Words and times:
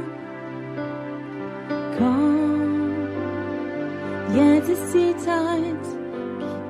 Komm, 1.97 2.94
jetzt 4.35 4.69
ist 4.69 4.94
die 4.94 5.15
Zeit, 5.17 5.85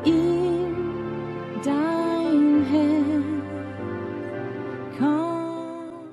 ihm 0.05 0.75
dein 1.63 2.63
Herz. 2.63 3.25
Komm. 4.97 6.03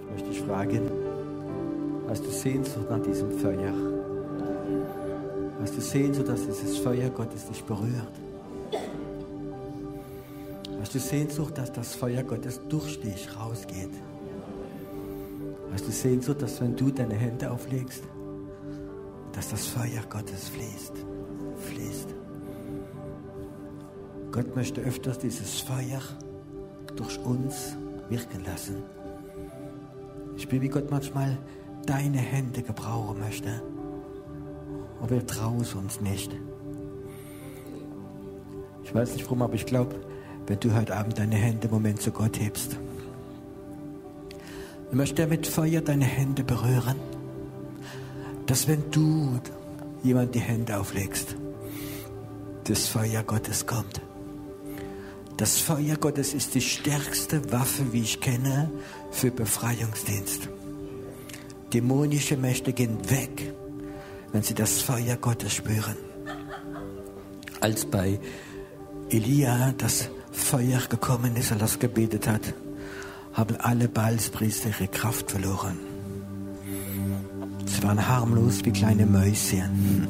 Ich 0.00 0.06
möchte 0.10 0.28
dich 0.30 0.40
fragen, 0.42 0.90
hast 2.08 2.24
du 2.24 2.30
Sehnsucht 2.30 2.90
nach 2.90 3.02
diesem 3.02 3.30
Feuer? 3.30 3.71
Hast 5.72 5.78
du 5.78 5.98
Sehnsucht, 5.98 6.28
dass 6.28 6.44
dieses 6.44 6.76
Feuer 6.76 7.08
Gottes 7.08 7.46
dich 7.46 7.64
berührt? 7.64 8.12
Hast 10.78 10.94
du 10.94 10.98
Sehnsucht, 10.98 11.56
dass 11.56 11.72
das 11.72 11.94
Feuer 11.94 12.22
Gottes 12.22 12.60
durch 12.68 13.00
dich 13.00 13.26
rausgeht? 13.34 13.88
Hast 15.72 15.86
du 15.86 15.90
Sehnsucht, 15.90 16.42
dass 16.42 16.60
wenn 16.60 16.76
du 16.76 16.90
deine 16.90 17.14
Hände 17.14 17.50
auflegst, 17.50 18.02
dass 19.32 19.48
das 19.48 19.66
Feuer 19.68 20.02
Gottes 20.10 20.50
fließt? 20.50 20.92
Fließt. 21.56 22.08
Gott 24.30 24.54
möchte 24.54 24.82
öfters 24.82 25.20
dieses 25.20 25.60
Feuer 25.60 26.02
durch 26.96 27.18
uns 27.20 27.78
wirken 28.10 28.44
lassen. 28.44 28.82
Ich 30.36 30.42
spüre, 30.42 30.60
wie 30.60 30.68
Gott 30.68 30.90
manchmal 30.90 31.38
deine 31.86 32.18
Hände 32.18 32.62
gebrauchen 32.62 33.20
möchte. 33.20 33.62
Aber 35.02 35.10
wir 35.10 35.26
trauen 35.26 35.60
es 35.60 35.74
uns 35.74 36.00
nicht. 36.00 36.30
Ich 38.84 38.94
weiß 38.94 39.14
nicht 39.14 39.24
warum, 39.24 39.42
aber 39.42 39.54
ich 39.54 39.66
glaube, 39.66 39.96
wenn 40.46 40.60
du 40.60 40.72
heute 40.74 40.96
Abend 40.96 41.18
deine 41.18 41.34
Hände 41.34 41.66
im 41.66 41.74
Moment 41.74 42.00
zu 42.00 42.12
Gott 42.12 42.38
hebst, 42.38 42.76
dann 44.88 44.96
möchte 44.96 45.22
er 45.22 45.28
mit 45.28 45.46
Feuer 45.46 45.80
deine 45.80 46.04
Hände 46.04 46.44
berühren. 46.44 46.96
Dass 48.46 48.68
wenn 48.68 48.90
du 48.92 49.40
jemand 50.04 50.36
die 50.36 50.40
Hände 50.40 50.78
auflegst, 50.78 51.34
das 52.64 52.86
Feuer 52.86 53.24
Gottes 53.24 53.66
kommt. 53.66 54.00
Das 55.36 55.58
Feuer 55.58 55.96
Gottes 55.96 56.32
ist 56.32 56.54
die 56.54 56.60
stärkste 56.60 57.50
Waffe, 57.50 57.92
wie 57.92 58.02
ich 58.02 58.20
kenne, 58.20 58.70
für 59.10 59.32
Befreiungsdienst. 59.32 60.48
Dämonische 61.72 62.36
Mächte 62.36 62.72
gehen 62.72 62.98
weg, 63.10 63.52
wenn 64.32 64.42
sie 64.42 64.54
das 64.54 64.80
Feuer 64.80 65.16
Gottes 65.16 65.54
spüren. 65.54 65.96
Als 67.60 67.84
bei 67.84 68.18
Elia 69.10 69.72
das 69.76 70.08
Feuer 70.32 70.80
gekommen 70.88 71.36
ist, 71.36 71.52
als 71.52 71.74
er 71.74 71.78
gebetet 71.78 72.26
hat, 72.26 72.54
haben 73.34 73.56
alle 73.56 73.88
Balspriester 73.88 74.70
ihre 74.70 74.88
Kraft 74.88 75.30
verloren. 75.30 75.78
Sie 77.66 77.82
waren 77.82 78.06
harmlos 78.08 78.64
wie 78.64 78.72
kleine 78.72 79.06
Mäuschen. 79.06 80.08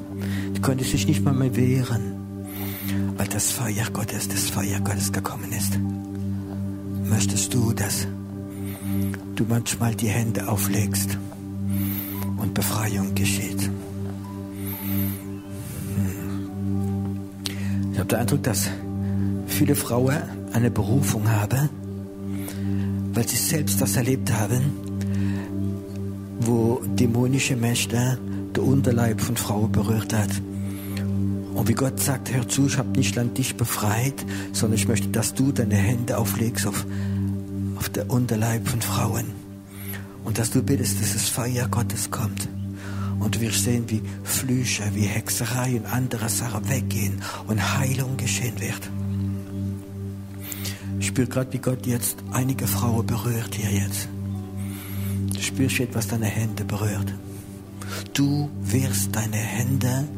Die 0.54 0.60
konnten 0.60 0.84
sich 0.84 1.06
nicht 1.06 1.22
mal 1.24 1.34
mehr 1.34 1.54
wehren, 1.54 2.14
weil 3.16 3.28
das 3.28 3.50
Feuer 3.50 3.86
Gottes, 3.92 4.28
das 4.28 4.50
Feuer 4.50 4.80
Gottes 4.80 5.12
gekommen 5.12 5.52
ist. 5.52 5.78
Möchtest 7.08 7.52
du, 7.54 7.72
dass 7.72 8.06
du 9.36 9.44
manchmal 9.48 9.94
die 9.94 10.08
Hände 10.08 10.48
auflegst 10.48 11.18
und 12.38 12.54
Befreiung 12.54 13.14
geschieht? 13.14 13.70
Ich 17.92 17.98
habe 17.98 18.08
den 18.08 18.18
Eindruck, 18.20 18.42
dass 18.42 18.68
viele 19.46 19.74
Frauen 19.74 20.16
eine 20.52 20.70
Berufung 20.70 21.28
haben, 21.30 21.68
weil 23.12 23.28
sie 23.28 23.36
selbst 23.36 23.80
das 23.80 23.96
erlebt 23.96 24.32
haben, 24.32 24.62
wo 26.40 26.80
dämonische 26.96 27.54
Mächte 27.54 28.18
der 28.56 28.62
Unterleib 28.62 29.20
von 29.20 29.36
Frauen 29.36 29.70
berührt 29.70 30.12
hat. 30.14 30.30
Und 31.54 31.68
wie 31.68 31.74
Gott 31.74 32.00
sagt, 32.00 32.32
hör 32.32 32.48
zu, 32.48 32.66
ich 32.66 32.78
habe 32.78 32.88
nicht 32.90 33.18
an 33.18 33.34
dich 33.34 33.56
befreit, 33.56 34.24
sondern 34.52 34.78
ich 34.78 34.88
möchte, 34.88 35.08
dass 35.08 35.34
du 35.34 35.52
deine 35.52 35.76
Hände 35.76 36.16
auflegst 36.16 36.66
auf, 36.66 36.86
auf 37.76 37.90
der 37.90 38.10
Unterleib 38.10 38.66
von 38.66 38.80
Frauen. 38.80 39.26
Und 40.24 40.38
dass 40.38 40.50
du 40.50 40.62
bittest, 40.62 41.00
dass 41.00 41.12
das 41.12 41.28
Feuer 41.28 41.68
Gottes 41.68 42.10
kommt. 42.10 42.48
Und 43.22 43.40
wir 43.40 43.52
sehen, 43.52 43.84
wie 43.86 44.02
Flüche, 44.24 44.82
wie 44.94 45.06
Hexerei 45.06 45.76
und 45.76 45.86
andere 45.86 46.28
Sachen 46.28 46.68
weggehen 46.68 47.22
und 47.46 47.78
Heilung 47.78 48.16
geschehen 48.16 48.60
wird. 48.60 48.90
Ich 50.98 51.06
spüre 51.06 51.28
gerade, 51.28 51.52
wie 51.52 51.58
Gott 51.58 51.86
jetzt 51.86 52.16
einige 52.32 52.66
Frauen 52.66 53.06
berührt 53.06 53.54
hier 53.54 53.70
jetzt. 53.70 54.08
Du 55.34 55.40
spürst 55.40 55.80
etwas 55.80 56.08
deine 56.08 56.26
Hände 56.26 56.64
berührt. 56.64 57.14
Du 58.12 58.50
wirst 58.60 59.14
deine 59.14 59.36
Hände 59.36 60.08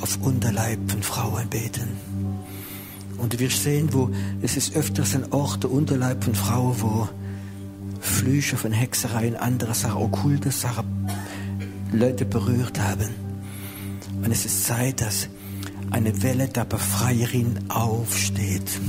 auf 0.00 0.18
Unterleib 0.22 0.78
von 0.90 1.02
Frauen 1.02 1.48
beten. 1.48 1.88
Und 3.18 3.38
wirst 3.40 3.62
sehen, 3.62 3.88
wo 3.92 4.10
es 4.42 4.56
ist 4.56 4.76
öfters 4.76 5.14
ein 5.14 5.32
Ort 5.32 5.64
der 5.64 5.72
Unterleib 5.72 6.22
von 6.22 6.34
Frauen, 6.34 6.76
wo 6.80 7.08
Flüche 8.00 8.56
von 8.56 8.72
Hexerei 8.72 9.28
und 9.28 9.36
andere 9.36 9.74
Sachen, 9.74 10.02
okkulte 10.02 10.50
Sachen 10.50 10.84
Leute 11.92 12.24
berührt 12.24 12.80
haben. 12.80 13.14
Und 14.22 14.30
es 14.30 14.44
ist 14.44 14.64
Zeit, 14.66 15.00
dass 15.00 15.28
eine 15.90 16.22
Welle 16.22 16.48
der 16.48 16.64
Befreierin 16.64 17.58
aufsteht. 17.68 18.80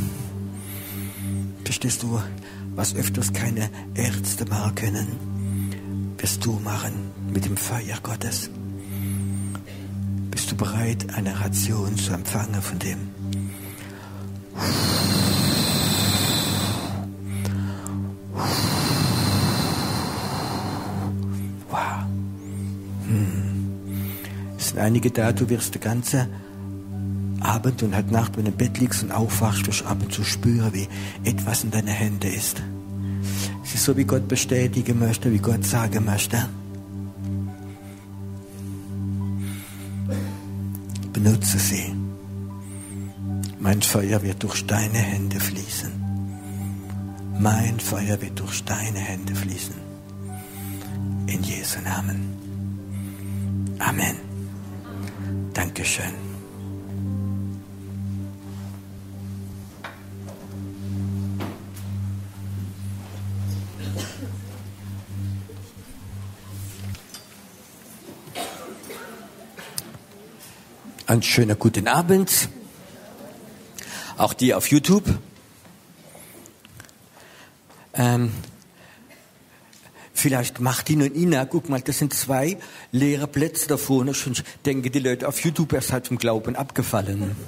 Verstehst 1.64 2.04
du, 2.04 2.20
was 2.76 2.96
öfters 2.96 3.34
keine 3.34 3.70
Ärzte 3.94 4.46
machen 4.46 4.76
können, 4.76 5.08
wirst 6.18 6.46
du 6.46 6.54
machen 6.60 6.94
mit 7.34 7.46
dem 7.46 7.58
Feuer 7.58 7.98
Gottes. 8.02 8.50
Bist 10.32 10.52
du 10.52 10.56
bereit, 10.56 11.14
eine 11.16 11.40
Ration 11.40 11.98
zu 11.98 12.14
empfangen 12.14 12.62
von 12.62 12.80
dem? 12.80 12.98
Sind 24.78 24.86
einige 24.86 25.10
da, 25.10 25.32
du 25.32 25.50
wirst 25.50 25.74
die 25.74 25.80
ganze 25.80 26.28
Abend 27.40 27.82
und 27.82 27.96
halt 27.96 28.12
Nacht, 28.12 28.38
wenn 28.38 28.46
du 28.46 28.52
im 28.52 28.58
Bett 28.58 28.78
liegst 28.78 29.02
und 29.02 29.12
aufwachst, 29.12 29.66
wirst 29.66 29.84
ab 29.88 29.98
und 30.04 30.14
zu 30.14 30.24
spüren, 30.24 30.72
wie 30.72 30.88
etwas 31.24 31.64
in 31.64 31.72
deinen 31.72 31.88
Händen 31.88 32.32
ist. 32.32 32.62
Es 33.64 33.74
ist 33.74 33.86
so, 33.86 33.98
wie 33.98 34.04
Gott 34.04 34.28
bestätigen 34.28 35.00
möchte, 35.00 35.34
wie 35.34 35.40
Gott 35.40 35.66
sagen 35.66 36.06
möchte. 36.06 36.48
Benutze 41.12 41.58
sie. 41.58 41.96
Mein 43.60 43.82
Feuer 43.82 44.22
wird 44.22 44.44
durch 44.44 44.64
deine 44.68 45.00
Hände 45.00 45.40
fließen. 45.40 45.92
Mein 47.40 47.80
Feuer 47.80 48.22
wird 48.22 48.40
durch 48.40 48.64
deine 48.64 49.00
Hände 49.00 49.34
fließen. 49.34 49.76
In 51.26 51.42
Jesu 51.42 51.80
Namen. 51.82 52.38
Amen. 53.80 54.27
Dankeschön. 55.58 56.14
Einen 71.08 71.24
schönen 71.24 71.58
guten 71.58 71.88
Abend. 71.88 72.50
Auch 74.18 74.36
die 74.36 74.54
auf 74.54 74.70
YouTube. 74.70 75.06
Ähm, 77.96 78.32
vielleicht 80.20 80.60
Martin 80.60 81.02
und 81.02 81.16
Ina, 81.16 81.46
guck 81.46 81.70
mal, 81.70 81.82
das 81.82 82.00
sind 82.00 82.14
zwei 82.14 82.58
leere 82.92 83.28
Plätze 83.28 83.68
da 83.68 83.78
vorne. 83.78 84.14
Schon 84.14 84.34
denke 84.66 84.90
die 84.90 85.00
Leute 85.00 85.28
auf 85.28 85.40
YouTube, 85.40 85.74
er 85.74 85.82
seid 85.82 86.08
vom 86.08 86.18
Glauben 86.18 86.56
abgefallen. 86.56 87.36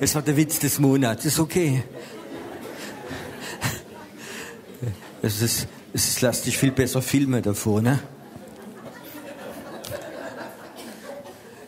Es 0.00 0.14
war 0.14 0.22
der 0.22 0.36
Witz 0.36 0.58
des 0.58 0.78
Monats, 0.78 1.24
ist 1.24 1.38
okay. 1.38 1.82
Es 5.22 5.40
ist, 5.40 5.68
es 5.94 6.22
ist, 6.22 6.46
dich 6.46 6.58
viel 6.58 6.72
besser 6.72 7.00
filmen 7.00 7.42
davor, 7.42 7.80
ne? 7.80 8.00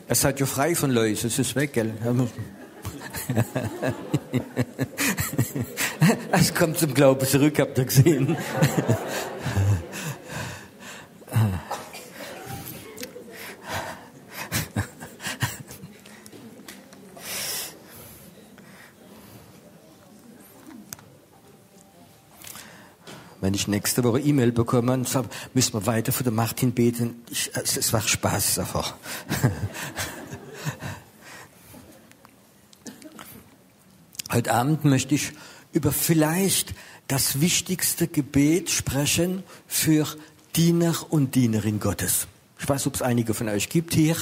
Er 0.09 0.15
seid 0.15 0.39
ja 0.39 0.47
frei 0.47 0.75
von 0.75 0.91
Läusen, 0.91 1.29
es 1.29 1.39
ist 1.39 1.57
weg, 1.57 1.73
gell? 1.73 1.95
Es 6.33 6.55
kommt 6.55 6.79
zum 6.79 6.95
Glauben 6.95 7.27
zurück, 7.27 7.59
habt 7.59 7.79
ihr 7.79 7.85
gesehen. 7.85 8.37
Wenn 23.41 23.55
ich 23.55 23.69
nächste 23.69 24.03
Woche 24.03 24.19
E-Mail 24.19 24.51
bekomme 24.51 24.93
und 24.93 25.09
sage, 25.09 25.29
müssen 25.55 25.75
wir 25.75 25.87
weiter 25.87 26.11
für 26.11 26.25
den 26.25 26.35
Martin 26.35 26.73
beten, 26.73 27.23
ich, 27.31 27.53
es, 27.55 27.77
es 27.77 27.93
macht 27.93 28.09
Spaß 28.09 28.59
einfach. 28.59 28.95
Heute 34.33 34.53
Abend 34.53 34.85
möchte 34.85 35.15
ich 35.15 35.33
über 35.73 35.93
vielleicht 35.93 36.75
das 37.07 37.41
wichtigste 37.41 38.09
Gebet 38.09 38.71
sprechen 38.71 39.45
für 39.69 40.07
Diener 40.57 40.97
und 41.11 41.37
Dienerin 41.37 41.79
Gottes. 41.79 42.27
Ich 42.59 42.69
weiß, 42.69 42.89
ob 42.89 42.97
es 42.97 43.03
einige 43.03 43.35
von 43.35 43.49
euch 43.49 43.69
gibt 43.69 43.95
hier. 43.95 44.17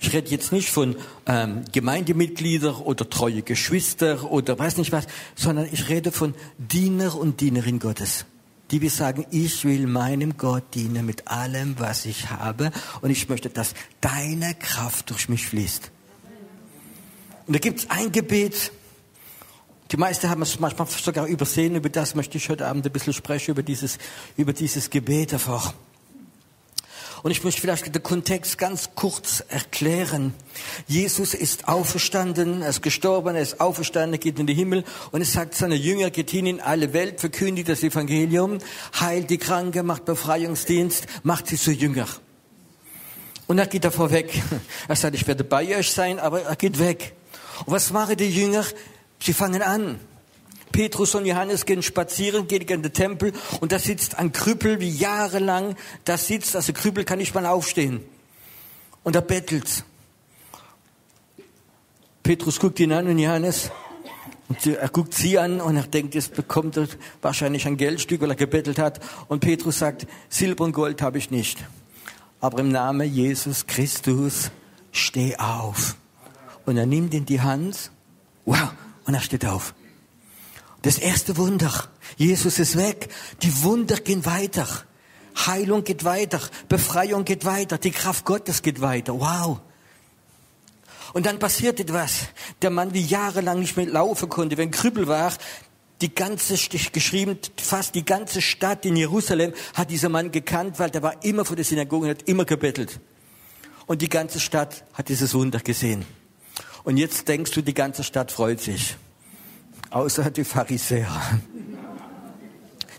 Ich 0.00 0.14
rede 0.14 0.30
jetzt 0.30 0.50
nicht 0.50 0.70
von 0.70 0.96
ähm, 1.26 1.62
Gemeindemitgliedern 1.72 2.76
oder 2.76 3.08
treue 3.10 3.42
Geschwister 3.42 4.30
oder 4.30 4.58
weiß 4.58 4.78
nicht 4.78 4.92
was, 4.92 5.06
sondern 5.34 5.68
ich 5.70 5.90
rede 5.90 6.10
von 6.10 6.34
Diener 6.56 7.14
und 7.14 7.42
Dienerin 7.42 7.80
Gottes. 7.80 8.24
Die 8.70 8.80
wir 8.80 8.90
sagen, 8.90 9.26
ich 9.30 9.66
will 9.66 9.86
meinem 9.86 10.38
Gott 10.38 10.74
dienen 10.74 11.04
mit 11.04 11.28
allem, 11.28 11.74
was 11.78 12.06
ich 12.06 12.30
habe 12.30 12.70
und 13.02 13.10
ich 13.10 13.28
möchte, 13.28 13.50
dass 13.50 13.74
deine 14.00 14.54
Kraft 14.54 15.10
durch 15.10 15.28
mich 15.28 15.46
fließt. 15.46 15.90
Und 17.46 17.54
da 17.54 17.58
gibt 17.58 17.80
es 17.80 17.90
ein 17.90 18.10
Gebet, 18.10 18.72
die 19.92 19.96
meisten 19.96 20.30
haben 20.30 20.42
es 20.42 20.58
manchmal 20.58 20.88
sogar 20.88 21.26
übersehen, 21.26 21.76
über 21.76 21.88
das 21.88 22.14
möchte 22.14 22.38
ich 22.38 22.48
heute 22.48 22.66
Abend 22.66 22.86
ein 22.86 22.92
bisschen 22.92 23.12
sprechen, 23.12 23.50
über 23.52 23.62
dieses, 23.62 23.98
über 24.36 24.52
dieses 24.52 24.90
Gebet 24.90 25.34
einfach. 25.34 25.74
Und 27.24 27.30
ich 27.30 27.42
möchte 27.42 27.62
vielleicht 27.62 27.94
den 27.94 28.02
Kontext 28.02 28.58
ganz 28.58 28.90
kurz 28.94 29.42
erklären. 29.48 30.34
Jesus 30.86 31.32
ist 31.32 31.68
auferstanden, 31.68 32.60
er 32.60 32.68
ist 32.68 32.82
gestorben, 32.82 33.34
er 33.34 33.40
ist 33.40 33.60
auferstanden, 33.62 34.12
er 34.12 34.18
geht 34.18 34.38
in 34.38 34.46
den 34.46 34.54
Himmel 34.54 34.84
und 35.10 35.22
es 35.22 35.32
sagt 35.32 35.54
seine 35.54 35.74
Jünger, 35.74 36.10
geht 36.10 36.28
hin 36.28 36.44
in 36.44 36.60
alle 36.60 36.92
Welt, 36.92 37.20
verkündigt 37.20 37.70
das 37.70 37.82
Evangelium, 37.82 38.58
heilt 39.00 39.30
die 39.30 39.38
Kranke, 39.38 39.82
macht 39.82 40.04
Befreiungsdienst, 40.04 41.06
macht 41.22 41.46
sie 41.46 41.56
zu 41.56 41.72
Jünger. 41.72 42.08
Und 43.46 43.56
dann 43.56 43.70
geht 43.70 43.84
er 43.84 43.92
vorweg. 43.92 44.42
Er 44.88 44.96
sagt, 44.96 45.14
ich 45.14 45.26
werde 45.26 45.44
bei 45.44 45.78
euch 45.78 45.90
sein, 45.90 46.18
aber 46.18 46.42
er 46.42 46.56
geht 46.56 46.78
weg. 46.78 47.14
Und 47.64 47.72
was 47.72 47.90
machen 47.90 48.16
die 48.16 48.28
Jünger? 48.28 48.66
Sie 49.24 49.32
fangen 49.32 49.62
an. 49.62 49.98
Petrus 50.70 51.14
und 51.14 51.24
Johannes 51.24 51.64
gehen 51.64 51.82
spazieren, 51.82 52.46
gehen 52.46 52.60
in 52.60 52.82
den 52.82 52.92
Tempel 52.92 53.32
und 53.60 53.72
da 53.72 53.78
sitzt 53.78 54.18
ein 54.18 54.32
Krüppel, 54.32 54.80
wie 54.80 54.90
jahrelang 54.90 55.76
da 56.04 56.18
sitzt, 56.18 56.54
also 56.54 56.74
Krüppel 56.74 57.04
kann 57.04 57.18
nicht 57.18 57.34
mal 57.34 57.46
aufstehen. 57.46 58.04
Und 59.02 59.16
er 59.16 59.22
bettelt. 59.22 59.84
Petrus 62.22 62.60
guckt 62.60 62.78
ihn 62.80 62.92
an 62.92 63.06
und 63.06 63.18
Johannes, 63.18 63.70
und 64.48 64.66
er 64.66 64.90
guckt 64.90 65.14
sie 65.14 65.38
an 65.38 65.62
und 65.62 65.76
er 65.76 65.84
denkt, 65.84 66.14
jetzt 66.14 66.34
bekommt 66.34 66.76
er 66.76 66.86
wahrscheinlich 67.22 67.66
ein 67.66 67.78
Geldstück, 67.78 68.20
weil 68.20 68.30
er 68.30 68.36
gebettelt 68.36 68.78
hat. 68.78 69.00
Und 69.28 69.40
Petrus 69.40 69.78
sagt, 69.78 70.06
Silber 70.28 70.64
und 70.64 70.72
Gold 70.72 71.00
habe 71.00 71.16
ich 71.16 71.30
nicht. 71.30 71.64
Aber 72.42 72.58
im 72.58 72.68
Namen 72.70 73.10
Jesus 73.10 73.66
Christus, 73.66 74.50
steh 74.92 75.34
auf. 75.36 75.96
Und 76.66 76.76
er 76.76 76.84
nimmt 76.84 77.14
in 77.14 77.24
die 77.24 77.40
Hand, 77.40 77.90
wow, 78.44 78.70
und 79.04 79.14
er 79.14 79.20
steht 79.20 79.46
auf. 79.46 79.74
Das 80.82 80.98
erste 80.98 81.36
Wunder. 81.36 81.72
Jesus 82.16 82.58
ist 82.58 82.76
weg. 82.76 83.08
Die 83.42 83.62
Wunder 83.62 83.96
gehen 83.96 84.26
weiter. 84.26 84.68
Heilung 85.46 85.82
geht 85.82 86.04
weiter. 86.04 86.40
Befreiung 86.68 87.24
geht 87.24 87.44
weiter. 87.44 87.78
Die 87.78 87.90
Kraft 87.90 88.24
Gottes 88.24 88.60
geht 88.60 88.80
weiter. 88.80 89.18
Wow. 89.18 89.60
Und 91.14 91.26
dann 91.26 91.38
passiert 91.38 91.80
etwas. 91.80 92.26
Der 92.60 92.70
Mann, 92.70 92.92
der 92.92 93.00
jahrelang 93.00 93.60
nicht 93.60 93.76
mehr 93.76 93.86
laufen 93.86 94.28
konnte, 94.28 94.58
wenn 94.58 94.70
Krüppel 94.70 95.06
war, 95.06 95.32
die 96.00 96.14
ganze, 96.14 96.56
geschrieben, 96.90 97.38
fast 97.56 97.94
die 97.94 98.04
ganze 98.04 98.42
Stadt 98.42 98.84
in 98.84 98.96
Jerusalem 98.96 99.54
hat 99.74 99.90
dieser 99.90 100.08
Mann 100.08 100.32
gekannt, 100.32 100.78
weil 100.78 100.90
der 100.90 101.02
war 101.02 101.24
immer 101.24 101.44
vor 101.44 101.56
der 101.56 101.64
Synagoge 101.64 102.06
und 102.06 102.10
hat 102.10 102.28
immer 102.28 102.44
gebettelt. 102.44 103.00
Und 103.86 104.02
die 104.02 104.08
ganze 104.08 104.40
Stadt 104.40 104.84
hat 104.92 105.08
dieses 105.08 105.32
Wunder 105.34 105.60
gesehen. 105.60 106.04
Und 106.84 106.96
jetzt 106.96 107.26
denkst 107.28 107.50
du, 107.50 107.62
die 107.62 107.74
ganze 107.74 108.04
Stadt 108.04 108.30
freut 108.30 108.60
sich 108.60 108.96
außer 109.94 110.30
die 110.30 110.44
Pharisäer. 110.44 111.40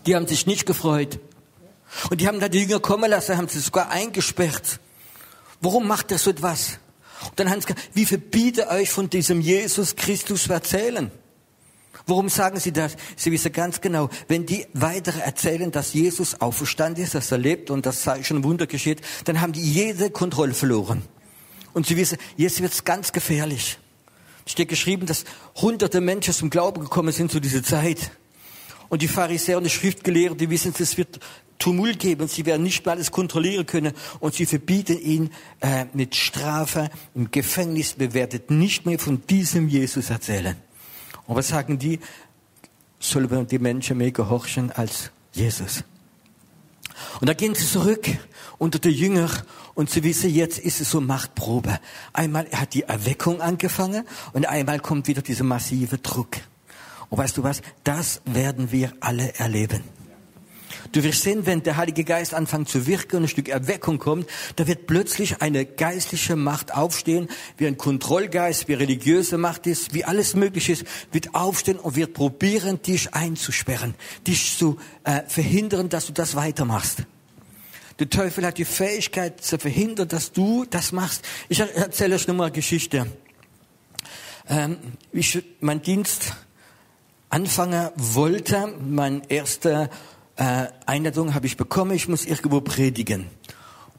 Die 0.06 0.16
haben 0.16 0.26
sich 0.26 0.46
nicht 0.46 0.66
gefreut. 0.66 1.18
Und 2.10 2.20
die 2.20 2.26
haben 2.26 2.40
da 2.40 2.48
die 2.48 2.60
Jünger 2.60 2.80
kommen 2.80 3.10
lassen, 3.10 3.36
haben 3.36 3.48
sie 3.48 3.60
sogar 3.60 3.90
eingesperrt. 3.90 4.80
Warum 5.60 5.86
macht 5.86 6.10
er 6.10 6.18
so 6.18 6.30
etwas? 6.30 6.78
Und 7.28 7.38
dann 7.38 7.50
haben 7.50 7.60
sie 7.60 7.68
gesagt, 7.68 7.90
wie 7.94 8.06
verbietet 8.06 8.68
euch 8.68 8.90
von 8.90 9.10
diesem 9.10 9.40
Jesus 9.40 9.96
Christus 9.96 10.44
zu 10.44 10.52
erzählen? 10.52 11.10
Warum 12.06 12.28
sagen 12.28 12.60
sie 12.60 12.72
das? 12.72 12.96
Sie 13.16 13.32
wissen 13.32 13.52
ganz 13.52 13.80
genau, 13.80 14.10
wenn 14.28 14.46
die 14.46 14.66
weitere 14.74 15.20
erzählen, 15.20 15.72
dass 15.72 15.92
Jesus 15.92 16.40
auferstanden 16.40 17.02
ist, 17.02 17.14
dass 17.14 17.32
er 17.32 17.38
lebt 17.38 17.70
und 17.70 17.84
das 17.84 18.02
Zeichen 18.02 18.44
Wunder 18.44 18.66
geschieht, 18.66 19.00
dann 19.24 19.40
haben 19.40 19.52
die 19.52 19.62
jede 19.62 20.10
Kontrolle 20.10 20.54
verloren. 20.54 21.02
Und 21.76 21.86
sie 21.86 21.96
wissen, 21.96 22.16
jetzt 22.36 22.60
wird's 22.60 22.84
ganz 22.84 23.12
gefährlich 23.12 23.78
steht 24.46 24.68
geschrieben, 24.68 25.06
dass 25.06 25.24
hunderte 25.56 26.00
Menschen 26.00 26.32
zum 26.32 26.50
Glauben 26.50 26.80
gekommen 26.80 27.12
sind 27.12 27.30
zu 27.30 27.40
dieser 27.40 27.62
Zeit. 27.62 28.10
Und 28.88 29.02
die 29.02 29.08
Pharisäer 29.08 29.58
und 29.58 29.64
die 29.64 29.70
Schriftgelehrten, 29.70 30.38
die 30.38 30.48
wissen, 30.48 30.72
es 30.78 30.96
wird 30.96 31.18
Tumult 31.58 31.98
geben, 31.98 32.28
sie 32.28 32.46
werden 32.46 32.62
nicht 32.62 32.84
mehr 32.84 32.94
alles 32.94 33.10
kontrollieren 33.10 33.66
können 33.66 33.92
und 34.20 34.34
sie 34.34 34.46
verbieten 34.46 35.00
ihn 35.00 35.30
äh, 35.60 35.86
mit 35.94 36.14
Strafe 36.14 36.90
im 37.14 37.30
Gefängnis, 37.30 37.94
bewertet 37.94 38.50
nicht 38.50 38.86
mehr 38.86 38.98
von 38.98 39.22
diesem 39.26 39.68
Jesus 39.68 40.10
erzählen. 40.10 40.56
Und 41.26 41.34
was 41.34 41.48
sagen 41.48 41.78
die? 41.78 41.98
Sollen 43.00 43.48
die 43.48 43.58
Menschen 43.58 43.98
mehr 43.98 44.12
gehorchen 44.12 44.70
als 44.70 45.10
Jesus? 45.32 45.82
Und 47.20 47.28
da 47.28 47.34
gehen 47.34 47.54
sie 47.54 47.66
zurück 47.66 48.06
unter 48.58 48.78
die 48.78 48.90
Jünger 48.90 49.30
und 49.76 49.90
sie 49.90 50.02
wissen, 50.02 50.34
jetzt 50.34 50.58
ist 50.58 50.80
es 50.80 50.90
so 50.90 51.00
Machtprobe. 51.00 51.78
Einmal 52.12 52.48
hat 52.50 52.74
die 52.74 52.82
Erweckung 52.82 53.40
angefangen 53.40 54.04
und 54.32 54.48
einmal 54.48 54.80
kommt 54.80 55.06
wieder 55.06 55.22
dieser 55.22 55.44
massive 55.44 55.98
Druck. 55.98 56.38
Und 57.10 57.18
weißt 57.18 57.36
du 57.36 57.44
was? 57.44 57.60
Das 57.84 58.22
werden 58.24 58.72
wir 58.72 58.92
alle 59.00 59.34
erleben. 59.34 59.84
Du 60.92 61.02
wirst 61.02 61.22
sehen, 61.22 61.44
wenn 61.44 61.62
der 61.62 61.76
Heilige 61.76 62.04
Geist 62.04 62.32
anfängt 62.32 62.68
zu 62.68 62.86
wirken 62.86 63.16
und 63.16 63.22
ein 63.24 63.28
Stück 63.28 63.48
Erweckung 63.48 63.98
kommt, 63.98 64.28
da 64.56 64.66
wird 64.66 64.86
plötzlich 64.86 65.42
eine 65.42 65.66
geistliche 65.66 66.36
Macht 66.36 66.74
aufstehen, 66.74 67.28
wie 67.58 67.66
ein 67.66 67.76
Kontrollgeist, 67.76 68.68
wie 68.68 68.74
religiöse 68.74 69.36
Macht 69.36 69.66
ist, 69.66 69.92
wie 69.92 70.04
alles 70.04 70.34
möglich 70.34 70.70
ist, 70.70 70.84
wird 71.12 71.34
aufstehen 71.34 71.78
und 71.78 71.96
wird 71.96 72.14
probieren, 72.14 72.80
dich 72.80 73.14
einzusperren, 73.14 73.94
dich 74.26 74.56
zu 74.56 74.78
äh, 75.04 75.22
verhindern, 75.26 75.90
dass 75.90 76.06
du 76.06 76.12
das 76.12 76.34
weitermachst. 76.34 77.04
Der 77.98 78.10
Teufel 78.10 78.44
hat 78.44 78.58
die 78.58 78.66
Fähigkeit 78.66 79.42
zu 79.42 79.58
verhindern, 79.58 80.08
dass 80.08 80.32
du 80.32 80.66
das 80.68 80.92
machst. 80.92 81.24
Ich 81.48 81.60
erzähle 81.60 82.16
euch 82.16 82.26
nur 82.26 82.36
mal 82.36 82.44
eine 82.44 82.52
Geschichte. 82.52 83.06
Ähm, 84.48 84.78
ich 85.12 85.42
mein 85.60 85.80
Dienst 85.80 86.34
anfangen 87.30 87.90
wollte, 87.96 88.74
mein 88.86 89.22
erster 89.28 89.90
äh, 90.36 90.66
Einladung 90.84 91.34
habe 91.34 91.46
ich 91.46 91.56
bekommen, 91.56 91.92
ich 91.92 92.06
muss 92.06 92.24
irgendwo 92.26 92.60
predigen. 92.60 93.26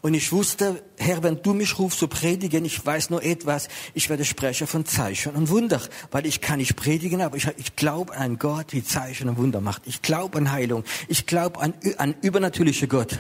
Und 0.02 0.14
ich 0.14 0.32
wusste, 0.32 0.84
Herr, 0.98 1.24
wenn 1.24 1.42
du 1.42 1.54
mich 1.54 1.80
rufst 1.80 2.00
zu 2.00 2.08
predigen, 2.08 2.64
ich 2.66 2.86
weiß 2.86 3.10
nur 3.10 3.24
etwas, 3.24 3.68
ich 3.96 4.10
werde 4.10 4.26
Sprecher 4.26 4.68
von 4.68 4.86
Zeichen 4.86 5.34
und 5.34 5.50
Wunder, 5.50 5.82
weil 6.12 6.28
ich 6.28 6.40
kann 6.40 6.60
nicht 6.60 6.76
predigen, 6.76 7.22
aber 7.22 7.36
ich, 7.36 7.48
ich 7.58 7.76
glaube 7.76 8.16
an 8.16 8.38
Gott, 8.38 8.72
die 8.72 8.86
Zeichen 8.86 9.28
und 9.28 9.38
Wunder 9.38 9.60
macht. 9.60 9.82
Ich 9.86 10.04
glaube 10.04 10.38
an 10.38 10.52
Heilung. 10.52 10.84
Ich 11.08 11.26
glaube 11.26 11.60
an, 11.60 11.74
an 11.98 12.16
übernatürliche 12.22 12.88
Gott. 12.88 13.20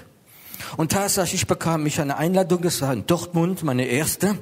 Und 0.76 0.92
tatsächlich 0.92 1.48
bekam 1.48 1.86
ich 1.86 2.00
eine 2.00 2.18
Einladung, 2.18 2.62
das 2.62 2.82
war 2.82 2.94
in 2.94 3.06
Dortmund, 3.06 3.64
meine 3.64 3.86
erste. 3.86 4.38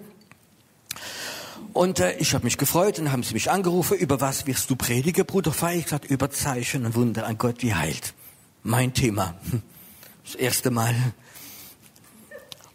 Und 1.74 2.00
äh, 2.00 2.16
ich 2.18 2.34
habe 2.34 2.46
mich 2.46 2.58
gefreut 2.58 3.00
und 3.00 3.12
haben 3.12 3.24
sie 3.24 3.34
mich 3.34 3.52
angerufen, 3.52 3.98
über 3.98 4.22
was 4.22 4.48
wirst 4.48 4.70
du 4.70 4.76
predigen, 4.76 5.26
Bruder 5.26 5.52
Fei? 5.52 5.78
Ich 5.78 5.84
gesagt, 5.86 6.06
über 6.06 6.32
Zeichen 6.32 6.86
und 6.86 6.96
Wunder 6.96 7.26
an 7.26 7.38
Gott, 7.38 7.58
wie 7.60 7.74
heilt 7.74 8.14
mein 8.64 8.94
Thema. 8.94 9.36
Das 10.24 10.36
erste 10.36 10.72
Mal. 10.72 10.96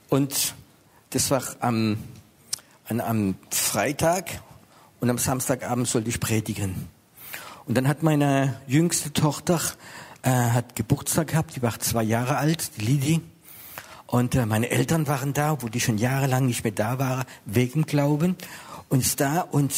Und 0.09 0.55
das 1.11 1.31
war 1.31 1.43
am, 1.61 1.99
an, 2.89 3.01
am 3.01 3.35
Freitag 3.51 4.43
und 5.01 5.09
am 5.09 5.19
Samstagabend 5.19 5.89
sollte 5.89 6.11
ich 6.11 6.21
predigen. 6.21 6.89
Und 7.67 7.77
dann 7.77 7.89
hat 7.89 8.03
meine 8.03 8.61
jüngste 8.67 9.13
Tochter 9.13 9.61
äh, 10.23 10.31
hat 10.31 10.77
Geburtstag 10.77 11.29
gehabt, 11.29 11.57
die 11.57 11.63
war 11.63 11.79
zwei 11.79 12.03
Jahre 12.03 12.37
alt, 12.37 12.73
die 12.77 12.85
Lidi. 12.85 13.21
Und 14.07 14.35
äh, 14.35 14.45
meine 14.45 14.71
Eltern 14.71 15.07
waren 15.07 15.33
da, 15.33 15.63
wo 15.63 15.69
die 15.69 15.81
schon 15.81 15.99
jahrelang 15.99 16.47
nicht 16.47 16.65
mehr 16.65 16.73
da 16.73 16.99
waren, 16.99 17.25
wegen 17.45 17.87
Glauben. 17.87 18.37
Und 18.89 19.01
ist 19.01 19.21
da 19.21 19.43
und 19.43 19.73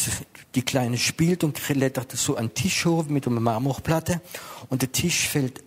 die 0.55 0.63
Kleine 0.63 0.97
spielt 0.97 1.43
und 1.43 1.55
klettert 1.55 2.11
so 2.13 2.35
an 2.35 2.47
den 2.47 2.55
Tisch 2.55 2.85
hoch 2.85 3.05
mit 3.05 3.27
einer 3.27 3.39
Marmorplatte. 3.39 4.21
Und 4.69 4.81
der 4.81 4.91
Tisch 4.91 5.29
fällt 5.29 5.63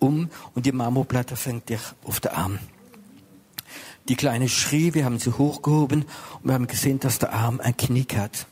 um 0.00 0.28
und 0.54 0.66
die 0.66 0.72
Marmorplatte 0.72 1.36
fängt 1.36 1.68
dich 1.68 1.80
auf 2.04 2.18
den 2.18 2.32
Arm. 2.32 2.58
Die 4.08 4.16
Kleine 4.16 4.48
schrie, 4.48 4.92
wir 4.94 5.04
haben 5.04 5.20
sie 5.20 5.30
hochgehoben 5.38 6.02
und 6.02 6.44
wir 6.44 6.54
haben 6.54 6.66
gesehen, 6.66 6.98
dass 6.98 7.20
der 7.20 7.32
Arm 7.32 7.60
ein 7.60 7.76
Knick 7.76 8.16
hat. 8.16 8.46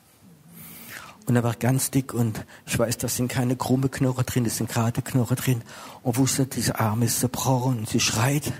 Und 1.28 1.36
er 1.36 1.44
war 1.44 1.54
ganz 1.54 1.90
dick 1.90 2.14
und 2.14 2.42
ich 2.66 2.78
weiß, 2.78 2.96
da 2.96 3.06
sind 3.06 3.28
keine 3.28 3.54
krumme 3.54 3.90
Knochen 3.90 4.24
drin, 4.24 4.44
das 4.44 4.56
sind 4.56 4.70
gerade 4.70 5.02
Knochen 5.02 5.36
drin. 5.36 5.62
Und 6.02 6.16
wusste, 6.16 6.46
dieser 6.46 6.80
Arm 6.80 7.02
ist 7.02 7.20
zerbrochen 7.20 7.80
und 7.80 7.88
sie 7.88 8.00
schreit. 8.00 8.50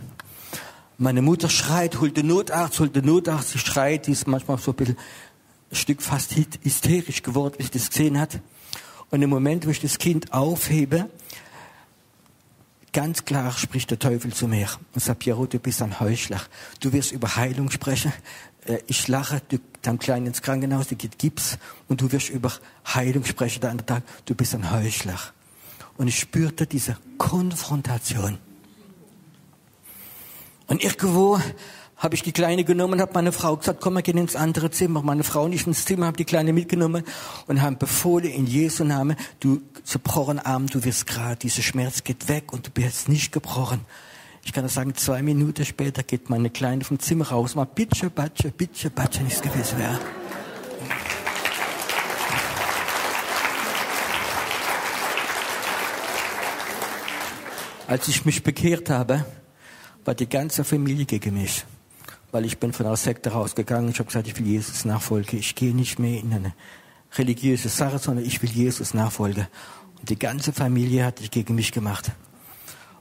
Meine 0.99 1.23
Mutter 1.23 1.49
schreit, 1.49 1.99
holt 1.99 2.19
den 2.19 2.27
Notarzt, 2.27 2.79
holt 2.79 2.95
den 2.95 3.07
Notarzt, 3.07 3.53
sie 3.53 3.59
schreit, 3.59 4.07
die 4.07 4.13
ist 4.13 4.27
manchmal 4.27 4.59
so 4.59 4.73
ein 4.73 4.77
bisschen 4.77 4.99
ein 5.71 5.77
Stück 5.77 6.03
fast 6.03 6.35
hysterisch 6.37 7.23
geworden, 7.23 7.55
wie 7.57 7.63
ich 7.63 7.71
das 7.71 7.89
gesehen 7.89 8.21
hat. 8.21 8.39
Und 9.09 9.23
im 9.23 9.31
Moment, 9.31 9.67
wo 9.67 9.71
ich 9.71 9.81
das 9.81 9.97
Kind 9.97 10.35
aufhebe, 10.35 11.09
ganz 12.93 13.25
klar 13.25 13.53
spricht 13.53 13.91
der 13.91 13.99
Teufel 13.99 14.33
zu 14.35 14.47
mir 14.47 14.69
und 14.93 15.03
sagt, 15.03 15.21
Piero, 15.21 15.47
du 15.47 15.59
bist 15.59 15.81
ein 15.81 16.01
Heuchler. 16.01 16.43
Du 16.81 16.93
wirst 16.93 17.13
über 17.13 17.37
Heilung 17.37 17.71
sprechen. 17.71 18.13
Äh, 18.69 18.79
ich 18.87 19.09
lache, 19.09 19.43
du, 19.49 19.59
dein 19.83 19.99
Klein 19.99 20.27
ins 20.27 20.43
Krankenhaus, 20.43 20.89
der 20.89 20.99
geht 20.99 21.19
Gips 21.19 21.59
und 21.89 22.01
du 22.01 22.13
wirst 22.13 22.29
über 22.29 22.53
Heilung 22.87 23.25
sprechen. 23.25 23.61
Der 23.61 23.71
andere 23.71 23.87
Tag, 23.87 24.03
du 24.27 24.35
bist 24.35 24.55
ein 24.55 24.71
Heuchler. 24.71 25.19
Und 25.97 26.07
ich 26.07 26.19
spürte 26.19 26.67
diese 26.67 26.97
Konfrontation. 27.17 28.39
Und 30.69 30.85
irgendwo 30.85 31.41
habe 31.97 32.15
ich 32.15 32.23
die 32.23 32.31
Kleine 32.31 32.63
genommen, 32.63 33.01
habe 33.01 33.11
meine 33.15 33.33
Frau 33.33 33.57
gesagt, 33.57 33.81
komm, 33.81 33.95
wir 33.95 34.03
gehen 34.03 34.19
ins 34.19 34.37
andere 34.37 34.71
Zimmer. 34.71 35.03
Meine 35.03 35.25
Frau 35.25 35.49
nicht 35.49 35.67
ins 35.67 35.85
Zimmer, 35.85 36.07
habe 36.07 36.17
die 36.17 36.25
Kleine 36.25 36.53
mitgenommen 36.53 37.03
und 37.49 37.61
haben 37.61 37.77
befohlen 37.77 38.31
in 38.31 38.47
Jesu 38.47 38.85
Namen, 38.85 39.17
du 39.41 39.61
zerbrochen 39.83 40.39
Arm, 40.39 40.69
du 40.69 40.85
wirst 40.85 41.09
gerade, 41.09 41.37
dieser 41.37 41.63
Schmerz 41.63 42.05
geht 42.05 42.29
weg 42.29 42.53
und 42.53 42.69
du 42.69 42.71
bist 42.71 43.09
nicht 43.09 43.33
gebrochen. 43.33 43.81
Ich 44.49 44.55
kann 44.55 44.67
sagen, 44.67 44.95
zwei 44.95 45.21
Minuten 45.21 45.67
später 45.67 46.03
geht 46.03 46.31
meine 46.31 46.49
Kleine 46.49 46.83
vom 46.83 46.99
Zimmer 46.99 47.29
raus, 47.29 47.55
mal 47.55 47.67
bitte, 47.67 48.09
batsche, 48.09 48.51
bitte, 48.51 48.89
batsche, 48.89 49.23
nichts 49.23 49.43
gewesen 49.43 49.79
wäre. 49.79 49.99
Als 57.87 58.09
ich 58.09 58.25
mich 58.25 58.43
bekehrt 58.43 58.89
habe, 58.89 59.27
war 60.07 60.15
die 60.15 60.31
ganze 60.31 60.65
Familie 60.65 61.05
gegen 61.05 61.35
mich 61.35 61.67
weil 62.31 62.45
ich 62.45 62.59
bin 62.59 62.75
von 62.75 62.85
einer 62.85 62.97
Sekte 62.97 63.31
rausgegangen. 63.31 63.91
Ich 63.91 63.99
habe 63.99 64.07
gesagt, 64.07 64.29
ich 64.29 64.39
will 64.39 64.47
Jesus 64.47 64.85
nachfolgen. 64.85 65.39
Ich 65.39 65.55
gehe 65.55 65.75
nicht 65.75 65.99
mehr 65.99 66.21
in 66.21 66.33
eine 66.33 66.53
religiöse 67.17 67.71
Sache, 67.71 67.99
sondern 67.99 68.27
ich 68.27 68.43
will 68.43 68.51
Jesus 68.51 68.93
nachfolgen. 68.93 69.47
Und 69.99 70.11
die 70.11 70.19
ganze 70.19 70.53
Familie 70.53 71.07
hat 71.07 71.21
sich 71.21 71.31
gegen 71.31 71.55
mich 71.55 71.73
gemacht. 71.73 72.13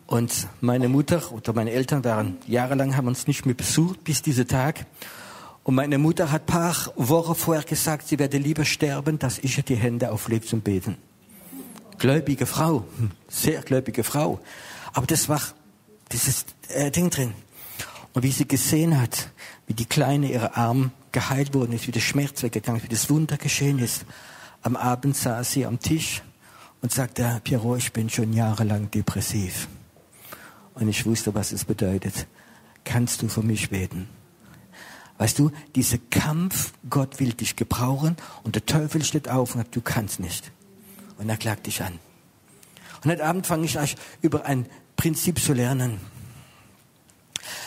Und 0.08 0.48
meine 0.62 0.88
Mutter 0.88 1.34
oder 1.34 1.52
meine 1.52 1.72
Eltern 1.72 2.04
waren 2.06 2.38
jahrelang, 2.48 2.96
haben 2.96 3.08
uns 3.08 3.28
nicht 3.28 3.46
mehr 3.46 3.56
besucht 3.56 4.06
bis 4.06 4.22
dieser 4.22 4.48
Tag. 4.48 4.86
Und 5.64 5.76
meine 5.76 5.98
Mutter 5.98 6.32
hat 6.32 6.46
paar 6.46 6.76
Wochen 6.96 7.36
vorher 7.36 7.66
gesagt, 7.66 8.08
sie 8.08 8.18
werde 8.18 8.38
lieber 8.38 8.64
sterben, 8.64 9.20
dass 9.20 9.38
ich 9.38 9.62
die 9.66 9.76
Hände 9.76 10.10
auflege 10.10 10.46
zum 10.46 10.62
Beten. 10.62 10.96
Gläubige 11.98 12.46
Frau, 12.46 12.86
hm, 12.98 13.12
sehr 13.28 13.62
gläubige 13.62 14.06
Frau. 14.06 14.40
Aber 14.94 15.06
das 15.08 15.28
war 15.28 15.42
dieses 16.14 16.46
äh, 16.70 16.90
Ding 16.90 17.10
drin. 17.10 17.34
Und 18.14 18.24
wie 18.24 18.32
sie 18.32 18.48
gesehen 18.48 19.02
hat, 19.02 19.30
wie 19.68 19.74
die 19.74 19.86
Kleine, 19.86 20.32
ihre 20.32 20.56
Arm 20.56 20.92
geheilt 21.12 21.54
worden 21.54 21.74
ist, 21.74 21.86
wie 21.86 21.92
der 21.92 22.00
Schmerz 22.00 22.44
weggegangen 22.44 22.80
ist, 22.80 22.86
wie 22.86 22.96
das 22.96 23.10
Wunder 23.10 23.36
geschehen 23.36 23.80
ist. 23.80 24.06
Am 24.62 24.78
Abend 24.78 25.18
saß 25.18 25.52
sie 25.52 25.66
am 25.66 25.82
Tisch 25.82 26.22
und 26.82 26.94
sagte, 26.94 27.42
Pierrot, 27.44 27.80
ich 27.80 27.92
bin 27.92 28.10
schon 28.10 28.32
jahrelang 28.32 28.90
depressiv. 28.90 29.68
Und 30.80 30.88
ich 30.88 31.06
wusste, 31.06 31.34
was 31.34 31.52
es 31.52 31.66
bedeutet. 31.66 32.28
Kannst 32.84 33.22
du 33.22 33.28
für 33.28 33.42
mich 33.42 33.70
beten? 33.70 34.08
Weißt 35.18 35.40
du, 35.40 35.52
dieser 35.76 35.98
Kampf, 36.12 36.74
Gott 36.90 37.20
will 37.20 37.34
dich 37.34 37.56
gebrauchen 37.56 38.16
und 38.44 38.54
der 38.54 38.66
Teufel 38.66 39.04
steht 39.04 39.30
auf 39.30 39.56
und 39.56 39.62
sagt, 39.62 39.76
du 39.76 39.82
kannst 39.82 40.20
nicht. 40.20 40.52
Und 41.18 41.30
er 41.30 41.38
klagt 41.38 41.66
dich 41.66 41.82
an. 41.82 41.98
Und 43.04 43.12
heute 43.12 43.26
Abend 43.26 43.48
fange 43.48 43.66
ich 43.66 43.80
euch 43.80 43.96
über 44.22 44.46
ein 44.46 44.68
Prinzip 44.96 45.40
zu 45.40 45.54
lernen. 45.54 46.00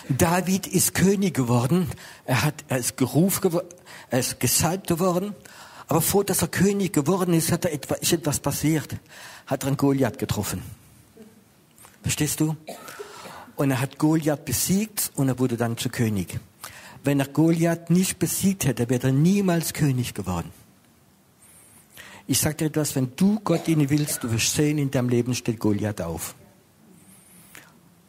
David 0.09 0.69
ist 0.69 0.95
König 0.95 1.35
geworden. 1.35 1.88
Er, 2.25 2.45
hat, 2.45 2.64
er 2.69 2.79
ist 2.79 2.97
gerufen, 2.97 3.61
er 4.11 4.19
ist 4.21 4.38
gesalbt 4.38 4.87
geworden. 4.87 5.35
Aber 5.88 6.00
vor, 6.00 6.25
dass 6.25 6.43
er 6.43 6.49
König 6.49 6.93
geworden 6.93 7.35
ist, 7.35 7.50
hat 7.50 7.64
er 7.64 7.73
etwa, 7.73 7.95
ist 7.95 8.12
etwas 8.12 8.38
passiert. 8.38 8.97
Hat 9.47 9.64
er 9.64 9.69
einen 9.69 9.76
Goliath 9.76 10.19
getroffen. 10.19 10.62
Verstehst 12.02 12.40
du? 12.40 12.57
Und 13.61 13.73
er 13.73 13.83
hat 13.83 13.99
Goliath 13.99 14.47
besiegt 14.47 15.12
und 15.17 15.29
er 15.29 15.38
wurde 15.38 15.59
dann 15.59 15.76
zu 15.76 15.90
König. 15.90 16.40
Wenn 17.05 17.21
er 17.21 17.26
Goliath 17.26 17.90
nicht 17.90 18.19
besiegt 18.19 18.64
hätte, 18.64 18.88
wäre 18.88 19.09
er 19.09 19.12
niemals 19.12 19.75
König 19.75 20.14
geworden. 20.14 20.50
Ich 22.26 22.40
sage 22.40 22.55
dir 22.55 22.64
etwas, 22.69 22.97
wenn 22.97 23.12
du 23.17 23.38
Gott 23.40 23.67
dienen 23.67 23.90
willst, 23.90 24.25
du 24.25 24.33
wirst 24.33 24.55
sehen, 24.55 24.79
in 24.79 24.90
deinem 24.90 25.11
Leben 25.11 25.35
steht 25.35 25.61
Goliath 25.61 26.00
auf. 26.00 26.35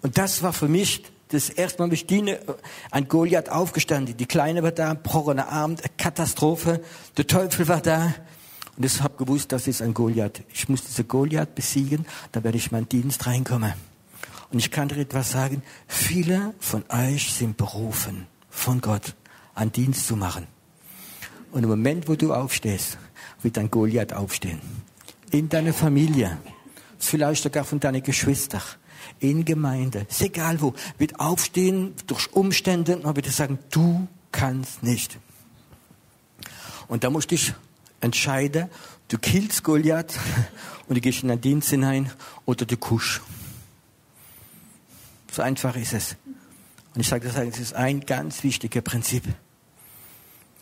Und 0.01 0.17
das 0.17 0.41
war 0.41 0.53
für 0.53 0.69
mich 0.69 1.03
das 1.27 1.49
erste 1.49 1.81
Mal 1.81 1.89
mit 1.89 1.99
Stine 1.99 2.39
ein 2.89 3.09
Goliath 3.09 3.49
aufgestanden. 3.49 4.15
Die 4.15 4.27
Kleine 4.27 4.63
war 4.63 4.71
da, 4.71 4.93
brochener 4.93 5.49
Arm, 5.49 5.75
Katastrophe. 5.97 6.81
Der 7.17 7.27
Teufel 7.27 7.67
war 7.67 7.81
da. 7.81 8.15
Und 8.77 8.85
ich 8.85 9.01
habe 9.01 9.17
gewusst, 9.17 9.51
das 9.51 9.67
ist 9.67 9.81
ein 9.81 9.93
Goliath. 9.93 10.43
Ich 10.53 10.69
muss 10.69 10.85
diese 10.85 11.03
Goliath 11.03 11.55
besiegen, 11.55 12.05
da 12.31 12.41
werde 12.41 12.57
ich 12.57 12.71
meinen 12.71 12.87
Dienst 12.87 13.27
reinkommen. 13.27 13.90
Und 14.51 14.59
ich 14.59 14.69
kann 14.69 14.89
dir 14.89 14.97
etwas 14.97 15.31
sagen. 15.31 15.63
Viele 15.87 16.53
von 16.59 16.83
euch 16.89 17.33
sind 17.33 17.57
berufen 17.57 18.27
von 18.49 18.81
Gott, 18.81 19.15
einen 19.55 19.71
Dienst 19.71 20.07
zu 20.07 20.15
machen. 20.15 20.47
Und 21.51 21.63
im 21.63 21.69
Moment, 21.69 22.07
wo 22.07 22.15
du 22.15 22.33
aufstehst, 22.33 22.97
wird 23.41 23.57
ein 23.57 23.71
Goliath 23.71 24.13
aufstehen. 24.13 24.61
In 25.31 25.49
deiner 25.49 25.73
Familie, 25.73 26.37
vielleicht 26.99 27.43
sogar 27.43 27.63
von 27.63 27.79
deinen 27.79 28.03
Geschwistern 28.03 28.61
in 29.19 29.45
Gemeinde, 29.45 30.05
ist 30.09 30.21
egal 30.21 30.61
wo, 30.61 30.73
wird 30.97 31.19
aufstehen 31.19 31.93
durch 32.07 32.31
Umstände 32.33 32.97
und 32.97 33.15
wird 33.15 33.25
sagen, 33.27 33.59
du 33.71 34.07
kannst 34.31 34.83
nicht. 34.83 35.17
Und 36.87 37.03
da 37.03 37.09
musst 37.09 37.31
du 37.31 37.35
dich 37.35 37.53
entscheiden, 38.01 38.69
du 39.07 39.17
killst 39.17 39.63
Goliath 39.63 40.19
und 40.87 40.95
du 40.95 41.01
gehst 41.01 41.23
in 41.23 41.29
den 41.29 41.39
Dienst 41.39 41.69
hinein 41.69 42.11
oder 42.45 42.65
du 42.65 42.75
kusch. 42.75 43.21
So 45.31 45.41
einfach 45.41 45.75
ist 45.77 45.93
es. 45.93 46.17
Und 46.93 47.01
ich 47.01 47.07
sage 47.07 47.27
das, 47.27 47.35
das 47.35 47.59
ist 47.59 47.73
ein 47.73 48.01
ganz 48.01 48.43
wichtiges 48.43 48.83
Prinzip. 48.83 49.23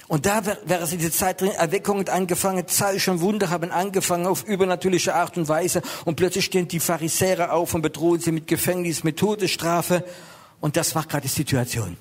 Und 0.08 0.26
da 0.26 0.44
wäre 0.46 0.84
es 0.84 0.92
in 0.92 1.00
dieser 1.00 1.12
Zeit 1.12 1.42
drin, 1.42 1.52
Erweckungen 1.52 2.08
angefangen, 2.08 2.68
Zeichen 2.68 3.12
und 3.12 3.22
Wunder 3.22 3.50
haben 3.50 3.72
angefangen 3.72 4.26
auf 4.26 4.44
übernatürliche 4.44 5.14
Art 5.14 5.38
und 5.38 5.48
Weise. 5.48 5.82
Und 6.06 6.16
plötzlich 6.16 6.46
stehen 6.46 6.68
die 6.68 6.80
Pharisäer 6.80 7.54
auf 7.54 7.74
und 7.74 7.82
bedrohen 7.82 8.20
sie 8.20 8.32
mit 8.32 8.48
Gefängnis, 8.48 9.04
mit 9.04 9.18
Todesstrafe. 9.18 10.04
Und 10.60 10.78
das 10.78 10.96
war 10.96 11.06
gerade 11.06 11.24
die 11.24 11.28
Situation. 11.28 11.98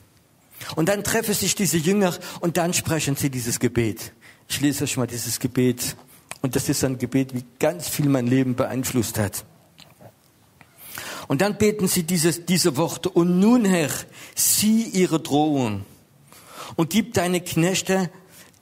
Und 0.74 0.88
dann 0.88 1.04
treffen 1.04 1.34
sich 1.34 1.54
diese 1.54 1.76
Jünger 1.76 2.14
und 2.40 2.56
dann 2.56 2.72
sprechen 2.72 3.16
sie 3.16 3.30
dieses 3.30 3.60
Gebet. 3.60 4.12
Ich 4.48 4.60
lese 4.60 4.84
euch 4.84 4.96
mal 4.96 5.06
dieses 5.06 5.38
Gebet. 5.38 5.96
Und 6.40 6.56
das 6.56 6.68
ist 6.68 6.84
ein 6.84 6.98
Gebet, 6.98 7.34
wie 7.34 7.44
ganz 7.58 7.88
viel 7.88 8.08
mein 8.08 8.26
Leben 8.26 8.54
beeinflusst 8.54 9.18
hat. 9.18 9.44
Und 11.28 11.42
dann 11.42 11.58
beten 11.58 11.86
sie 11.86 12.02
dieses, 12.02 12.46
diese 12.46 12.76
Worte. 12.76 13.10
Und 13.10 13.38
nun, 13.38 13.64
Herr, 13.64 13.90
sieh 14.34 14.82
ihre 14.82 15.20
Drohung 15.20 15.84
und 16.76 16.90
gib 16.90 17.14
deine 17.14 17.40
Knechte 17.40 18.10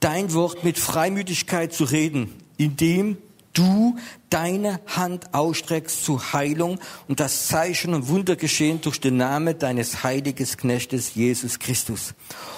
dein 0.00 0.32
Wort 0.34 0.64
mit 0.64 0.78
Freimütigkeit 0.78 1.72
zu 1.72 1.84
reden, 1.84 2.34
indem 2.58 3.16
du 3.52 3.96
deine 4.28 4.80
Hand 4.86 5.32
ausstreckst 5.32 6.04
zur 6.04 6.32
Heilung 6.34 6.78
und 7.08 7.20
das 7.20 7.46
Zeichen 7.48 7.94
und 7.94 8.08
Wunder 8.08 8.36
geschehen 8.36 8.80
durch 8.82 9.00
den 9.00 9.16
Namen 9.16 9.58
deines 9.58 10.02
heiligen 10.02 10.46
Knechtes 10.46 11.14
Jesus 11.14 11.58
Christus. 11.58 12.14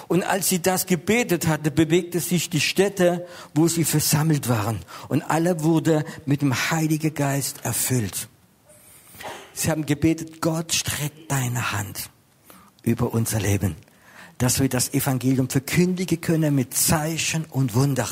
Und 0.09 0.23
als 0.23 0.49
sie 0.49 0.61
das 0.61 0.87
gebetet 0.87 1.47
hatte, 1.47 1.71
bewegte 1.71 2.19
sich 2.19 2.49
die 2.49 2.59
Städte, 2.59 3.25
wo 3.55 3.67
sie 3.67 3.85
versammelt 3.85 4.49
waren. 4.49 4.79
Und 5.07 5.21
alle 5.21 5.63
wurde 5.63 6.03
mit 6.25 6.41
dem 6.41 6.53
Heiligen 6.71 7.13
Geist 7.13 7.63
erfüllt. 7.63 8.27
Sie 9.59 9.69
haben 9.69 9.85
gebetet, 9.85 10.41
Gott 10.41 10.73
streckt 10.73 11.31
deine 11.31 11.71
Hand 11.71 12.09
über 12.83 13.13
unser 13.13 13.39
Leben 13.39 13.75
dass 14.39 14.61
wir 14.61 14.69
das 14.69 14.93
Evangelium 14.93 15.49
verkündigen 15.49 16.19
können 16.19 16.55
mit 16.55 16.73
Zeichen 16.73 17.45
und 17.45 17.75
Wunder. 17.75 18.07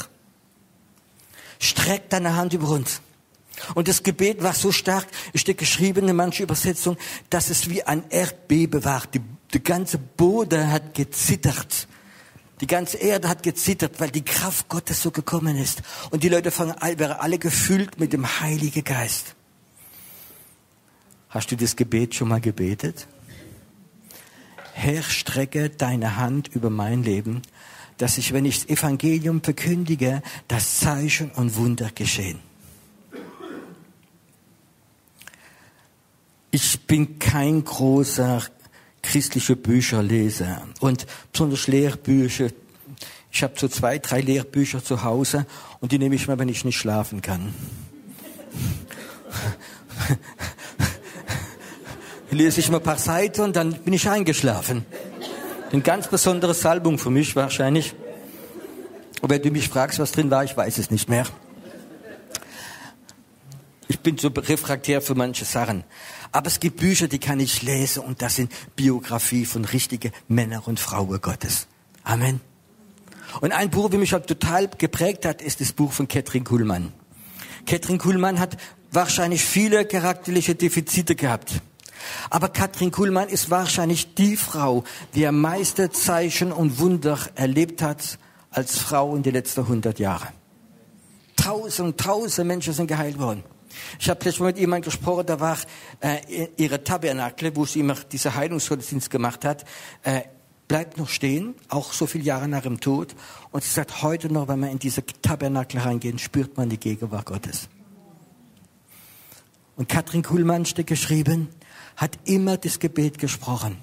Streck 1.57 2.09
deine 2.11 2.35
Hand 2.35 2.53
über 2.53 2.69
uns. 2.69 3.01
Und 3.73 3.87
das 3.87 4.03
Gebet 4.03 4.43
war 4.43 4.53
so 4.53 4.71
stark, 4.71 5.07
es 5.33 5.41
steht 5.41 5.57
geschrieben 5.57 6.07
in 6.07 6.15
manchen 6.15 6.43
Übersetzungen, 6.43 6.99
dass 7.31 7.49
es 7.49 7.69
wie 7.69 7.81
ein 7.81 8.03
Erdbeben 8.09 8.83
war. 8.83 9.03
Die, 9.11 9.21
die 9.53 9.63
ganze 9.63 9.97
Boden 9.97 10.69
hat 10.69 10.93
gezittert. 10.93 11.87
Die 12.59 12.67
ganze 12.67 12.97
Erde 12.97 13.29
hat 13.29 13.41
gezittert, 13.41 13.99
weil 13.99 14.11
die 14.11 14.25
Kraft 14.25 14.67
Gottes 14.67 15.01
so 15.01 15.11
gekommen 15.11 15.55
ist. 15.55 15.81
Und 16.11 16.23
die 16.23 16.29
Leute 16.29 16.51
fangen, 16.51 16.75
wären 16.97 17.13
alle 17.13 17.39
gefüllt 17.39 17.99
mit 17.99 18.11
dem 18.13 18.41
Heiligen 18.41 18.83
Geist. 18.83 19.36
Hast 21.29 21.51
du 21.51 21.57
das 21.57 21.75
Gebet 21.75 22.15
schon 22.15 22.29
mal 22.29 22.39
gebetet? 22.41 23.07
Herr, 24.73 25.03
strecke 25.03 25.69
deine 25.69 26.17
Hand 26.17 26.49
über 26.49 26.69
mein 26.69 27.03
Leben, 27.03 27.41
dass 27.97 28.17
ich, 28.17 28.31
wenn 28.31 28.45
ich 28.45 28.61
das 28.61 28.69
Evangelium 28.69 29.41
verkündige, 29.41 30.21
dass 30.47 30.79
Zeichen 30.79 31.31
und 31.31 31.55
Wunder 31.55 31.89
geschehen. 31.93 32.39
Ich 36.51 36.79
bin 36.85 37.19
kein 37.19 37.63
großer 37.63 38.43
christlicher 39.01 39.55
Bücherleser 39.55 40.67
und 40.79 41.07
besonders 41.31 41.67
Lehrbücher. 41.67 42.49
Ich 43.31 43.43
habe 43.43 43.53
so 43.57 43.67
zwei, 43.67 43.99
drei 43.99 44.21
Lehrbücher 44.21 44.83
zu 44.83 45.03
Hause 45.03 45.45
und 45.79 45.91
die 45.91 45.99
nehme 45.99 46.15
ich 46.15 46.27
mal, 46.27 46.39
wenn 46.39 46.49
ich 46.49 46.65
nicht 46.65 46.77
schlafen 46.77 47.21
kann. 47.21 47.53
lese 52.31 52.59
ich 52.59 52.69
mal 52.69 52.77
ein 52.77 52.83
paar 52.83 52.97
Seiten 52.97 53.41
und 53.41 53.55
dann 53.55 53.73
bin 53.73 53.93
ich 53.93 54.09
eingeschlafen. 54.09 54.85
Eine 55.71 55.81
ganz 55.81 56.07
besondere 56.07 56.53
Salbung 56.53 56.97
für 56.97 57.09
mich 57.09 57.35
wahrscheinlich. 57.35 57.93
Und 59.21 59.29
wenn 59.29 59.41
du 59.41 59.51
mich 59.51 59.69
fragst, 59.69 59.99
was 59.99 60.11
drin 60.11 60.29
war, 60.29 60.43
ich 60.43 60.55
weiß 60.55 60.77
es 60.77 60.91
nicht 60.91 61.09
mehr. 61.09 61.25
Ich 63.87 63.99
bin 63.99 64.17
so 64.17 64.29
refraktär 64.29 65.01
für 65.01 65.15
manche 65.15 65.45
Sachen. 65.45 65.83
Aber 66.31 66.47
es 66.47 66.59
gibt 66.59 66.77
Bücher, 66.77 67.07
die 67.07 67.19
kann 67.19 67.39
ich 67.39 67.61
lesen 67.61 68.03
und 68.03 68.21
das 68.21 68.35
sind 68.35 68.51
Biografie 68.75 69.45
von 69.45 69.65
richtigen 69.65 70.11
Männern 70.27 70.61
und 70.65 70.79
Frauen 70.79 71.21
Gottes. 71.21 71.67
Amen. 72.03 72.41
Und 73.41 73.51
ein 73.51 73.69
Buch, 73.69 73.91
wie 73.91 73.97
mich 73.97 74.11
total 74.11 74.69
geprägt 74.77 75.25
hat, 75.25 75.41
ist 75.41 75.61
das 75.61 75.71
Buch 75.71 75.91
von 75.91 76.07
Katrin 76.07 76.43
Kuhlmann. 76.43 76.91
Katrin 77.65 77.97
Kuhlmann 77.97 78.39
hat 78.39 78.57
wahrscheinlich 78.91 79.43
viele 79.43 79.85
charakterliche 79.85 80.55
Defizite 80.55 81.15
gehabt. 81.15 81.61
Aber 82.29 82.49
Katrin 82.49 82.91
Kuhlmann 82.91 83.29
ist 83.29 83.49
wahrscheinlich 83.49 84.13
die 84.15 84.37
Frau, 84.37 84.83
die 85.15 85.25
am 85.25 85.41
meisten 85.41 85.91
Zeichen 85.91 86.51
und 86.51 86.79
Wunder 86.79 87.19
erlebt 87.35 87.81
hat 87.81 88.19
als 88.51 88.77
Frau 88.77 89.15
in 89.15 89.23
den 89.23 89.33
letzten 89.33 89.61
100 89.61 89.99
Jahren. 89.99 90.29
Tausend, 91.35 91.99
tausend 91.99 92.47
Menschen 92.47 92.73
sind 92.73 92.87
geheilt 92.87 93.19
worden. 93.19 93.43
Ich 93.99 94.09
habe 94.09 94.23
letztes 94.23 94.39
Mal 94.39 94.47
mit 94.47 94.57
jemandem 94.57 94.89
gesprochen, 94.89 95.25
da 95.27 95.39
war 95.39 95.57
äh, 95.99 96.47
ihre 96.57 96.83
Tabernakel, 96.83 97.55
wo 97.55 97.65
sie 97.65 97.81
immer 97.81 97.95
diese 98.11 98.35
Heilungsgottesdienst 98.35 99.09
gemacht 99.09 99.45
hat, 99.45 99.65
äh, 100.03 100.21
bleibt 100.67 100.97
noch 100.97 101.09
stehen, 101.09 101.55
auch 101.69 101.93
so 101.93 102.07
viele 102.07 102.23
Jahre 102.23 102.47
nach 102.47 102.63
dem 102.63 102.79
Tod. 102.79 103.15
Und 103.51 103.63
sie 103.63 103.71
sagt, 103.71 104.01
heute 104.01 104.31
noch, 104.31 104.47
wenn 104.47 104.59
wir 104.59 104.69
in 104.69 104.79
diese 104.79 105.05
Tabernakel 105.05 105.79
reingehen, 105.79 106.19
spürt 106.19 106.57
man 106.57 106.69
die 106.69 106.79
Gegenwart 106.79 107.25
Gottes. 107.25 107.69
Und 109.75 109.87
Katrin 109.87 110.23
Kuhlmann 110.23 110.65
steht 110.65 110.87
geschrieben, 110.87 111.49
hat 111.95 112.17
immer 112.25 112.57
das 112.57 112.79
Gebet 112.79 113.17
gesprochen. 113.17 113.77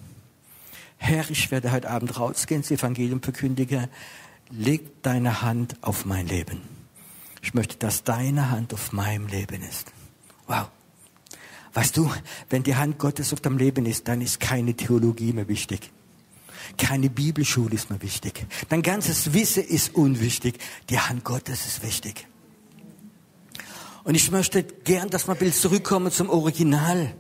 Herr, 0.96 1.28
ich 1.30 1.50
werde 1.50 1.72
heute 1.72 1.90
Abend 1.90 2.18
rausgehen, 2.18 2.62
das 2.62 2.70
Evangelium 2.70 3.20
verkündigen. 3.20 3.88
Leg 4.50 5.02
deine 5.02 5.42
Hand 5.42 5.76
auf 5.82 6.04
mein 6.04 6.26
Leben. 6.26 6.62
Ich 7.42 7.54
möchte, 7.54 7.76
dass 7.76 8.04
deine 8.04 8.50
Hand 8.50 8.72
auf 8.72 8.92
meinem 8.92 9.26
Leben 9.26 9.62
ist. 9.62 9.92
Wow. 10.46 10.68
Weißt 11.74 11.96
du, 11.96 12.10
wenn 12.50 12.62
die 12.62 12.76
Hand 12.76 12.98
Gottes 12.98 13.32
auf 13.32 13.40
deinem 13.40 13.58
Leben 13.58 13.84
ist, 13.84 14.06
dann 14.08 14.20
ist 14.20 14.40
keine 14.40 14.74
Theologie 14.74 15.32
mehr 15.32 15.48
wichtig. 15.48 15.90
Keine 16.78 17.10
Bibelschule 17.10 17.74
ist 17.74 17.90
mehr 17.90 18.00
wichtig. 18.00 18.46
Dein 18.68 18.82
ganzes 18.82 19.34
Wissen 19.34 19.64
ist 19.64 19.94
unwichtig. 19.94 20.58
Die 20.88 20.98
Hand 20.98 21.24
Gottes 21.24 21.66
ist 21.66 21.82
wichtig. 21.82 22.26
Und 24.04 24.14
ich 24.14 24.30
möchte 24.30 24.62
gern, 24.62 25.10
dass 25.10 25.26
wir 25.26 25.32
ein 25.32 25.38
bisschen 25.38 25.60
zurückkommen 25.60 26.12
zum 26.12 26.30
Original. 26.30 27.14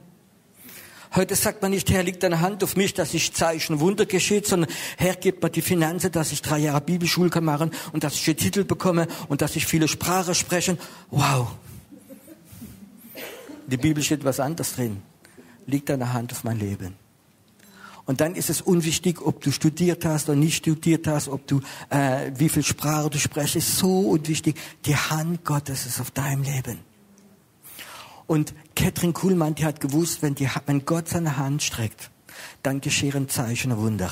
Heute 1.16 1.36
sagt 1.36 1.62
man 1.62 1.70
nicht, 1.70 1.90
Herr, 1.90 2.02
liegt 2.02 2.24
deine 2.24 2.40
Hand 2.40 2.64
auf 2.64 2.74
mich, 2.74 2.92
dass 2.92 3.14
ich 3.14 3.32
Zeichen 3.32 3.78
Wunder 3.78 4.04
geschieht, 4.04 4.48
sondern 4.48 4.68
Herr, 4.96 5.14
gib 5.14 5.44
mir 5.44 5.50
die 5.50 5.62
Finanzen, 5.62 6.10
dass 6.10 6.32
ich 6.32 6.42
drei 6.42 6.58
Jahre 6.58 6.80
Bibelschule 6.80 7.30
kann 7.30 7.44
machen 7.44 7.70
und 7.92 8.02
dass 8.02 8.14
ich 8.14 8.24
den 8.24 8.36
Titel 8.36 8.64
bekomme 8.64 9.06
und 9.28 9.40
dass 9.40 9.54
ich 9.54 9.64
viele 9.64 9.86
Sprachen 9.86 10.34
spreche. 10.34 10.76
Wow. 11.10 11.52
Die 13.68 13.76
Bibel 13.76 14.02
steht 14.02 14.24
was 14.24 14.40
anderes 14.40 14.74
drin. 14.74 15.02
Liegt 15.66 15.88
deine 15.88 16.12
Hand 16.12 16.32
auf 16.32 16.42
mein 16.42 16.58
Leben. 16.58 16.96
Und 18.06 18.20
dann 18.20 18.34
ist 18.34 18.50
es 18.50 18.60
unwichtig, 18.60 19.22
ob 19.22 19.40
du 19.40 19.52
studiert 19.52 20.04
hast 20.04 20.28
oder 20.28 20.36
nicht 20.36 20.56
studiert 20.56 21.06
hast, 21.06 21.28
ob 21.28 21.46
du 21.46 21.60
äh, 21.90 22.32
wie 22.34 22.48
viel 22.48 22.64
Sprache 22.64 23.08
du 23.08 23.18
sprichst, 23.18 23.54
ist 23.54 23.78
so 23.78 24.00
unwichtig. 24.00 24.56
Die 24.84 24.96
Hand 24.96 25.44
Gottes 25.44 25.86
ist 25.86 26.00
auf 26.00 26.10
deinem 26.10 26.42
Leben. 26.42 26.93
Und 28.26 28.54
Katrin 28.74 29.12
Kuhlmann, 29.12 29.54
die 29.54 29.64
hat 29.64 29.80
gewusst, 29.80 30.22
wenn, 30.22 30.34
die, 30.34 30.48
wenn 30.66 30.84
Gott 30.84 31.08
seine 31.08 31.36
Hand 31.36 31.62
streckt, 31.62 32.10
dann 32.62 32.80
geschehen 32.80 33.28
Zeichen 33.28 33.72
und 33.72 33.78
Wunder. 33.78 34.10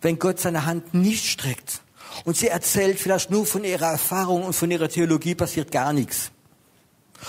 Wenn 0.00 0.18
Gott 0.18 0.40
seine 0.40 0.66
Hand 0.66 0.94
nicht 0.94 1.26
streckt 1.26 1.82
und 2.24 2.36
sie 2.36 2.48
erzählt 2.48 2.98
vielleicht 2.98 3.30
nur 3.30 3.46
von 3.46 3.64
ihrer 3.64 3.92
Erfahrung 3.92 4.44
und 4.44 4.54
von 4.54 4.70
ihrer 4.70 4.88
Theologie, 4.88 5.34
passiert 5.34 5.70
gar 5.70 5.92
nichts. 5.92 6.30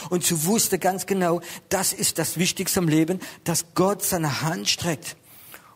Und 0.09 0.23
sie 0.23 0.45
wusste 0.45 0.79
ganz 0.79 1.05
genau, 1.05 1.41
das 1.69 1.91
ist 1.93 2.17
das 2.17 2.37
Wichtigste 2.37 2.79
im 2.79 2.87
Leben, 2.87 3.19
dass 3.43 3.65
Gott 3.75 4.03
seine 4.03 4.41
Hand 4.41 4.69
streckt. 4.69 5.17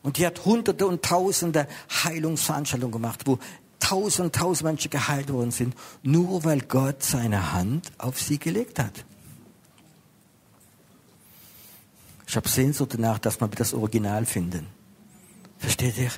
Und 0.04 0.18
die 0.18 0.26
hat 0.26 0.46
hunderte 0.46 0.88
und 0.88 1.04
tausende 1.04 1.68
Heilungsveranstaltungen 2.04 2.94
gemacht, 2.94 3.22
wo 3.26 3.40
tausend, 3.80 4.36
tausend 4.36 4.66
Menschen 4.66 4.90
geheilt 4.90 5.32
worden 5.32 5.52
sind, 5.52 5.76
nur 6.02 6.44
weil 6.44 6.62
Gott 6.62 7.04
seine 7.04 7.54
Hand 7.54 7.92
auf 7.98 8.22
sie 8.22 8.40
gelegt 8.40 8.80
hat. 8.80 9.06
Ich 12.28 12.36
habe 12.36 12.50
Sehnsucht 12.50 12.94
danach, 12.94 13.20
dass 13.20 13.40
wir 13.40 13.48
das 13.48 13.74
Original 13.74 14.26
finden. 14.26 14.68
Versteht 15.58 15.98
ihr? 15.98 16.12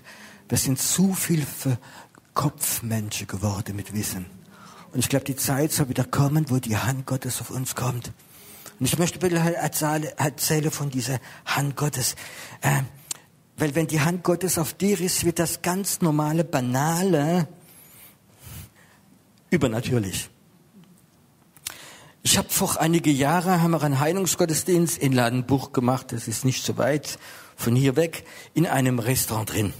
Wir 0.50 0.58
sind 0.58 0.80
zu 0.80 1.14
viel 1.14 1.46
für 1.46 1.78
Kopfmenschen 2.34 3.28
geworden 3.28 3.76
mit 3.76 3.94
Wissen. 3.94 4.26
Und 4.94 5.00
ich 5.00 5.10
glaube, 5.10 5.26
die 5.26 5.36
Zeit 5.36 5.72
soll 5.72 5.90
wieder 5.90 6.06
kommen, 6.06 6.50
wo 6.50 6.58
die 6.58 6.78
Hand 6.78 7.06
Gottes 7.06 7.42
auf 7.42 7.52
uns 7.52 7.76
kommt. 7.76 8.12
Und 8.80 8.86
ich 8.86 8.98
möchte 8.98 9.20
bitte 9.20 9.44
halt 9.44 9.56
erzählen 9.56 10.72
von 10.72 10.90
dieser 10.90 11.20
Hand 11.46 11.76
Gottes. 11.76 12.16
Äh, 12.62 12.84
weil 13.58 13.74
wenn 13.76 13.88
die 13.88 14.02
Hand 14.02 14.24
Gottes 14.24 14.58
auf 14.58 14.74
dir 14.74 15.00
ist, 15.02 15.26
wird 15.26 15.40
das 15.40 15.62
ganz 15.62 16.02
normale, 16.02 16.44
banale 16.44 17.48
übernatürlich. 19.50 20.30
Ich 22.24 22.38
habe 22.38 22.50
vor 22.50 22.80
einige 22.80 23.12
Jahre 23.12 23.62
haben 23.62 23.72
wir 23.72 23.82
einen 23.82 24.00
Heilungsgottesdienst 24.00 24.98
in 24.98 25.14
Ladenbuch 25.14 25.72
gemacht. 25.72 26.12
Das 26.12 26.28
ist 26.28 26.44
nicht 26.44 26.64
so 26.66 26.78
weit 26.78 27.20
von 27.56 27.76
hier 27.76 27.96
weg 27.96 28.26
in 28.54 28.66
einem 28.66 29.00
Restaurant 29.00 29.54
drin. 29.54 29.74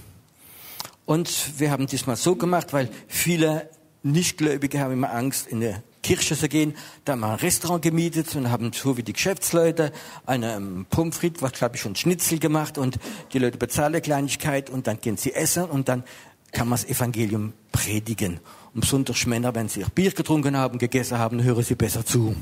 Und 1.04 1.58
wir 1.58 1.70
haben 1.70 1.86
diesmal 1.86 2.16
so 2.16 2.36
gemacht, 2.36 2.72
weil 2.72 2.90
viele 3.06 3.70
Nichtgläubige 4.02 4.80
haben 4.80 4.92
immer 4.92 5.12
Angst, 5.12 5.46
in 5.46 5.60
der 5.60 5.82
Kirche 6.02 6.36
zu 6.36 6.48
gehen. 6.48 6.74
Da 7.04 7.12
haben 7.12 7.20
wir 7.20 7.28
ein 7.28 7.34
Restaurant 7.34 7.82
gemietet 7.82 8.34
und 8.34 8.50
haben 8.50 8.72
so 8.72 8.96
wie 8.96 9.02
die 9.02 9.12
Geschäftsleute 9.12 9.92
eine 10.26 10.86
Pommes 10.90 11.18
frites, 11.18 11.42
was 11.42 11.52
glaube 11.52 11.76
ich 11.76 11.82
schon 11.82 11.96
Schnitzel 11.96 12.38
gemacht 12.38 12.78
und 12.78 12.98
die 13.32 13.38
Leute 13.38 13.58
bezahlen 13.58 13.94
eine 13.94 14.00
Kleinigkeit 14.00 14.70
und 14.70 14.86
dann 14.86 15.00
gehen 15.00 15.16
sie 15.16 15.34
essen 15.34 15.64
und 15.64 15.88
dann 15.88 16.04
kann 16.52 16.68
man 16.68 16.78
das 16.78 16.88
Evangelium 16.88 17.52
predigen. 17.72 18.40
Und 18.78 18.82
besonders 18.82 19.26
Männer, 19.26 19.52
wenn 19.56 19.68
sie 19.68 19.80
ihr 19.80 19.88
Bier 19.88 20.12
getrunken 20.12 20.56
haben, 20.56 20.78
gegessen 20.78 21.18
haben, 21.18 21.42
hören 21.42 21.64
sie 21.64 21.74
besser 21.74 22.06
zu. 22.06 22.36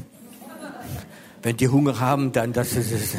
Wenn 1.43 1.57
die 1.57 1.67
Hunger 1.67 1.99
haben, 1.99 2.31
dann 2.31 2.53
das 2.53 2.75
ist 2.75 2.93
es. 2.93 3.15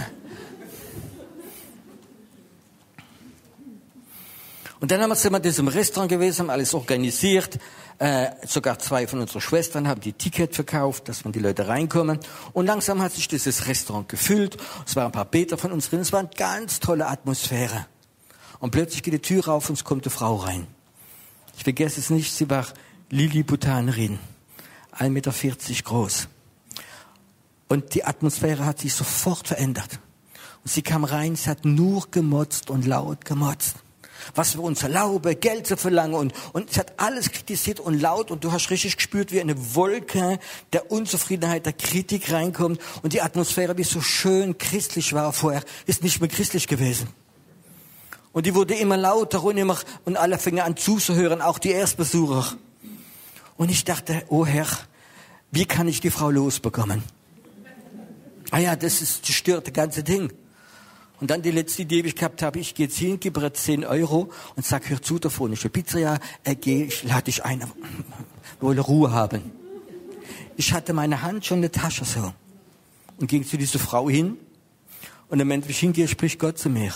Und 4.79 4.91
dann 4.91 5.01
haben 5.01 5.09
wir 5.09 5.15
sind 5.15 5.31
wir 5.31 5.37
in 5.37 5.41
diesem 5.41 5.67
Restaurant 5.67 6.11
gewesen, 6.11 6.41
haben 6.41 6.51
alles 6.51 6.75
organisiert. 6.75 7.57
Äh, 7.97 8.27
sogar 8.45 8.77
zwei 8.77 9.07
von 9.07 9.19
unseren 9.19 9.41
Schwestern 9.41 9.87
haben 9.87 10.01
die 10.01 10.13
Ticket 10.13 10.53
verkauft, 10.53 11.09
dass 11.09 11.23
man 11.23 11.31
die 11.31 11.39
Leute 11.39 11.67
reinkommen. 11.67 12.19
Und 12.53 12.67
langsam 12.67 13.01
hat 13.01 13.13
sich 13.13 13.27
dieses 13.27 13.65
Restaurant 13.67 14.07
gefüllt. 14.09 14.57
Es 14.85 14.95
waren 14.95 15.07
ein 15.07 15.11
paar 15.11 15.25
Beter 15.25 15.57
von 15.57 15.71
uns 15.71 15.89
drin. 15.89 16.01
Es 16.01 16.13
war 16.13 16.19
eine 16.19 16.29
ganz 16.37 16.79
tolle 16.79 17.07
Atmosphäre. 17.07 17.87
Und 18.59 18.69
plötzlich 18.69 19.01
geht 19.01 19.15
die 19.15 19.21
Tür 19.21 19.47
auf 19.47 19.69
und 19.69 19.73
es 19.73 19.83
kommt 19.83 20.05
eine 20.05 20.11
Frau 20.11 20.35
rein. 20.35 20.67
Ich 21.57 21.63
vergesse 21.63 21.99
es 21.99 22.11
nicht, 22.11 22.31
sie 22.31 22.47
war 22.51 22.67
Lilliputanerin, 23.09 24.19
1,40 24.97 25.09
Meter 25.09 25.33
groß. 25.83 26.27
Und 27.69 27.93
die 27.95 28.03
Atmosphäre 28.03 28.65
hat 28.65 28.79
sich 28.79 28.93
sofort 28.93 29.47
verändert. 29.47 29.99
Und 30.63 30.71
sie 30.71 30.81
kam 30.81 31.05
rein, 31.05 31.37
sie 31.37 31.49
hat 31.49 31.63
nur 31.63 32.11
gemotzt 32.11 32.69
und 32.69 32.85
laut 32.85 33.23
gemotzt. 33.23 33.77
Was 34.35 34.57
wir 34.57 34.63
uns 34.63 34.83
erlauben, 34.83 35.39
Geld 35.39 35.67
zu 35.67 35.77
verlangen 35.77 36.15
und, 36.15 36.33
und 36.51 36.73
sie 36.73 36.81
hat 36.81 36.99
alles 36.99 37.31
kritisiert 37.31 37.79
und 37.79 38.01
laut 38.01 38.29
und 38.29 38.43
du 38.43 38.51
hast 38.51 38.69
richtig 38.71 38.97
gespürt, 38.97 39.31
wie 39.31 39.39
eine 39.39 39.75
Wolke 39.75 40.37
der 40.73 40.91
Unzufriedenheit, 40.91 41.65
der 41.65 41.73
Kritik 41.73 42.29
reinkommt 42.31 42.81
und 43.03 43.13
die 43.13 43.21
Atmosphäre, 43.21 43.73
die 43.73 43.83
so 43.83 44.01
schön 44.01 44.57
christlich 44.57 45.13
war 45.13 45.31
vorher, 45.31 45.63
ist 45.85 46.03
nicht 46.03 46.19
mehr 46.19 46.29
christlich 46.29 46.67
gewesen. 46.67 47.07
Und 48.33 48.45
die 48.45 48.53
wurde 48.53 48.75
immer 48.75 48.97
lauter 48.97 49.41
und 49.43 49.55
immer, 49.55 49.77
und 50.03 50.17
alle 50.17 50.37
fingen 50.37 50.59
an 50.59 50.75
zuzuhören, 50.75 51.41
auch 51.41 51.57
die 51.57 51.71
Erstbesucher. 51.71 52.57
Und 53.57 53.69
ich 53.69 53.83
dachte, 53.83 54.23
oh 54.29 54.45
Herr, 54.45 54.67
wie 55.51 55.65
kann 55.65 55.87
ich 55.87 55.99
die 55.99 56.11
Frau 56.11 56.29
losbekommen? 56.29 57.03
Ah 58.51 58.59
ja, 58.59 58.75
das 58.75 59.01
ist, 59.01 59.27
das 59.27 59.35
stört 59.35 59.67
das 59.67 59.73
ganze 59.73 60.03
Ding. 60.03 60.31
Und 61.19 61.31
dann 61.31 61.41
die 61.41 61.51
letzte 61.51 61.81
Idee, 61.81 62.03
die 62.03 62.09
ich 62.09 62.15
gehabt 62.15 62.43
habe, 62.43 62.59
ich 62.59 62.75
gehe 62.75 62.85
jetzt 62.85 62.97
hin, 62.97 63.19
gebe 63.19 63.41
ihr 63.41 63.53
10 63.53 63.85
Euro 63.85 64.31
und 64.55 64.65
sag, 64.65 64.87
hör 64.89 65.01
zu, 65.01 65.17
ist 65.17 65.41
eine 65.41 65.55
Pizzeria, 65.55 66.19
äh, 66.43 66.55
geh, 66.55 66.83
ich 66.83 67.03
lade 67.03 67.23
dich 67.23 67.43
ein, 67.43 67.61
wir 67.61 67.67
wollen 68.61 68.79
Ruhe 68.79 69.11
haben. 69.11 69.51
Ich 70.55 70.73
hatte 70.73 70.93
meine 70.93 71.23
Hand 71.23 71.45
schon 71.45 71.57
in 71.57 71.61
der 71.63 71.71
Tasche 71.71 72.05
so 72.05 72.33
und 73.19 73.27
ging 73.27 73.43
zu 73.43 73.57
dieser 73.57 73.79
Frau 73.79 74.09
hin 74.09 74.37
und 75.29 75.39
im 75.39 75.47
Moment, 75.47 75.67
wie 75.67 75.71
ich 75.71 75.79
hingehe, 75.79 76.07
spricht 76.07 76.39
Gott 76.39 76.59
zu 76.59 76.69
mir 76.69 76.93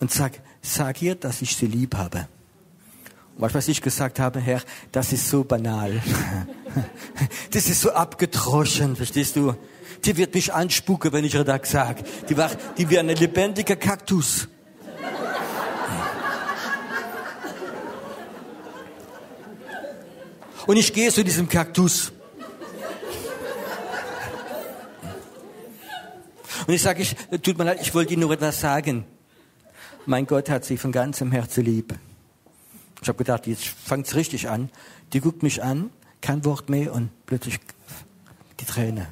und 0.00 0.10
sagt, 0.10 0.40
sag 0.62 1.02
ihr, 1.02 1.14
dass 1.14 1.42
ich 1.42 1.54
sie 1.54 1.66
lieb 1.66 1.94
habe. 1.94 2.28
Und 3.36 3.54
was 3.54 3.68
ich 3.68 3.82
gesagt 3.82 4.20
habe, 4.20 4.40
Herr, 4.40 4.62
das 4.92 5.12
ist 5.12 5.28
so 5.28 5.44
banal. 5.44 6.00
Das 7.52 7.68
ist 7.68 7.82
so 7.82 7.92
abgedroschen, 7.92 8.96
verstehst 8.96 9.36
du? 9.36 9.54
Die 10.04 10.16
wird 10.16 10.34
mich 10.34 10.52
anspucken, 10.52 11.12
wenn 11.12 11.24
ich 11.24 11.34
ihr 11.34 11.44
das 11.44 11.70
sage. 11.70 12.02
Die, 12.28 12.36
war, 12.36 12.50
die 12.76 12.90
wäre 12.90 13.00
ein 13.00 13.14
lebendiger 13.14 13.76
Kaktus. 13.76 14.48
Und 20.66 20.76
ich 20.76 20.92
gehe 20.92 21.12
zu 21.12 21.22
diesem 21.22 21.48
Kaktus. 21.48 22.12
Und 26.66 26.74
ich 26.74 26.82
sage, 26.82 27.02
ich, 27.02 27.14
tut 27.42 27.58
mir 27.58 27.64
leid, 27.64 27.78
ich 27.80 27.94
wollte 27.94 28.14
Ihnen 28.14 28.22
nur 28.22 28.32
etwas 28.32 28.60
sagen. 28.60 29.04
Mein 30.06 30.26
Gott 30.26 30.50
hat 30.50 30.64
Sie 30.64 30.76
von 30.76 30.90
ganzem 30.90 31.30
Herzen 31.30 31.64
lieb. 31.64 31.94
Ich 33.04 33.08
habe 33.08 33.18
gedacht, 33.18 33.46
jetzt 33.46 33.66
fängt's 33.66 34.14
richtig 34.14 34.48
an. 34.48 34.70
Die 35.12 35.20
guckt 35.20 35.42
mich 35.42 35.62
an, 35.62 35.90
kein 36.22 36.42
Wort 36.46 36.70
mehr 36.70 36.94
und 36.94 37.10
plötzlich 37.26 37.60
die 38.58 38.64
Träne. 38.64 39.08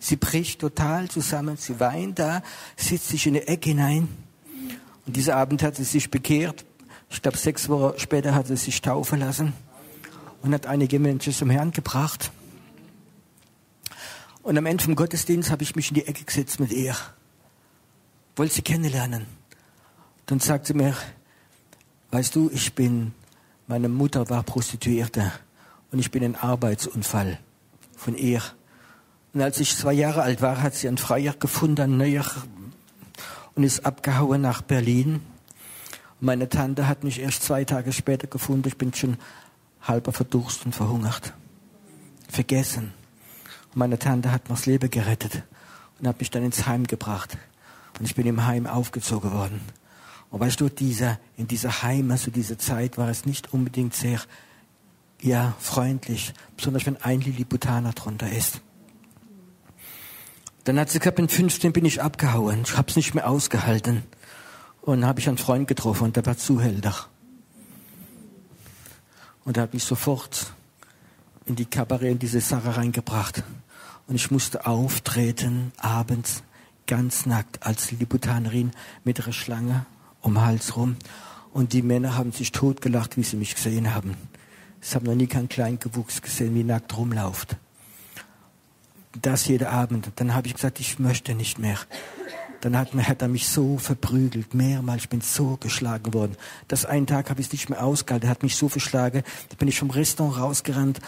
Sie 0.00 0.16
bricht 0.16 0.60
total 0.60 1.08
zusammen, 1.08 1.56
sie 1.56 1.78
weint 1.78 2.18
da, 2.18 2.42
sitzt 2.76 3.06
sich 3.06 3.28
in 3.28 3.36
eine 3.36 3.46
Ecke 3.46 3.68
hinein. 3.70 4.08
Und 5.06 5.14
dieser 5.14 5.36
Abend 5.36 5.62
hat 5.62 5.76
sie 5.76 5.84
sich 5.84 6.10
bekehrt. 6.10 6.64
Ich 7.10 7.22
glaube, 7.22 7.38
sechs 7.38 7.68
Wochen 7.68 7.96
später 8.00 8.34
hat 8.34 8.48
sie 8.48 8.56
sich 8.56 8.82
taufen 8.82 9.20
lassen 9.20 9.52
und 10.42 10.52
hat 10.52 10.66
einige 10.66 10.98
Menschen 10.98 11.32
zum 11.32 11.48
Herrn 11.48 11.70
gebracht. 11.70 12.32
Und 14.42 14.58
am 14.58 14.66
Ende 14.66 14.82
vom 14.82 14.96
Gottesdienst 14.96 15.52
habe 15.52 15.62
ich 15.62 15.76
mich 15.76 15.90
in 15.90 15.94
die 15.94 16.08
Ecke 16.08 16.24
gesetzt 16.24 16.58
mit 16.58 16.72
ihr. 16.72 16.96
Wollte 18.34 18.54
sie 18.54 18.62
kennenlernen. 18.62 19.26
Dann 20.26 20.40
sagt 20.40 20.66
sie 20.66 20.74
mir, 20.74 20.96
weißt 22.10 22.34
du, 22.34 22.50
ich 22.52 22.74
bin, 22.74 23.14
meine 23.68 23.90
Mutter 23.90 24.28
war 24.30 24.42
Prostituierte 24.42 25.30
und 25.92 25.98
ich 25.98 26.10
bin 26.10 26.24
ein 26.24 26.36
Arbeitsunfall 26.36 27.38
von 27.96 28.16
ihr. 28.16 28.42
Und 29.34 29.42
als 29.42 29.60
ich 29.60 29.76
zwei 29.76 29.92
Jahre 29.92 30.22
alt 30.22 30.40
war, 30.40 30.62
hat 30.62 30.74
sie 30.74 30.88
einen 30.88 30.96
Freier 30.96 31.34
gefunden, 31.34 31.82
ein 31.82 31.96
neuer, 31.98 32.24
und 33.54 33.64
ist 33.64 33.84
abgehauen 33.84 34.40
nach 34.40 34.62
Berlin. 34.62 35.20
Meine 36.20 36.48
Tante 36.48 36.88
hat 36.88 37.04
mich 37.04 37.20
erst 37.20 37.42
zwei 37.42 37.64
Tage 37.64 37.92
später 37.92 38.26
gefunden. 38.26 38.68
Ich 38.68 38.78
bin 38.78 38.94
schon 38.94 39.18
halber 39.82 40.12
verdurst 40.12 40.64
und 40.64 40.74
verhungert. 40.74 41.34
Vergessen. 42.28 42.92
Und 43.66 43.76
meine 43.76 43.98
Tante 43.98 44.32
hat 44.32 44.48
mir 44.48 44.54
das 44.54 44.66
Leben 44.66 44.90
gerettet 44.90 45.42
und 45.98 46.08
hat 46.08 46.20
mich 46.20 46.30
dann 46.30 46.44
ins 46.44 46.66
Heim 46.66 46.86
gebracht. 46.86 47.36
Und 47.98 48.06
ich 48.06 48.14
bin 48.14 48.26
im 48.26 48.46
Heim 48.46 48.66
aufgezogen 48.66 49.32
worden. 49.32 49.60
Und 50.30 50.40
weißt 50.40 50.60
du, 50.60 50.68
dieser, 50.68 51.18
in 51.36 51.48
dieser 51.48 51.82
Heim, 51.82 52.10
also 52.10 52.30
diese 52.30 52.58
Zeit, 52.58 52.98
war 52.98 53.08
es 53.08 53.24
nicht 53.24 53.52
unbedingt 53.52 53.94
sehr, 53.94 54.20
ja, 55.20 55.54
freundlich, 55.58 56.34
besonders 56.56 56.86
wenn 56.86 56.96
ein 56.98 57.20
Lilliputaner 57.20 57.92
drunter 57.92 58.30
ist. 58.30 58.60
Dann 60.64 60.78
hat 60.78 60.90
sie 60.90 60.98
gesagt, 60.98 61.18
mit 61.18 61.32
15 61.32 61.72
bin 61.72 61.86
ich 61.86 62.02
abgehauen. 62.02 62.62
Ich 62.66 62.76
hab's 62.76 62.94
nicht 62.94 63.14
mehr 63.14 63.28
ausgehalten. 63.28 64.02
Und 64.82 65.04
habe 65.04 65.20
ich 65.20 65.28
einen 65.28 65.38
Freund 65.38 65.66
getroffen 65.66 66.04
und 66.04 66.16
der 66.16 66.26
war 66.26 66.36
Zuhälter. 66.36 66.94
Und 69.44 69.56
er 69.56 69.62
hat 69.62 69.72
mich 69.72 69.84
sofort 69.84 70.52
in 71.46 71.56
die 71.56 71.64
Kabarett, 71.64 72.12
in 72.12 72.18
diese 72.18 72.40
Sache 72.40 72.76
reingebracht. 72.76 73.42
Und 74.06 74.14
ich 74.14 74.30
musste 74.30 74.66
auftreten, 74.66 75.72
abends, 75.78 76.42
ganz 76.86 77.24
nackt, 77.24 77.64
als 77.66 77.90
Lilliputanerin 77.90 78.72
mit 79.04 79.22
einer 79.22 79.32
Schlange 79.32 79.86
um 80.22 80.34
den 80.34 80.44
Hals 80.44 80.76
rum. 80.76 80.96
Und 81.52 81.72
die 81.72 81.82
Männer 81.82 82.16
haben 82.16 82.32
sich 82.32 82.52
totgelacht, 82.52 83.16
wie 83.16 83.22
sie 83.22 83.36
mich 83.36 83.54
gesehen 83.54 83.94
haben. 83.94 84.16
Sie 84.80 84.94
haben 84.94 85.06
noch 85.06 85.14
nie 85.14 85.26
keinen 85.26 85.48
Kleingewuchs 85.48 86.22
gesehen, 86.22 86.54
wie 86.54 86.64
nackt 86.64 86.96
rumlauft. 86.96 87.56
Das 89.20 89.46
jeder 89.46 89.70
Abend. 89.70 90.10
Dann 90.16 90.34
habe 90.34 90.46
ich 90.46 90.54
gesagt, 90.54 90.80
ich 90.80 90.98
möchte 90.98 91.34
nicht 91.34 91.58
mehr. 91.58 91.78
Dann 92.60 92.76
hat, 92.76 92.92
hat 92.92 93.22
er 93.22 93.28
mich 93.28 93.48
so 93.48 93.78
verprügelt, 93.78 94.54
mehrmals, 94.54 95.02
ich 95.02 95.08
bin 95.08 95.20
so 95.20 95.56
geschlagen 95.60 96.12
worden. 96.12 96.36
Das 96.66 96.84
einen 96.84 97.06
Tag 97.06 97.30
habe 97.30 97.40
ich 97.40 97.46
es 97.46 97.52
nicht 97.52 97.70
mehr 97.70 97.84
ausgehalten, 97.84 98.28
er 98.28 98.30
hat 98.30 98.42
mich 98.42 98.56
so 98.56 98.68
verschlagen, 98.68 99.22
da 99.48 99.56
bin 99.56 99.68
ich 99.68 99.78
vom 99.78 99.90
Restaurant 99.90 100.38
rausgerannt, 100.38 101.00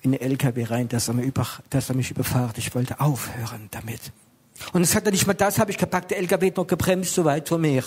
in 0.00 0.12
den 0.12 0.20
LKW 0.20 0.64
rein, 0.64 0.88
dass 0.88 1.08
er, 1.08 1.14
mir 1.14 1.24
über, 1.24 1.46
dass 1.68 1.90
er 1.90 1.96
mich 1.96 2.10
überfahrt. 2.10 2.56
Ich 2.58 2.74
wollte 2.74 3.00
aufhören 3.00 3.68
damit. 3.72 4.12
Und 4.72 4.82
es 4.82 4.94
hat 4.94 5.04
er 5.04 5.12
nicht 5.12 5.26
mal 5.26 5.34
das, 5.34 5.58
habe 5.58 5.70
ich 5.70 5.78
gepackt, 5.78 6.12
der 6.12 6.18
LKW 6.18 6.46
hat 6.46 6.56
noch 6.56 6.66
gebremst, 6.66 7.14
so 7.14 7.24
weit 7.24 7.48
vor 7.48 7.58
mir. 7.58 7.82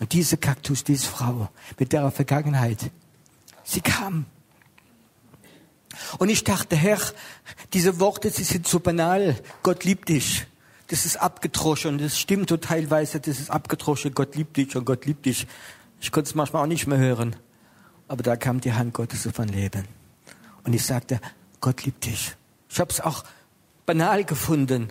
Und 0.00 0.12
diese 0.12 0.36
Kaktus, 0.36 0.84
diese 0.84 1.06
Frau 1.06 1.48
mit 1.78 1.92
der 1.92 2.10
Vergangenheit, 2.10 2.90
sie 3.62 3.80
kam. 3.80 4.26
Und 6.18 6.28
ich 6.28 6.44
dachte, 6.44 6.76
Herr, 6.76 6.98
diese 7.72 8.00
Worte, 8.00 8.30
sie 8.30 8.44
sind 8.44 8.66
so 8.66 8.80
banal. 8.80 9.36
Gott 9.62 9.84
liebt 9.84 10.08
dich. 10.08 10.46
Das 10.88 11.06
ist 11.06 11.16
abgedroschen. 11.16 11.98
Das 11.98 12.18
stimmt 12.18 12.48
so 12.48 12.56
teilweise. 12.56 13.20
Das 13.20 13.38
ist 13.38 13.50
abgedroschen. 13.50 14.14
Gott 14.14 14.34
liebt 14.34 14.56
dich 14.56 14.76
und 14.76 14.84
Gott 14.84 15.06
liebt 15.06 15.26
dich. 15.26 15.46
Ich 16.00 16.12
konnte 16.12 16.28
es 16.28 16.34
manchmal 16.34 16.62
auch 16.62 16.68
nicht 16.68 16.86
mehr 16.86 16.98
hören. 16.98 17.36
Aber 18.08 18.22
da 18.22 18.36
kam 18.36 18.60
die 18.60 18.72
Hand 18.72 18.92
Gottes 18.92 19.26
auf 19.26 19.38
mein 19.38 19.48
Leben. 19.48 19.86
Und 20.64 20.74
ich 20.74 20.84
sagte, 20.84 21.20
Gott 21.60 21.84
liebt 21.84 22.04
dich. 22.04 22.36
Ich 22.68 22.80
habe 22.80 22.90
es 22.90 23.00
auch 23.00 23.24
banal 23.86 24.24
gefunden. 24.24 24.88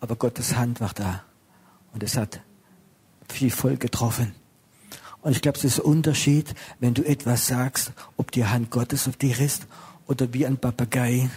Aber 0.00 0.16
Gottes 0.16 0.54
Hand 0.56 0.80
war 0.80 0.92
da. 0.94 1.24
Und 1.92 2.02
es 2.02 2.16
hat 2.16 2.40
viel 3.32 3.50
voll 3.50 3.76
getroffen. 3.76 4.34
Und 5.22 5.32
ich 5.32 5.42
glaube, 5.42 5.58
es 5.58 5.64
ist 5.64 5.80
ein 5.80 5.86
Unterschied, 5.86 6.54
wenn 6.78 6.94
du 6.94 7.02
etwas 7.02 7.46
sagst, 7.46 7.92
ob 8.16 8.30
die 8.30 8.44
Hand 8.44 8.70
Gottes 8.70 9.08
auf 9.08 9.16
dir 9.16 9.38
ist 9.40 9.66
oder 10.06 10.32
wie 10.32 10.46
ein 10.46 10.56
Papagei 10.56 11.28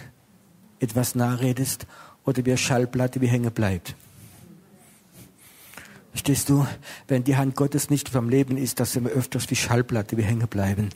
etwas 0.78 1.14
nachredest 1.14 1.86
oder 2.24 2.44
wie 2.44 2.50
eine 2.50 2.58
Schallplatte 2.58 3.20
wie 3.20 3.26
hängen 3.26 3.50
bleibt. 3.50 3.94
Verstehst 6.10 6.48
du? 6.48 6.66
Wenn 7.08 7.24
die 7.24 7.36
Hand 7.36 7.54
Gottes 7.56 7.90
nicht 7.90 8.08
vom 8.08 8.28
Leben 8.28 8.56
ist, 8.56 8.80
dass 8.80 8.94
wir 8.94 9.10
öfters 9.10 9.50
wie 9.50 9.56
Schallplatte 9.56 10.16
wie 10.16 10.22
hängen 10.22 10.48
bleiben. 10.48 10.90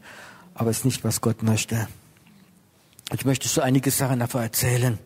Aber 0.54 0.70
es 0.70 0.78
ist 0.78 0.84
nicht, 0.84 1.04
was 1.04 1.20
Gott 1.20 1.42
möchte. 1.42 1.88
Ich 3.12 3.24
möchte 3.24 3.48
so 3.48 3.60
einige 3.60 3.90
Sachen 3.90 4.20
davon 4.20 4.42
erzählen. 4.42 4.98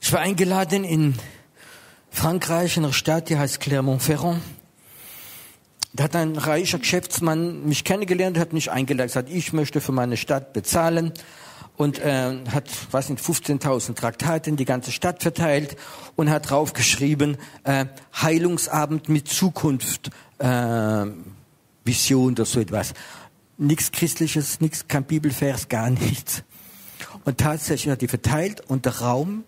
Ich 0.00 0.12
war 0.12 0.20
eingeladen 0.20 0.84
in 0.84 1.14
Frankreich, 2.16 2.78
in 2.78 2.84
einer 2.84 2.94
Stadt, 2.94 3.28
die 3.28 3.36
heißt 3.36 3.60
Clermont-Ferrand. 3.60 4.40
Da 5.92 6.04
hat 6.04 6.16
ein 6.16 6.38
reicher 6.38 6.78
Geschäftsmann 6.78 7.66
mich 7.66 7.84
kennengelernt, 7.84 8.38
hat 8.38 8.54
mich 8.54 8.70
eingeladen, 8.70 9.08
gesagt, 9.08 9.28
ich 9.30 9.52
möchte 9.52 9.82
für 9.82 9.92
meine 9.92 10.16
Stadt 10.16 10.54
bezahlen 10.54 11.12
und 11.76 11.98
äh, 11.98 12.38
hat, 12.50 12.70
was 12.90 13.08
sind 13.08 13.20
15.000 13.20 13.96
Traktate 13.96 14.48
in 14.48 14.56
die 14.56 14.64
ganze 14.64 14.92
Stadt 14.92 15.22
verteilt 15.22 15.76
und 16.16 16.30
hat 16.30 16.48
draufgeschrieben 16.48 17.36
äh, 17.64 17.84
Heilungsabend 18.14 19.10
mit 19.10 19.28
Zukunft, 19.28 20.08
äh, 20.38 21.04
Vision 21.84 22.32
oder 22.32 22.46
so 22.46 22.60
etwas. 22.60 22.94
Nichts 23.58 23.92
Christliches, 23.92 24.62
nichts, 24.62 24.88
kein 24.88 25.04
Bibelvers, 25.04 25.68
gar 25.68 25.90
nichts. 25.90 26.44
Und 27.26 27.36
tatsächlich 27.36 27.92
hat 27.92 28.00
die 28.00 28.08
verteilt 28.08 28.62
und 28.66 28.86
der 28.86 29.00
Raum 29.00 29.44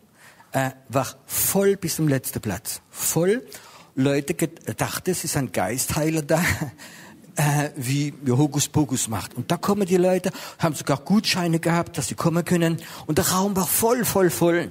äh, 0.52 0.70
war 0.88 1.06
voll 1.26 1.76
bis 1.76 1.96
zum 1.96 2.08
letzten 2.08 2.40
Platz. 2.40 2.80
Voll. 2.90 3.46
Leute 3.94 4.34
dachten, 4.76 5.10
es 5.10 5.24
ist 5.24 5.36
ein 5.36 5.50
Geistheiler 5.50 6.22
da, 6.22 6.40
äh, 7.36 7.70
wie, 7.76 8.14
wie 8.22 8.32
Hokus 8.32 8.68
Pokus 8.68 9.08
macht. 9.08 9.34
Und 9.34 9.50
da 9.50 9.56
kommen 9.56 9.86
die 9.86 9.96
Leute, 9.96 10.30
haben 10.58 10.74
sogar 10.74 10.98
Gutscheine 10.98 11.58
gehabt, 11.58 11.98
dass 11.98 12.08
sie 12.08 12.14
kommen 12.14 12.44
können. 12.44 12.80
Und 13.06 13.18
der 13.18 13.28
Raum 13.28 13.56
war 13.56 13.66
voll, 13.66 14.04
voll, 14.04 14.30
voll. 14.30 14.70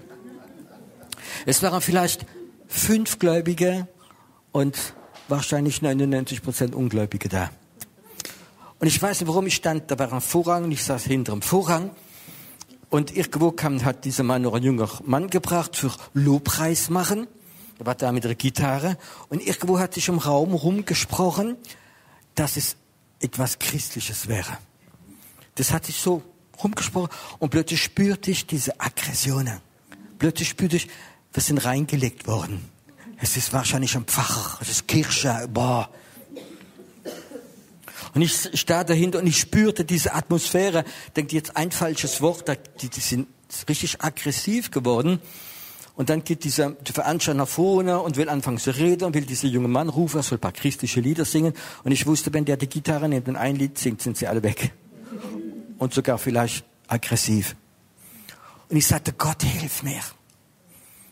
Es 1.45 1.61
waren 1.61 1.81
vielleicht 1.81 2.25
fünf 2.67 3.19
Gläubige 3.19 3.87
und 4.51 4.93
wahrscheinlich 5.27 5.81
99 5.81 6.41
Prozent 6.41 6.73
Ungläubige 6.73 7.29
da. 7.29 7.49
Und 8.79 8.87
ich 8.87 9.01
weiß 9.01 9.19
nicht, 9.19 9.27
warum 9.27 9.47
ich 9.47 9.55
stand. 9.55 9.89
Da 9.89 9.97
war 9.99 10.11
ein 10.13 10.21
Vorrang 10.21 10.65
und 10.65 10.71
ich 10.71 10.83
saß 10.83 11.03
hinter 11.03 11.33
dem 11.33 11.41
Vorrang. 11.41 11.91
Und 12.89 13.15
irgendwo 13.15 13.51
kam, 13.51 13.83
hat 13.83 14.05
dieser 14.05 14.23
Mann 14.23 14.43
noch 14.43 14.53
ein 14.53 14.63
junger 14.63 14.89
Mann 15.03 15.29
gebracht 15.29 15.75
für 15.75 15.91
Lobpreis 16.13 16.89
machen. 16.89 17.27
Er 17.79 17.85
war 17.85 17.95
da 17.95 18.11
mit 18.11 18.23
der 18.23 18.35
Gitarre. 18.35 18.97
Und 19.29 19.45
irgendwo 19.45 19.79
hat 19.79 19.93
sich 19.93 20.07
im 20.07 20.19
Raum 20.19 20.53
rumgesprochen, 20.53 21.57
dass 22.35 22.55
es 22.57 22.75
etwas 23.19 23.59
Christliches 23.59 24.27
wäre. 24.27 24.57
Das 25.55 25.71
hat 25.71 25.85
sich 25.85 25.97
so 25.97 26.23
rumgesprochen. 26.63 27.09
Und 27.39 27.49
plötzlich 27.49 27.83
spürte 27.83 28.31
ich 28.31 28.47
diese 28.47 28.79
Aggressionen. 28.79 29.59
Plötzlich 30.17 30.49
spürte 30.49 30.77
ich, 30.77 30.87
wir 31.33 31.43
sind 31.43 31.57
reingelegt 31.59 32.27
worden. 32.27 32.69
Es 33.19 33.35
ist 33.35 33.51
wahrscheinlich 33.53 33.95
ein 33.95 34.05
Pfarrer, 34.05 34.59
es 34.61 34.69
ist 34.69 34.87
Kirche, 34.87 35.47
boah. 35.51 35.89
Und 38.17 38.23
ich 38.23 38.49
starr 38.59 38.83
dahinter 38.83 39.19
und 39.19 39.27
ich 39.27 39.37
spürte 39.37 39.85
diese 39.85 40.15
Atmosphäre. 40.15 40.85
Denkt 41.15 41.33
jetzt 41.33 41.55
ein 41.55 41.69
falsches 41.69 42.19
Wort, 42.19 42.45
die, 42.81 42.89
die 42.89 42.99
sind 42.99 43.27
richtig 43.69 44.01
aggressiv 44.01 44.71
geworden. 44.71 45.21
Und 45.93 46.09
dann 46.09 46.23
geht 46.23 46.43
dieser 46.43 46.75
Veranstalter 46.83 47.37
nach 47.37 47.47
vorne 47.47 47.99
und 47.99 48.17
will 48.17 48.27
anfangen 48.27 48.57
zu 48.57 48.71
reden 48.71 49.03
und 49.03 49.13
will 49.13 49.27
dieser 49.27 49.47
junge 49.47 49.67
Mann 49.67 49.87
rufen, 49.87 50.17
er 50.17 50.23
soll 50.23 50.39
ein 50.39 50.41
paar 50.41 50.51
christliche 50.51 50.99
Lieder 50.99 51.25
singen. 51.25 51.53
Und 51.83 51.91
ich 51.91 52.07
wusste, 52.07 52.33
wenn 52.33 52.43
der 52.43 52.57
die 52.57 52.67
Gitarre 52.67 53.07
nimmt 53.07 53.27
und 53.27 53.35
ein 53.35 53.55
Lied 53.55 53.77
singt, 53.77 54.01
sind 54.01 54.17
sie 54.17 54.25
alle 54.25 54.41
weg. 54.41 54.73
Und 55.77 55.93
sogar 55.93 56.17
vielleicht 56.17 56.65
aggressiv. 56.87 57.55
Und 58.69 58.77
ich 58.77 58.87
sagte, 58.87 59.13
Gott, 59.13 59.43
hilf 59.43 59.83
mir. 59.83 60.01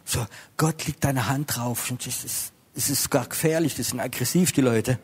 So, 0.06 0.26
Gott 0.58 0.88
liegt 0.88 1.04
deine 1.04 1.30
Hand 1.30 1.56
drauf. 1.56 1.92
Und 1.92 2.08
es 2.08 2.24
ist, 2.24 2.52
ist 2.74 3.12
gar 3.12 3.28
gefährlich, 3.28 3.76
das 3.76 3.90
sind 3.90 4.00
aggressiv, 4.00 4.54
die 4.54 4.62
Leute. 4.62 4.98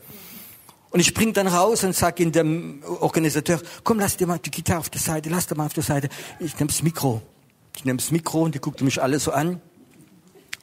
Und 0.92 1.00
ich 1.00 1.08
spring 1.08 1.34
dann 1.34 1.48
raus 1.48 1.84
und 1.86 1.96
sag 1.96 2.20
in 2.20 2.34
dem 2.34 2.84
Organisateur, 2.84 3.62
komm, 3.84 4.00
lass 4.00 4.18
dir 4.18 4.28
mal 4.28 4.40
die 4.40 4.52
Gitarre 4.52 4.80
auf 4.80 4.90
der 4.90 5.00
Seite, 5.00 5.30
lass 5.30 5.48
dir 5.48 5.56
mal 5.56 5.66
auf 5.66 5.74
der 5.74 5.84
Seite. 5.84 6.10
Ich 6.40 6.54
nehme 6.56 6.68
das 6.68 6.84
Mikro. 6.84 7.22
Ich 7.76 7.86
nehme 7.86 7.98
das 7.98 8.12
Mikro 8.12 8.44
und 8.44 8.56
die 8.56 8.60
guckte 8.60 8.84
mich 8.84 9.02
alle 9.02 9.18
so 9.20 9.32
an 9.32 9.62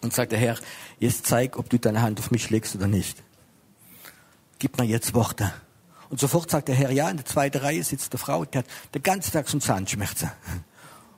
und 0.02 0.12
sagte, 0.12 0.36
Herr, 0.36 0.56
jetzt 0.98 1.26
zeig, 1.26 1.58
ob 1.58 1.70
du 1.70 1.78
deine 1.78 2.02
Hand 2.02 2.20
auf 2.20 2.30
mich 2.30 2.50
legst 2.50 2.76
oder 2.76 2.86
nicht. 2.86 3.22
Gib 4.58 4.78
mir 4.78 4.84
jetzt 4.84 5.14
Worte. 5.14 5.52
Und 6.10 6.20
sofort 6.20 6.50
sagt 6.50 6.68
der 6.68 6.74
Herr, 6.74 6.90
ja, 6.90 7.08
in 7.08 7.16
der 7.16 7.26
zweiten 7.26 7.58
Reihe 7.58 7.82
sitzt 7.82 8.12
eine 8.12 8.18
Frau, 8.18 8.44
die 8.44 8.58
hat 8.58 8.66
den 8.94 9.02
ganzen 9.02 9.32
Tag 9.32 9.48
schon 9.48 9.62
Zahnschmerzen. 9.62 10.30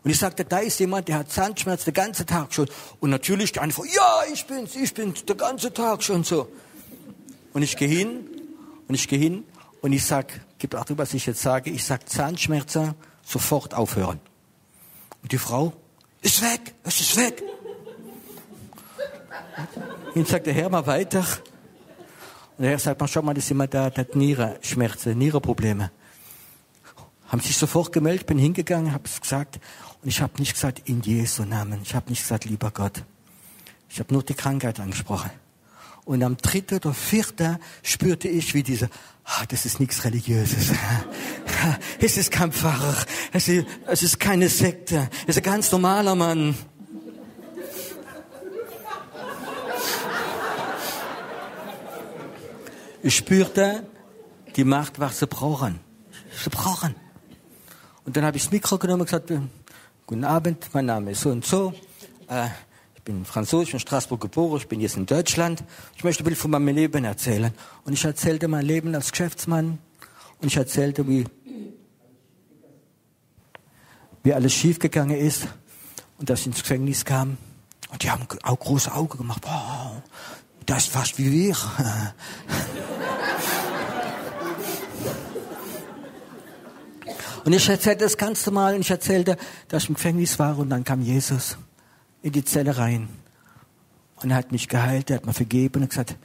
Und 0.03 0.11
ich 0.11 0.19
sagte, 0.19 0.45
da 0.45 0.59
ist 0.59 0.79
jemand, 0.79 1.09
der 1.09 1.19
hat 1.19 1.31
Zahnschmerzen 1.31 1.87
den 1.87 1.95
ganzen 1.95 2.27
Tag 2.27 2.55
schon. 2.55 2.69
Und 3.01 3.11
natürlich 3.11 3.53
die 3.53 3.71
Frau, 3.71 3.85
ja, 3.85 4.23
ich 4.33 4.47
bin's, 4.47 4.75
ich 4.77 4.95
bin's, 4.95 5.25
den 5.25 5.37
ganzen 5.37 5.75
Tag 5.75 6.03
schon 6.03 6.25
so. 6.25 6.49
Und 7.53 7.63
ich 7.63 7.77
gehe 7.77 7.89
hin, 7.89 8.27
und 8.91 8.95
ich 8.95 9.07
gehe 9.07 9.21
hin, 9.21 9.45
und 9.83 9.93
ich 9.93 10.05
sag, 10.05 10.41
gib 10.59 10.75
Achtung, 10.75 10.99
was 10.99 11.15
ich 11.15 11.25
jetzt 11.27 11.41
sage, 11.41 11.71
ich 11.71 11.85
sag 11.85 12.09
Zahnschmerzen, 12.09 12.95
sofort 13.23 13.73
aufhören. 13.73 14.19
Und 15.23 15.31
die 15.31 15.39
Frau, 15.39 15.73
ist 16.23 16.43
weg, 16.43 16.75
es 16.83 17.01
ist 17.01 17.17
weg. 17.17 17.41
Und 20.17 20.27
sagt 20.27 20.45
der 20.47 20.55
Herr 20.55 20.69
mal 20.69 20.85
weiter. 20.89 21.21
Und 22.59 22.65
der 22.65 22.71
Herr 22.71 22.79
sagt, 22.81 23.01
mal, 23.01 23.07
schau 23.07 23.23
mal, 23.23 23.33
das 23.33 23.45
ist 23.45 23.51
jemand 23.51 23.73
da, 23.73 23.91
der 23.91 24.07
hat 24.07 24.17
Nierenschmerzen, 24.17 25.17
Nierenprobleme. 25.17 25.93
Haben 27.29 27.41
sich 27.41 27.57
sofort 27.57 27.93
gemeldet, 27.93 28.27
bin 28.27 28.39
hingegangen, 28.39 28.93
habe 28.93 29.05
es 29.05 29.21
gesagt. 29.21 29.61
Und 30.03 30.09
ich 30.09 30.21
habe 30.21 30.33
nicht 30.41 30.55
gesagt, 30.55 30.89
in 30.89 31.01
Jesu 31.01 31.45
Namen. 31.45 31.81
Ich 31.85 31.95
habe 31.95 32.11
nicht 32.11 32.23
gesagt, 32.23 32.45
lieber 32.45 32.73
Gott. 32.73 33.05
Ich 33.89 34.01
habe 34.01 34.13
nur 34.13 34.25
die 34.25 34.35
Krankheit 34.35 34.81
angesprochen. 34.81 35.31
Und 36.05 36.23
am 36.23 36.37
dritten 36.37 36.77
oder 36.77 36.95
vierten 36.95 37.59
spürte 37.83 38.29
ich, 38.29 38.55
wie 38.55 38.63
diese, 38.63 38.89
ah, 39.25 39.45
das 39.49 39.67
ist 39.67 39.81
nichts 39.81 40.05
Religiöses. 40.05 40.73
Es 42.01 42.17
ist 42.17 42.31
kein 42.31 42.53
Pfarrer. 42.53 42.97
Es 43.33 43.47
ist, 43.47 43.67
es 43.87 44.03
ist 44.03 44.19
keine 44.19 44.49
Sekte. 44.49 45.11
Es 45.25 45.37
ist 45.37 45.39
ein 45.39 45.43
ganz 45.43 45.71
normaler 45.71 46.15
Mann. 46.15 46.57
Ich 53.03 53.17
spürte, 53.17 53.87
die 54.57 54.65
Macht, 54.65 54.99
was 55.01 55.19
sie 55.19 55.27
brauchen. 55.27 55.81
Sie 56.43 56.51
brauchen. 56.51 56.95
Und 58.05 58.17
dann 58.17 58.25
habe 58.25 58.37
ich 58.37 58.45
das 58.45 58.53
Mikro 58.53 58.79
genommen 58.79 59.03
und 59.03 59.07
gesagt, 59.07 59.33
guten 60.07 60.25
Abend, 60.25 60.69
mein 60.73 60.87
Name 60.87 61.13
ist 61.13 61.21
so 61.21 61.31
und 61.31 61.45
so. 61.45 61.73
Äh, 62.27 62.49
ich 63.11 63.17
bin 63.17 63.25
Französisch 63.25 63.75
in 63.75 63.81
Straßburg 63.81 64.21
geboren, 64.21 64.59
ich 64.59 64.69
bin 64.69 64.81
jetzt 64.81 64.97
in 64.97 65.05
Deutschland. 65.05 65.65
Ich 65.97 66.05
möchte 66.05 66.23
ein 66.23 66.27
bisschen 66.27 66.43
von 66.43 66.53
meinem 66.53 66.73
Leben 66.73 67.03
erzählen. 67.05 67.53
Und 67.85 67.93
ich 67.93 68.05
erzählte 68.05 68.47
mein 68.47 68.65
Leben 68.65 68.95
als 68.95 69.11
Geschäftsmann. 69.11 69.79
Und 70.41 70.47
ich 70.47 70.57
erzählte, 70.57 71.09
wie, 71.09 71.25
wie 74.23 74.33
alles 74.33 74.53
schiefgegangen 74.53 75.17
ist. 75.17 75.49
Und 76.19 76.31
dass 76.31 76.41
ich 76.41 76.47
ins 76.47 76.63
Gefängnis 76.63 77.05
kam. 77.05 77.37
Und 77.91 78.05
die 78.05 78.11
haben 78.13 78.29
auch 78.45 78.59
große 78.61 78.95
Augen 78.95 79.19
gemacht. 79.19 79.43
Wow, 79.45 80.03
das 80.67 80.85
ist 80.85 80.93
fast 80.93 81.19
wie 81.19 81.33
wir. 81.33 81.57
Und 87.43 87.55
ich 87.55 87.69
erzählte 87.69 88.05
das 88.05 88.19
ganz 88.19 88.45
normal 88.45 88.75
und 88.75 88.83
ich 88.83 88.91
erzählte, 88.91 89.39
dass 89.69 89.85
ich 89.85 89.89
im 89.89 89.95
Gefängnis 89.95 90.39
war 90.39 90.59
und 90.59 90.69
dann 90.69 90.85
kam 90.85 91.01
Jesus 91.01 91.57
in 92.23 92.33
die 92.33 92.45
Zelle 92.45 92.77
rein. 92.77 93.09
Und 94.17 94.31
er 94.31 94.37
hat 94.37 94.53
mich 94.53 94.69
geheilt, 94.69 95.11
er 95.11 95.17
hat 95.17 95.27
mir 95.27 95.33
vergeben 95.33 95.83
und 95.83 95.89
gesagt, 95.89 96.17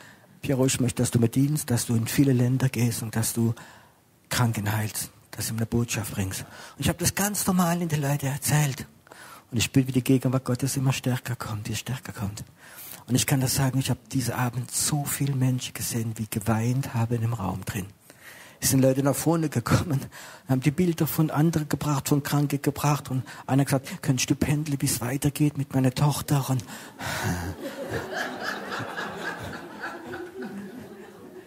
Piero, 0.42 0.66
ich 0.66 0.80
möchte, 0.80 1.02
dass 1.02 1.12
du 1.12 1.20
mir 1.20 1.30
dienst, 1.30 1.72
dass 1.72 1.86
du 1.86 1.96
in 1.96 2.08
viele 2.08 2.34
Länder 2.34 2.70
gehst 2.70 3.02
und 3.02 3.16
dass 3.16 3.34
du 3.34 3.54
Kranken 4.30 4.72
heilst, 4.72 5.12
dass 5.32 5.48
du 5.48 5.54
ihm 5.54 5.58
eine 5.58 5.66
Botschaft 5.66 6.14
bringst. 6.14 6.42
Und 6.42 6.82
ich 6.82 6.90
habe 6.90 7.00
das 7.00 7.16
ganz 7.16 7.48
normal 7.48 7.82
in 7.82 7.90
den 7.90 8.02
Leuten 8.02 8.28
erzählt. 8.28 8.86
Und 9.52 9.58
ich 9.58 9.66
spüre, 9.66 9.88
wie 9.88 9.92
die 9.92 10.04
Gegenwart 10.04 10.44
Gottes 10.44 10.76
immer 10.76 10.94
stärker 10.94 11.36
kommt, 11.36 11.70
wie 11.70 11.76
stärker 11.76 12.12
kommt. 12.12 12.44
Und 13.08 13.16
ich 13.16 13.26
kann 13.28 13.40
das 13.40 13.56
sagen, 13.56 13.80
ich 13.80 13.90
habe 13.90 14.00
diesen 14.12 14.34
Abend 14.34 14.72
so 14.72 15.06
viele 15.06 15.36
Menschen 15.36 15.74
gesehen, 15.74 16.14
wie 16.18 16.28
geweint 16.28 16.94
haben 16.94 17.22
im 17.22 17.34
Raum 17.34 17.64
drin. 17.64 17.86
Sind 18.66 18.82
Leute 18.82 19.04
nach 19.04 19.16
vorne 19.16 19.48
gekommen, 19.48 20.00
haben 20.50 20.62
die 20.62 20.72
Bilder 20.72 21.06
von 21.06 21.30
anderen 21.30 21.70
gebracht, 21.70 22.10
von 22.10 22.24
Kranken 22.24 22.60
gebracht 22.64 23.12
und 23.12 23.22
einer 23.46 23.64
gesagt, 23.64 24.02
könntest 24.02 24.28
du 24.32 24.36
pendeln, 24.36 24.80
bis 24.80 24.94
es 24.94 25.02
weitergeht 25.02 25.56
mit 25.56 25.76
meiner 25.76 25.94
Tochter? 25.94 26.50
Und 26.50 26.66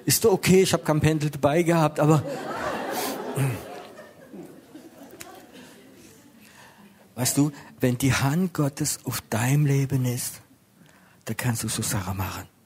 ist 0.04 0.24
doch 0.24 0.30
okay, 0.32 0.62
ich 0.62 0.72
habe 0.72 0.84
kein 0.84 1.00
Pendel 1.00 1.30
dabei 1.30 1.64
gehabt, 1.64 1.98
aber 1.98 2.22
weißt 7.16 7.36
du, 7.36 7.50
wenn 7.80 7.98
die 7.98 8.14
Hand 8.14 8.54
Gottes 8.54 9.00
auf 9.04 9.22
deinem 9.28 9.66
Leben 9.66 10.04
ist, 10.04 10.40
dann 11.24 11.36
kannst 11.36 11.64
du 11.64 11.68
so 11.68 11.82
Sachen 11.82 12.16
machen 12.16 12.57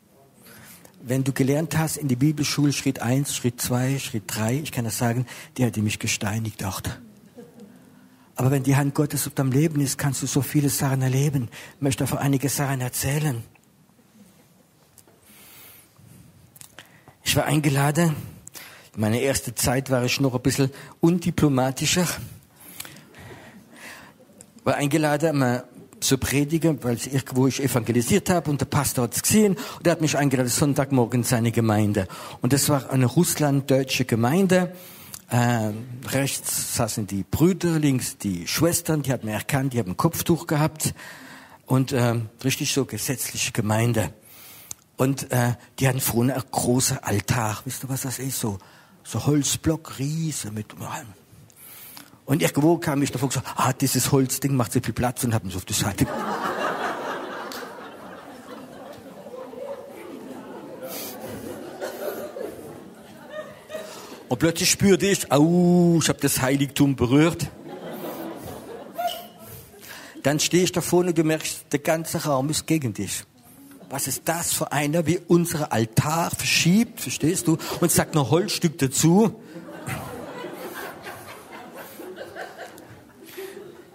wenn 1.05 1.25
du 1.25 1.33
gelernt 1.33 1.77
hast 1.77 1.97
in 1.97 2.09
die 2.09 2.17
Bibelschule 2.17 2.73
Schritt 2.73 3.03
1, 3.03 3.35
Schritt 3.35 3.61
2, 3.61 3.99
Schritt 3.99 4.25
3, 4.27 4.55
ich 4.55 4.73
kann 4.73 4.85
das 4.85 4.99
sagen, 4.99 5.27
die 5.57 5.65
hat 5.65 5.77
mich 5.77 5.99
gesteinigt 5.99 6.63
dort. 6.63 7.01
Aber 8.37 8.51
wenn 8.51 8.63
die 8.63 8.77
Hand 8.77 8.95
Gottes 8.95 9.27
auf 9.27 9.35
deinem 9.35 9.53
Leben 9.53 9.81
ist, 9.81 9.99
kannst 9.99 10.23
du 10.23 10.27
so 10.27 10.41
viele 10.41 10.69
Sachen 10.69 11.03
erleben. 11.03 11.49
Ich 11.77 11.83
möchte 11.83 12.05
davon 12.05 12.19
einige 12.19 12.49
Sachen 12.49 12.81
erzählen. 12.81 13.43
Ich 17.25 17.37
war 17.37 17.45
eingeladen. 17.45 18.17
Meine 18.97 19.21
erste 19.21 19.55
Zeit 19.55 19.91
war 19.91 20.05
ich 20.05 20.21
noch 20.21 20.35
ein 20.35 20.43
bisschen 20.43 20.71
undiplomatischer. 21.01 22.07
War 24.65 24.77
eingeladen, 24.77 25.63
zu 26.03 26.19
predigen, 26.19 26.83
weil 26.83 26.97
ich 26.97 27.13
irgendwo 27.13 27.47
ich 27.47 27.63
evangelisiert 27.63 28.31
habe 28.31 28.51
und 28.51 28.61
der 28.61 28.67
Pastor 28.67 29.05
hat 29.05 29.15
es 29.15 29.23
gesehen 29.23 29.57
und 29.79 29.87
er 29.87 29.93
hat 29.93 30.01
mich 30.01 30.17
eingeladen, 30.17 30.49
Sonntagmorgen 30.49 31.21
in 31.21 31.25
seine 31.25 31.53
Gemeinde. 31.53 32.09
Und 32.41 32.53
das 32.53 32.69
war 32.69 32.91
eine 32.91 33.07
russlanddeutsche 33.07 34.05
Gemeinde. 34.05 34.75
Ähm, 35.31 35.87
rechts 36.09 36.77
saßen 36.77 37.07
die 37.07 37.25
Brüder, 37.25 37.79
links 37.79 38.19
die 38.19 38.47
Schwestern, 38.47 39.03
die 39.03 39.13
hat 39.13 39.25
man 39.25 39.33
erkannt, 39.33 39.73
die 39.73 39.79
haben 39.79 39.93
ein 39.93 39.97
Kopftuch 39.97 40.47
gehabt 40.47 40.95
und 41.65 41.93
ähm, 41.93 42.29
richtig 42.45 42.73
so 42.73 42.85
gesetzliche 42.85 43.53
Gemeinde. 43.53 44.13
Und 44.97 45.33
äh, 45.33 45.55
die 45.79 45.89
hatten 45.89 46.01
vorne 46.01 46.35
ein 46.35 46.43
großer 46.51 47.07
Altar. 47.07 47.63
Wisst 47.65 47.85
ihr, 47.85 47.89
was 47.89 48.03
das 48.03 48.19
ist? 48.19 48.39
So, 48.39 48.59
so 49.05 49.25
Holzblock, 49.27 49.99
Riese 49.99 50.51
mit 50.51 50.79
und 52.25 52.43
irgendwo 52.43 52.79
kam 52.79 53.03
ich 53.03 53.11
davor 53.11 53.25
und 53.25 53.35
gesagt, 53.35 53.49
ah, 53.57 53.73
dieses 53.73 54.13
Holzding 54.13 54.55
macht 54.55 54.73
so 54.73 54.81
viel 54.81 54.95
Platz 54.95 55.25
und 55.25 55.35
haben 55.35 55.49
es 55.49 55.57
auf 55.57 55.65
die 55.65 55.73
Seite. 55.73 56.07
Und 64.29 64.39
plötzlich 64.39 64.71
spürte 64.71 65.07
ich, 65.07 65.31
au, 65.31 65.99
ich 66.01 66.09
habe 66.09 66.19
das 66.21 66.41
Heiligtum 66.41 66.97
berührt. 66.97 67.49
Dann 70.23 70.41
stehe 70.41 70.65
ich 70.65 70.73
da 70.73 70.81
vorne 70.81 71.11
und 71.11 71.19
du 71.19 71.25
merkst, 71.25 71.67
der 71.71 71.81
ganze 71.81 72.25
Raum 72.25 72.49
ist 72.49 72.67
gegen 72.67 72.95
dich. 72.95 73.25
Was 73.91 74.07
ist 74.07 74.23
das 74.25 74.55
für 74.55 74.73
einer, 74.73 75.07
wie 75.07 75.21
unser 75.29 75.71
Altar 75.71 76.31
verschiebt, 76.31 77.01
verstehst 77.01 77.47
du? 77.47 77.59
Und 77.81 77.93
sagt 77.93 78.15
noch 78.15 78.31
Holzstück 78.31 78.79
dazu. 78.79 79.42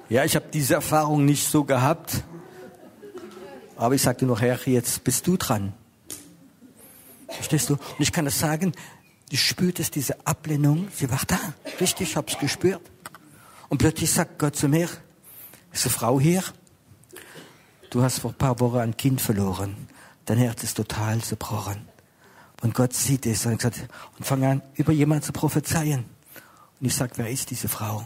Ja, 0.09 0.23
ich 0.23 0.35
habe 0.35 0.45
diese 0.51 0.75
Erfahrung 0.75 1.25
nicht 1.25 1.47
so 1.47 1.63
gehabt. 1.63 2.23
Aber 3.75 3.93
ich 3.93 4.01
sagte 4.01 4.25
noch, 4.25 4.41
Herr, 4.41 4.59
jetzt 4.65 5.03
bist 5.03 5.27
du 5.27 5.37
dran. 5.37 5.73
Verstehst 7.27 7.69
du? 7.69 7.73
Und 7.73 7.99
ich 7.99 8.11
kann 8.11 8.25
das 8.25 8.39
sagen, 8.39 8.71
du 9.29 9.37
spürtest 9.37 9.95
diese 9.95 10.25
Ablehnung, 10.25 10.87
sie 10.93 11.09
war 11.11 11.21
da. 11.27 11.39
Richtig, 11.79 12.09
ich 12.09 12.15
hab's 12.15 12.39
gespürt. 12.39 12.81
Und 13.69 13.77
plötzlich 13.77 14.11
sagt 14.11 14.39
Gott 14.39 14.55
zu 14.55 14.67
mir, 14.67 14.89
ist 15.71 15.85
eine 15.85 15.91
Frau 15.91 16.19
hier? 16.19 16.43
du 17.89 18.03
hast 18.03 18.19
vor 18.19 18.31
ein 18.31 18.37
paar 18.37 18.59
Wochen 18.59 18.77
ein 18.77 18.97
Kind 18.97 19.21
verloren. 19.21 19.75
Dein 20.25 20.37
Herz 20.37 20.63
ist 20.63 20.77
total 20.77 21.19
zerbrochen. 21.21 21.87
Und 22.61 22.73
Gott 22.73 22.93
sieht 22.93 23.25
es 23.25 23.45
und, 23.45 23.57
gesagt, 23.57 23.87
und 24.17 24.25
fang 24.25 24.43
an, 24.43 24.61
über 24.75 24.91
jemanden 24.91 25.23
zu 25.23 25.31
prophezeien. 25.31 26.05
Und 26.79 26.87
ich 26.87 26.95
sag, 26.95 27.17
wer 27.17 27.29
ist 27.29 27.49
diese 27.49 27.67
Frau? 27.67 28.05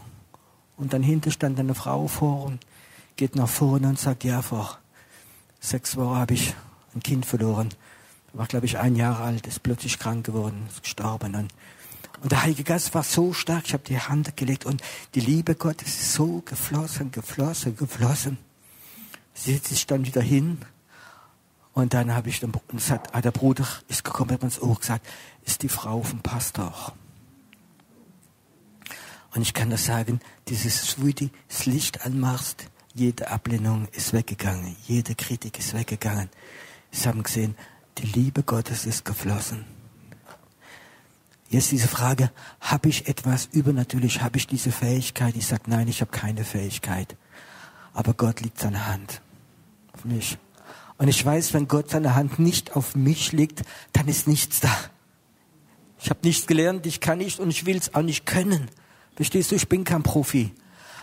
Und 0.82 0.92
dann 0.92 1.04
hinter 1.04 1.30
stand 1.30 1.60
eine 1.60 1.76
Frau 1.76 2.08
vor 2.08 2.46
und 2.46 2.66
geht 3.14 3.36
nach 3.36 3.48
vorne 3.48 3.86
und 3.86 4.00
sagt, 4.00 4.24
ja, 4.24 4.42
vor 4.42 4.80
sechs 5.60 5.96
Wochen 5.96 6.16
habe 6.16 6.34
ich 6.34 6.56
ein 6.96 7.02
Kind 7.04 7.24
verloren. 7.24 7.68
War, 8.32 8.46
glaube 8.46 8.66
ich, 8.66 8.78
ein 8.78 8.96
Jahr 8.96 9.20
alt, 9.20 9.46
ist 9.46 9.62
plötzlich 9.62 10.00
krank 10.00 10.26
geworden, 10.26 10.66
ist 10.68 10.82
gestorben. 10.82 11.36
Und, 11.36 11.52
und 12.20 12.32
der 12.32 12.42
Heilige 12.42 12.64
Geist 12.64 12.92
war 12.96 13.04
so 13.04 13.32
stark, 13.32 13.62
ich 13.66 13.74
habe 13.74 13.84
die 13.84 13.96
Hand 13.96 14.36
gelegt 14.36 14.66
und 14.66 14.82
die 15.14 15.20
Liebe 15.20 15.54
Gottes 15.54 15.86
ist 15.86 16.14
so 16.14 16.42
geflossen, 16.44 17.12
geflossen, 17.12 17.76
geflossen. 17.76 18.38
Sie 19.34 19.58
sich 19.58 19.86
dann 19.86 20.04
wieder 20.04 20.20
hin 20.20 20.58
und 21.74 21.94
dann 21.94 22.12
habe 22.12 22.28
ich 22.28 22.40
dann 22.40 22.52
gesagt, 22.72 23.14
ah, 23.14 23.20
der 23.20 23.30
Bruder 23.30 23.68
ist 23.86 24.02
gekommen, 24.02 24.32
hat 24.32 24.42
mir 24.42 24.46
ins 24.46 24.60
Ohr 24.60 24.74
gesagt, 24.76 25.06
ist 25.44 25.62
die 25.62 25.68
Frau 25.68 26.02
vom 26.02 26.22
Pastor. 26.22 26.92
Und 29.34 29.42
ich 29.42 29.54
kann 29.54 29.70
das 29.70 29.86
sagen, 29.86 30.20
dieses, 30.48 30.96
du 30.96 31.10
das 31.48 31.66
Licht 31.66 32.04
anmachst, 32.04 32.66
jede 32.94 33.30
Ablehnung 33.30 33.88
ist 33.92 34.12
weggegangen, 34.12 34.76
jede 34.86 35.14
Kritik 35.14 35.58
ist 35.58 35.72
weggegangen. 35.72 36.28
Sie 36.90 37.08
haben 37.08 37.22
gesehen, 37.22 37.56
die 37.98 38.06
Liebe 38.06 38.42
Gottes 38.42 38.84
ist 38.84 39.04
geflossen. 39.04 39.64
Jetzt 41.48 41.70
diese 41.70 41.88
Frage, 41.88 42.30
habe 42.60 42.88
ich 42.88 43.08
etwas 43.08 43.46
übernatürlich, 43.52 44.22
habe 44.22 44.38
ich 44.38 44.46
diese 44.46 44.72
Fähigkeit? 44.72 45.36
Ich 45.36 45.46
sage, 45.46 45.64
nein, 45.66 45.88
ich 45.88 46.00
habe 46.00 46.10
keine 46.10 46.44
Fähigkeit. 46.44 47.16
Aber 47.92 48.14
Gott 48.14 48.40
liegt 48.40 48.58
seine 48.58 48.86
Hand 48.86 49.20
auf 49.92 50.04
mich. 50.04 50.38
Und 50.96 51.08
ich 51.08 51.24
weiß, 51.24 51.52
wenn 51.52 51.68
Gott 51.68 51.90
seine 51.90 52.14
Hand 52.14 52.38
nicht 52.38 52.74
auf 52.76 52.94
mich 52.94 53.32
legt, 53.32 53.62
dann 53.92 54.08
ist 54.08 54.28
nichts 54.28 54.60
da. 54.60 54.74
Ich 55.98 56.10
habe 56.10 56.20
nichts 56.22 56.46
gelernt, 56.46 56.86
ich 56.86 57.00
kann 57.00 57.18
nicht 57.18 57.38
und 57.38 57.50
ich 57.50 57.66
will 57.66 57.76
es 57.76 57.94
auch 57.94 58.02
nicht 58.02 58.24
können. 58.24 58.70
Verstehst 59.14 59.50
du, 59.50 59.56
ich 59.56 59.68
bin 59.68 59.84
kein 59.84 60.02
Profi. 60.02 60.52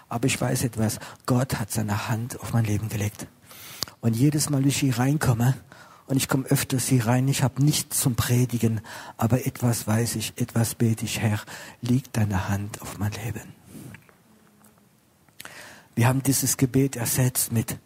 Aber 0.07 0.25
ich 0.25 0.39
weiß 0.39 0.63
etwas, 0.63 0.99
Gott 1.25 1.59
hat 1.59 1.71
seine 1.71 2.09
Hand 2.09 2.39
auf 2.39 2.53
mein 2.53 2.65
Leben 2.65 2.89
gelegt. 2.89 3.27
Und 4.01 4.15
jedes 4.15 4.49
Mal, 4.49 4.61
wenn 4.61 4.69
ich 4.69 4.79
hier 4.79 4.97
reinkomme, 4.97 5.55
und 6.07 6.17
ich 6.17 6.27
komme 6.27 6.45
öfters 6.47 6.87
hier 6.87 7.05
rein, 7.05 7.27
ich 7.27 7.43
habe 7.43 7.63
nichts 7.63 7.99
zum 7.99 8.15
Predigen, 8.15 8.81
aber 9.15 9.45
etwas 9.45 9.85
weiß 9.85 10.15
ich, 10.15 10.33
etwas 10.37 10.73
bete 10.73 11.05
ich, 11.05 11.19
Herr, 11.19 11.39
liegt 11.81 12.17
deine 12.17 12.49
Hand 12.49 12.81
auf 12.81 12.97
mein 12.97 13.11
Leben. 13.11 13.53
Wir 15.95 16.07
haben 16.07 16.23
dieses 16.23 16.57
Gebet 16.57 16.95
ersetzt 16.95 17.51
mit 17.51 17.77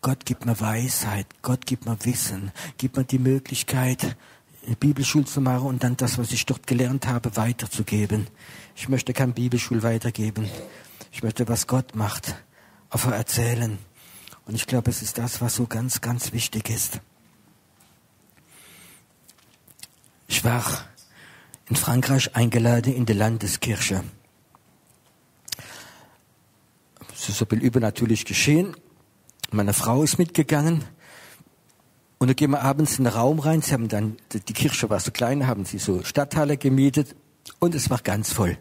Gott 0.00 0.24
gibt 0.26 0.46
mir 0.46 0.58
Weisheit, 0.60 1.26
Gott 1.42 1.64
gibt 1.64 1.86
mir 1.86 1.96
Wissen, 2.04 2.50
gibt 2.76 2.96
mir 2.96 3.04
die 3.04 3.20
Möglichkeit, 3.20 4.16
eine 4.66 4.76
Bibelschule 4.76 5.24
zu 5.24 5.40
machen 5.40 5.66
und 5.66 5.84
dann 5.84 5.96
das, 5.96 6.18
was 6.18 6.32
ich 6.32 6.44
dort 6.44 6.66
gelernt 6.66 7.06
habe, 7.06 7.36
weiterzugeben. 7.36 8.26
Ich 8.74 8.88
möchte 8.88 9.12
kein 9.12 9.32
Bibelschul 9.32 9.82
weitergeben. 9.82 10.48
Ich 11.12 11.22
möchte, 11.22 11.46
was 11.48 11.66
Gott 11.66 11.94
macht, 11.94 12.34
einfach 12.90 13.12
erzählen. 13.12 13.78
Und 14.46 14.54
ich 14.54 14.66
glaube, 14.66 14.90
es 14.90 15.02
ist 15.02 15.18
das, 15.18 15.40
was 15.40 15.54
so 15.54 15.66
ganz, 15.66 16.00
ganz 16.00 16.32
wichtig 16.32 16.70
ist. 16.70 17.00
Ich 20.26 20.44
war 20.44 20.64
in 21.68 21.76
Frankreich 21.76 22.34
eingeladen 22.34 22.94
in 22.94 23.06
die 23.06 23.12
Landeskirche. 23.12 24.02
Es 27.14 27.28
ist 27.28 27.38
so 27.38 27.46
bisschen 27.46 27.62
übernatürlich 27.62 28.24
geschehen. 28.24 28.74
Meine 29.52 29.74
Frau 29.74 30.02
ist 30.02 30.18
mitgegangen. 30.18 30.84
Und 32.18 32.28
dann 32.28 32.36
gehen 32.36 32.50
wir 32.50 32.62
abends 32.62 32.98
in 32.98 33.04
den 33.04 33.12
Raum 33.12 33.38
rein. 33.38 33.62
Sie 33.62 33.72
haben 33.72 33.88
dann, 33.88 34.16
die 34.32 34.52
Kirche 34.52 34.88
war 34.90 34.98
so 34.98 35.10
klein, 35.10 35.46
haben 35.46 35.64
sie 35.64 35.78
so 35.78 36.02
Stadthalle 36.02 36.56
gemietet. 36.56 37.14
Und 37.58 37.74
es 37.74 37.90
war 37.90 37.98
ganz 37.98 38.32
voll. 38.32 38.58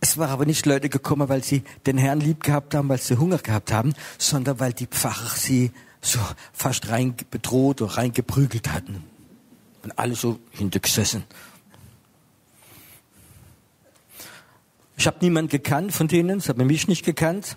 Es 0.00 0.18
waren 0.18 0.30
aber 0.30 0.44
nicht 0.44 0.66
Leute 0.66 0.90
gekommen, 0.90 1.28
weil 1.28 1.42
sie 1.42 1.64
den 1.86 1.96
Herrn 1.96 2.20
lieb 2.20 2.42
gehabt 2.42 2.74
haben, 2.74 2.88
weil 2.88 2.98
sie 2.98 3.16
Hunger 3.16 3.38
gehabt 3.38 3.72
haben, 3.72 3.94
sondern 4.18 4.60
weil 4.60 4.72
die 4.72 4.86
Pfarrer 4.86 5.34
sie 5.34 5.72
so 6.02 6.18
fast 6.52 6.90
rein 6.90 7.14
bedroht 7.30 7.80
oder 7.80 7.96
reingeprügelt 7.96 8.70
hatten. 8.70 9.02
Und 9.82 9.98
alle 9.98 10.14
so 10.14 10.38
hintergesessen. 10.50 11.24
Ich 14.96 15.06
habe 15.06 15.18
niemanden 15.22 15.48
gekannt 15.48 15.92
von 15.92 16.06
denen, 16.08 16.40
sie 16.40 16.48
haben 16.50 16.66
mich 16.66 16.86
nicht 16.86 17.04
gekannt. 17.04 17.56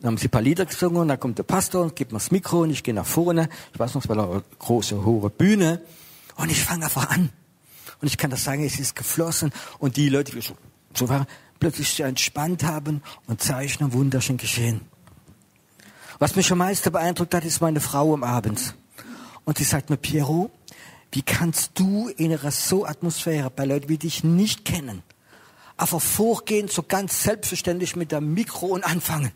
Dann 0.00 0.12
haben 0.12 0.16
sie 0.18 0.28
ein 0.28 0.30
paar 0.30 0.42
Lieder 0.42 0.64
gesungen 0.64 1.02
und 1.02 1.08
dann 1.08 1.20
kommt 1.20 1.38
der 1.38 1.42
Pastor 1.42 1.82
und 1.82 1.96
gibt 1.96 2.12
mir 2.12 2.18
das 2.18 2.30
Mikro 2.30 2.62
und 2.62 2.70
ich 2.70 2.82
gehe 2.82 2.94
nach 2.94 3.06
vorne. 3.06 3.48
Ich 3.72 3.78
weiß 3.78 3.94
noch, 3.94 4.02
es 4.02 4.08
war 4.08 4.16
eine 4.16 4.42
große, 4.58 5.04
hohe 5.04 5.28
Bühne. 5.28 5.82
Und 6.36 6.50
ich 6.50 6.62
fange 6.62 6.84
einfach 6.84 7.10
an. 7.10 7.30
Und 8.00 8.08
ich 8.08 8.16
kann 8.16 8.30
das 8.30 8.44
sagen, 8.44 8.64
es 8.64 8.78
ist 8.78 8.94
geflossen. 8.94 9.52
Und 9.78 9.96
die 9.96 10.08
Leute, 10.08 10.32
die 10.32 10.40
so, 10.40 10.56
so 10.94 11.08
waren, 11.08 11.26
plötzlich 11.58 11.88
so 11.90 12.04
entspannt 12.04 12.62
haben 12.62 13.02
und 13.26 13.42
Zeichen 13.42 13.92
wunderschön 13.92 14.36
geschehen. 14.36 14.82
Was 16.18 16.34
mich 16.34 16.50
am 16.50 16.58
meisten 16.58 16.90
beeindruckt 16.90 17.34
hat, 17.34 17.44
ist 17.44 17.60
meine 17.60 17.80
Frau 17.80 18.14
am 18.14 18.24
Abend. 18.24 18.74
Und 19.44 19.58
sie 19.58 19.64
sagt 19.64 19.88
mir, 19.90 19.96
Piero, 19.96 20.50
wie 21.12 21.22
kannst 21.22 21.72
du 21.78 22.08
in 22.08 22.32
einer 22.32 22.50
so 22.50 22.84
Atmosphäre 22.84 23.50
bei 23.50 23.64
Leuten, 23.64 23.86
die 23.86 23.98
dich 23.98 24.24
nicht 24.24 24.64
kennen, 24.64 25.02
einfach 25.76 26.00
vorgehen, 26.00 26.68
so 26.68 26.82
ganz 26.82 27.22
selbstverständlich 27.22 27.96
mit 27.96 28.12
dem 28.12 28.34
Mikro 28.34 28.66
und 28.66 28.84
anfangen? 28.84 29.32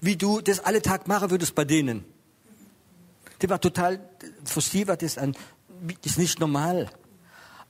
Wie 0.00 0.16
du 0.16 0.40
das 0.40 0.60
alle 0.60 0.82
Tag 0.82 1.06
machen 1.06 1.30
würdest 1.30 1.54
bei 1.54 1.64
denen. 1.64 2.04
Die 3.40 3.48
war 3.48 3.60
total, 3.60 4.00
für 4.44 4.60
sie 4.60 4.86
war 4.88 4.96
das, 4.96 5.16
ein, 5.16 5.36
ist 6.04 6.18
nicht 6.18 6.40
normal. 6.40 6.90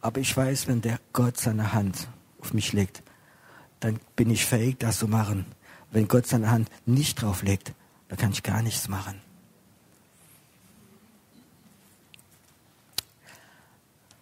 Aber 0.04 0.20
ich 0.20 0.36
weiß, 0.36 0.66
wenn 0.66 0.82
der 0.82 1.00
Gott 1.14 1.38
seine 1.38 1.72
Hand 1.72 2.08
auf 2.38 2.52
mich 2.52 2.74
legt, 2.74 3.02
dann 3.80 3.98
bin 4.16 4.28
ich 4.28 4.44
fähig, 4.44 4.78
das 4.78 4.98
zu 4.98 5.08
machen. 5.08 5.46
Wenn 5.92 6.08
Gott 6.08 6.26
seine 6.26 6.50
Hand 6.50 6.68
nicht 6.84 7.22
drauf 7.22 7.42
legt, 7.42 7.72
dann 8.08 8.18
kann 8.18 8.30
ich 8.30 8.42
gar 8.42 8.60
nichts 8.60 8.86
machen. 8.88 9.18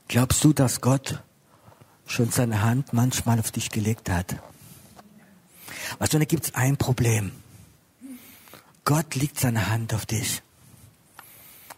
Glaubst 0.06 0.44
du, 0.44 0.52
dass 0.52 0.80
Gott 0.80 1.20
schon 2.06 2.30
seine 2.30 2.62
Hand 2.62 2.92
manchmal 2.92 3.40
auf 3.40 3.50
dich 3.50 3.68
gelegt 3.68 4.08
hat? 4.08 4.36
Weißt 5.98 6.14
du, 6.14 6.20
da 6.20 6.24
gibt 6.26 6.44
es 6.44 6.54
ein 6.54 6.76
Problem. 6.76 7.32
Gott 8.84 9.16
legt 9.16 9.40
seine 9.40 9.68
Hand 9.68 9.94
auf 9.94 10.06
dich. 10.06 10.42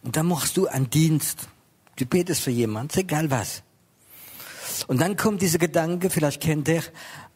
Und 0.03 0.17
dann 0.17 0.27
machst 0.27 0.59
du 0.59 0.67
einen 0.67 0.91
Dienst. 0.91 1.49
Du 1.97 2.05
betest 2.05 2.43
für 2.43 2.51
jemanden, 2.51 2.99
egal 2.99 3.31
was. 3.31 3.63
Und 4.87 5.01
dann 5.01 5.17
kommt 5.17 5.43
dieser 5.43 5.59
Gedanke, 5.59 6.11
vielleicht 6.11 6.41
kennt 6.41 6.69
ihr, 6.69 6.83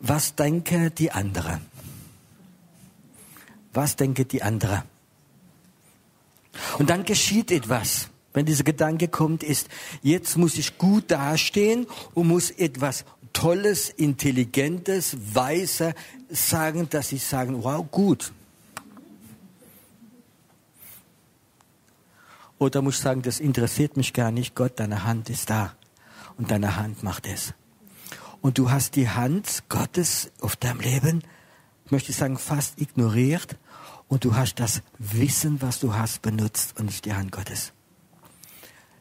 was 0.01 0.35
denke 0.35 0.91
die 0.91 1.11
andere? 1.11 1.61
Was 3.73 3.97
denke 3.97 4.25
die 4.25 4.43
andere? 4.43 4.85
Und 6.79 6.91
dann 6.91 7.05
geschieht 7.05 7.51
etwas 7.51 8.09
wenn 8.39 8.47
dieser 8.47 8.63
Gedanke 8.63 9.09
kommt, 9.09 9.43
ist, 9.43 9.69
jetzt 10.01 10.37
muss 10.37 10.57
ich 10.59 10.79
gut 10.79 11.11
dastehen 11.11 11.89
und 12.15 12.29
muss 12.29 12.53
etwas 12.53 13.05
Tolles, 13.33 13.91
Intelligentes, 13.91 15.17
Weiser 15.35 15.93
sagen, 16.29 16.89
dass 16.89 17.09
sie 17.09 17.19
sagen, 17.19 17.65
wow, 17.65 17.85
gut. 17.91 18.33
Oder 22.59 22.81
muss 22.81 22.97
ich 22.97 23.01
sagen, 23.01 23.23
das 23.23 23.41
interessiert 23.41 23.97
mich 23.97 24.13
gar 24.13 24.31
nicht, 24.31 24.55
Gott, 24.55 24.73
deine 24.77 25.05
Hand 25.05 25.31
ist 25.31 25.51
da 25.51 25.75
und 26.39 26.51
deine 26.51 26.77
Hand 26.77 27.03
macht 27.03 27.27
es. 27.27 27.53
Und 28.41 28.57
du 28.57 28.71
hast 28.71 28.97
die 28.97 29.09
Hand 29.11 29.65
Gottes 29.69 30.31
auf 30.41 30.57
deinem 30.57 30.81
Leben, 30.81 31.23
möchte 31.91 32.13
ich 32.13 32.17
sagen, 32.17 32.39
fast 32.39 32.81
ignoriert 32.81 33.57
und 34.07 34.25
du 34.25 34.35
hast 34.35 34.57
das 34.61 34.83
Wissen, 34.99 35.61
was 35.61 35.81
du 35.81 35.95
hast, 35.95 36.23
benutzt 36.23 36.79
und 36.79 36.87
nicht 36.87 37.05
die 37.05 37.15
Hand 37.15 37.33
Gottes. 37.33 37.73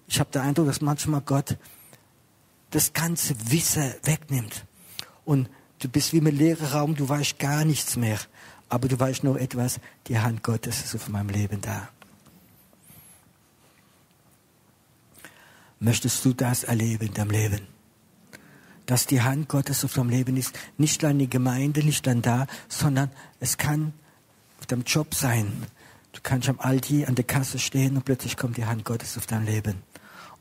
Ich 0.07 0.19
habe 0.19 0.31
den 0.31 0.41
Eindruck, 0.41 0.67
dass 0.67 0.81
manchmal 0.81 1.21
Gott 1.21 1.57
das 2.71 2.93
ganze 2.93 3.35
Wissen 3.51 3.93
wegnimmt. 4.03 4.65
Und 5.25 5.49
du 5.79 5.89
bist 5.89 6.13
wie 6.13 6.17
im 6.17 6.25
leeren 6.25 6.67
Raum, 6.67 6.95
du 6.95 7.07
weißt 7.07 7.39
gar 7.39 7.65
nichts 7.65 7.95
mehr. 7.95 8.19
Aber 8.69 8.87
du 8.87 8.99
weißt 8.99 9.23
nur 9.23 9.39
etwas, 9.39 9.79
die 10.07 10.19
Hand 10.19 10.43
Gottes 10.43 10.83
ist 10.83 10.95
auf 10.95 11.07
meinem 11.09 11.29
Leben 11.29 11.61
da. 11.61 11.89
Möchtest 15.79 16.25
du 16.25 16.33
das 16.33 16.63
erleben 16.63 17.07
in 17.07 17.13
deinem 17.13 17.31
Leben? 17.31 17.67
Dass 18.85 19.05
die 19.05 19.21
Hand 19.21 19.49
Gottes 19.49 19.83
auf 19.83 19.93
deinem 19.93 20.09
Leben 20.09 20.37
ist, 20.37 20.57
nicht 20.77 21.03
an 21.03 21.19
die 21.19 21.29
Gemeinde, 21.29 21.83
nicht 21.83 22.07
an 22.07 22.21
da, 22.21 22.47
sondern 22.67 23.11
es 23.39 23.57
kann 23.57 23.93
auf 24.59 24.65
deinem 24.65 24.83
Job 24.83 25.13
sein. 25.13 25.51
Du 26.13 26.19
kannst 26.23 26.49
am 26.49 26.59
Aldi 26.59 27.05
an 27.05 27.15
der 27.15 27.25
Kasse 27.25 27.59
stehen 27.59 27.95
und 27.95 28.05
plötzlich 28.05 28.37
kommt 28.37 28.57
die 28.57 28.65
Hand 28.65 28.85
Gottes 28.85 29.17
auf 29.17 29.27
dein 29.27 29.45
Leben 29.45 29.83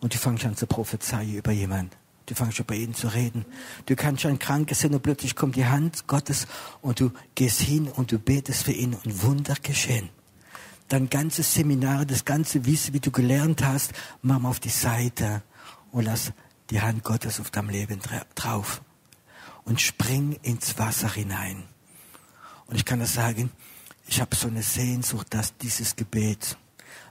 und 0.00 0.14
du 0.14 0.18
fängst 0.18 0.44
an 0.44 0.56
zu 0.56 0.66
prophezeien 0.66 1.34
über 1.34 1.52
jemanden. 1.52 1.90
Du 2.26 2.34
fängst 2.34 2.58
über 2.58 2.74
ihn 2.74 2.94
zu 2.94 3.08
reden. 3.08 3.44
Du 3.86 3.94
kannst 3.94 4.22
schon 4.22 4.38
krank 4.38 4.74
sein 4.74 4.94
und 4.94 5.02
plötzlich 5.02 5.36
kommt 5.36 5.54
die 5.54 5.66
Hand 5.66 6.06
Gottes 6.06 6.46
und 6.82 6.98
du 6.98 7.12
gehst 7.34 7.60
hin 7.60 7.88
und 7.88 8.10
du 8.10 8.18
betest 8.18 8.64
für 8.64 8.72
ihn 8.72 8.94
und 8.94 9.22
Wunder 9.22 9.54
geschehen. 9.62 10.08
Dein 10.88 11.10
ganzes 11.10 11.54
Seminar, 11.54 12.04
das 12.04 12.24
ganze 12.24 12.64
Wissen, 12.66 12.94
wie 12.94 13.00
du 13.00 13.10
gelernt 13.10 13.64
hast, 13.64 13.92
mach 14.22 14.38
mal 14.38 14.50
auf 14.50 14.60
die 14.60 14.68
Seite 14.68 15.42
und 15.92 16.04
lass 16.04 16.32
die 16.70 16.80
Hand 16.80 17.04
Gottes 17.04 17.40
auf 17.40 17.50
deinem 17.50 17.70
Leben 17.70 18.00
drauf. 18.34 18.82
Und 19.64 19.80
spring 19.80 20.38
ins 20.42 20.78
Wasser 20.78 21.12
hinein. 21.12 21.64
Und 22.66 22.76
ich 22.76 22.84
kann 22.84 23.00
das 23.00 23.14
sagen, 23.14 23.50
ich 24.06 24.20
habe 24.20 24.36
so 24.36 24.46
eine 24.46 24.62
Sehnsucht, 24.62 25.34
dass 25.34 25.56
dieses 25.56 25.96
Gebet 25.96 26.56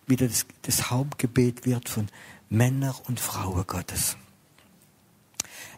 wieder 0.07 0.27
das, 0.27 0.45
das 0.61 0.89
Hauptgebet 0.89 1.65
wird 1.65 1.89
von 1.89 2.07
Männern 2.49 2.95
und 3.07 3.19
Frauen 3.19 3.65
Gottes. 3.67 4.17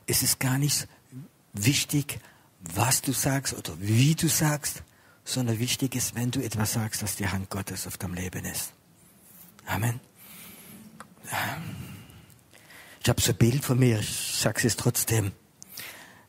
Es 0.05 0.21
ist 0.21 0.39
gar 0.39 0.57
nicht 0.57 0.87
wichtig, 1.53 2.19
was 2.59 3.01
du 3.01 3.13
sagst 3.13 3.53
oder 3.53 3.73
wie 3.79 4.15
du 4.15 4.27
sagst, 4.27 4.83
sondern 5.28 5.59
wichtig 5.59 5.93
ist, 5.95 6.15
wenn 6.15 6.32
du 6.32 6.41
etwas 6.41 6.73
sagst, 6.73 7.03
dass 7.03 7.17
die 7.17 7.28
Hand 7.28 7.49
Gottes 7.49 7.86
auf 7.86 7.97
deinem 7.97 8.13
Leben 8.13 8.45
ist. 8.45 8.71
Amen. 9.65 9.99
Ich 13.01 13.09
habe 13.09 13.21
so 13.21 13.34
ein 13.34 13.38
Bild 13.38 13.65
von 13.65 13.78
mir, 13.78 13.99
ich 13.99 14.38
sage 14.39 14.65
es 14.65 14.78
trotzdem. 14.78 15.34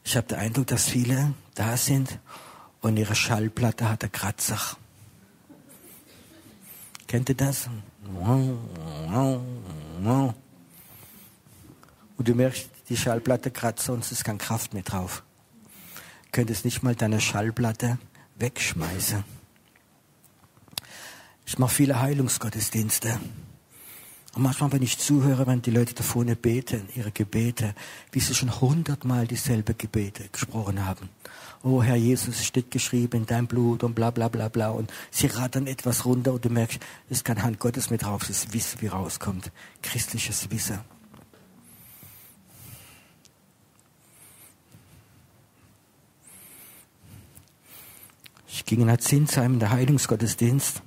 Ich 0.03 0.17
habe 0.17 0.27
den 0.27 0.39
Eindruck, 0.39 0.67
dass 0.67 0.89
viele 0.89 1.35
da 1.55 1.77
sind 1.77 2.19
und 2.81 2.97
ihre 2.97 3.15
Schallplatte 3.15 3.89
hat 3.89 4.03
einen 4.03 4.11
Kratzer. 4.11 4.59
Kennt 7.07 7.29
ihr 7.29 7.37
das? 7.37 7.71
Und 12.17 12.29
du 12.29 12.35
merkst, 12.35 12.69
die 12.89 12.97
Schallplatte 12.97 13.53
kratzt, 13.53 13.85
sonst 13.87 14.11
ist 14.11 14.25
keine 14.25 14.39
Kraft 14.39 14.75
mehr 14.75 14.83
drauf. 14.83 15.23
Könntest 16.33 16.65
nicht 16.65 16.83
mal 16.83 16.97
deine 16.97 17.21
Schallplatte 17.21 17.99
wegschmeißen. 18.39 19.25
Ich 21.47 21.59
mache 21.59 21.75
viele 21.75 22.01
Heilungsgottesdienste. 22.01 23.19
Und 24.35 24.43
manchmal, 24.43 24.71
wenn 24.73 24.83
ich 24.83 24.99
zuhöre, 24.99 25.47
wenn 25.47 25.63
die 25.63 25.71
Leute 25.71 25.95
da 25.95 26.03
vorne 26.03 26.37
beten, 26.37 26.89
ihre 26.95 27.11
Gebete, 27.11 27.75
wie 28.13 28.21
sie 28.21 28.35
schon 28.35 28.61
hundertmal 28.61 29.27
dieselbe 29.27 29.75
Gebete 29.75 30.29
gesprochen 30.29 30.85
haben. 30.85 31.09
Oh 31.65 31.83
Herr 31.83 31.97
Jesus, 31.97 32.37
es 32.37 32.47
steht 32.47 32.71
geschrieben 32.71 33.23
in 33.23 33.27
dein 33.27 33.47
Blut 33.47 33.83
und 33.83 33.95
bla 33.95 34.11
bla 34.11 34.29
bla 34.29 34.49
bla. 34.49 34.71
Und 34.71 34.93
sie 35.11 35.27
rattern 35.27 35.67
etwas 35.67 36.05
runter 36.05 36.35
und 36.35 36.45
du 36.45 36.51
merkst, 36.51 36.79
es 37.09 37.19
ist 37.19 37.25
kein 37.25 37.43
Hand 37.43 37.59
Gottes 37.59 37.91
mit 37.91 38.03
drauf, 38.03 38.23
es 38.25 38.31
ist 38.45 38.53
Wissen, 38.53 38.81
wie 38.81 38.87
rauskommt. 38.89 39.51
Christliches 39.83 40.51
Wissen. 40.51 40.79
Ich 48.51 48.65
ging 48.65 48.85
nach 48.87 48.97
Zinsheim 48.97 49.55
in 49.55 49.59
der 49.61 49.71
Heilungsgottesdienst. 49.71 50.83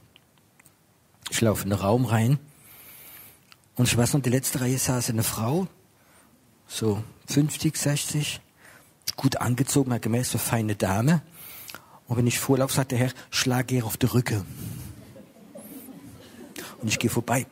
Ich 1.30 1.42
laufe 1.42 1.64
in 1.64 1.70
den 1.70 1.80
Raum 1.80 2.06
rein. 2.06 2.40
Und 3.76 3.88
ich 3.88 3.96
weiß 3.96 4.14
noch, 4.14 4.22
die 4.22 4.30
letzte 4.30 4.62
Reihe 4.62 4.78
saß 4.78 5.12
eine 5.12 5.24
Frau, 5.24 5.68
so 6.68 7.04
50, 7.28 7.78
60, 7.78 8.42
gut 9.16 9.38
angezogen, 9.38 10.00
gemäß 10.02 10.32
so 10.32 10.38
feine 10.38 10.76
Dame. 10.76 11.22
Und 12.08 12.18
wenn 12.18 12.28
ich 12.28 12.40
vorlaufe, 12.40 12.74
sagt 12.74 12.92
der 12.92 13.00
Herr, 13.00 13.12
schlag 13.30 13.72
ihr 13.72 13.86
auf 13.86 13.96
die 13.96 14.08
Rücke. 14.08 14.44
Und 16.82 16.88
ich 16.88 17.00
gehe 17.00 17.10
vorbei. 17.10 17.46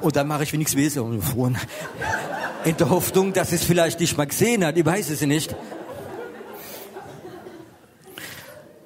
Und 0.00 0.16
dann 0.16 0.28
mache 0.28 0.44
ich 0.44 0.52
wenigstens 0.52 0.78
Wesen 0.78 1.20
in 2.64 2.76
der 2.76 2.88
Hoffnung, 2.88 3.32
dass 3.32 3.52
es 3.52 3.64
vielleicht 3.64 4.00
nicht 4.00 4.16
mal 4.16 4.26
gesehen 4.26 4.64
hat. 4.64 4.78
Ich 4.78 4.86
weiß 4.86 5.10
es 5.10 5.20
nicht. 5.22 5.54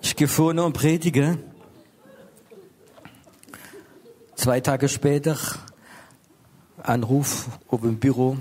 Ich 0.03 0.08
gehe 0.19 0.27
vorne 0.27 0.65
und 0.65 0.73
predige. 0.73 1.39
Zwei 4.35 4.61
Tage 4.61 4.89
später 4.89 5.39
Anruf 6.83 7.47
oben 7.69 7.91
im 7.91 7.99
Büro. 8.01 8.37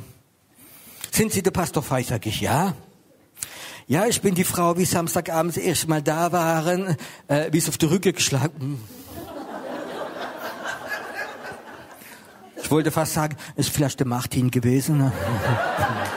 Sind 1.11 1.31
Sie 1.31 1.43
der 1.43 1.51
Pastor 1.51 1.83
Fei? 1.83 2.01
Sag 2.01 2.25
ich, 2.25 2.41
ja. 2.41 2.73
Ja, 3.85 4.07
ich 4.07 4.21
bin 4.21 4.33
die 4.33 4.43
Frau, 4.43 4.75
wie 4.77 4.85
Samstagabend 4.85 5.55
das 5.55 5.63
erste 5.63 5.87
Mal 5.87 6.01
da 6.01 6.31
waren, 6.31 6.97
äh, 7.27 7.51
wie 7.51 7.59
es 7.59 7.69
auf 7.69 7.77
die 7.77 7.85
Rücke 7.85 8.11
geschlagen. 8.11 8.81
Ich 12.55 12.71
wollte 12.71 12.89
fast 12.89 13.13
sagen, 13.13 13.37
ist 13.55 13.69
vielleicht 13.69 13.99
der 13.99 14.07
Martin 14.07 14.49
gewesen. 14.49 15.11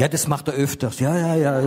Ja, 0.00 0.08
das 0.08 0.26
macht 0.26 0.48
er 0.48 0.54
öfters. 0.54 0.98
Ja, 0.98 1.14
ja, 1.14 1.34
ja. 1.34 1.62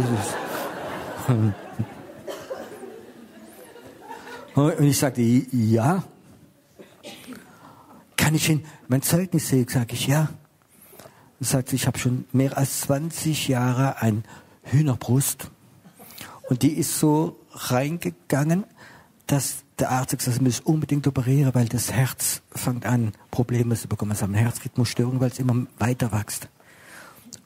Und 4.55 4.81
ich 4.81 4.97
sagte, 4.97 5.21
ja. 5.21 6.03
Kann 8.17 8.33
ich 8.33 8.49
Ihnen 8.49 8.65
mein 8.87 9.03
Zeugnis 9.03 9.49
sehen? 9.49 9.67
Sag 9.69 9.93
ich, 9.93 10.07
ja. 10.07 10.29
Er 11.41 11.45
sagt, 11.45 11.73
ich 11.73 11.85
habe 11.85 11.99
schon 11.99 12.25
mehr 12.31 12.57
als 12.57 12.81
20 12.81 13.49
Jahre 13.49 14.01
ein 14.01 14.23
Hühnerbrust. 14.63 15.51
Und 16.49 16.63
die 16.63 16.73
ist 16.73 16.97
so 16.97 17.39
reingegangen, 17.51 18.63
dass 19.27 19.57
der 19.77 19.91
Arzt 19.91 20.17
gesagt 20.17 20.37
hat, 20.37 20.41
ich 20.41 20.41
muss 20.41 20.59
unbedingt 20.59 21.05
operieren, 21.05 21.53
weil 21.53 21.67
das 21.67 21.91
Herz 21.91 22.41
fängt 22.49 22.87
an, 22.87 23.13
Probleme 23.29 23.75
zu 23.75 23.87
bekommen. 23.87 24.13
Also 24.13 24.25
eine 24.25 24.39
Herzrhythmusstörung, 24.39 25.19
weil 25.19 25.29
es 25.29 25.37
immer 25.37 25.67
weiter 25.77 26.11
wächst. 26.11 26.49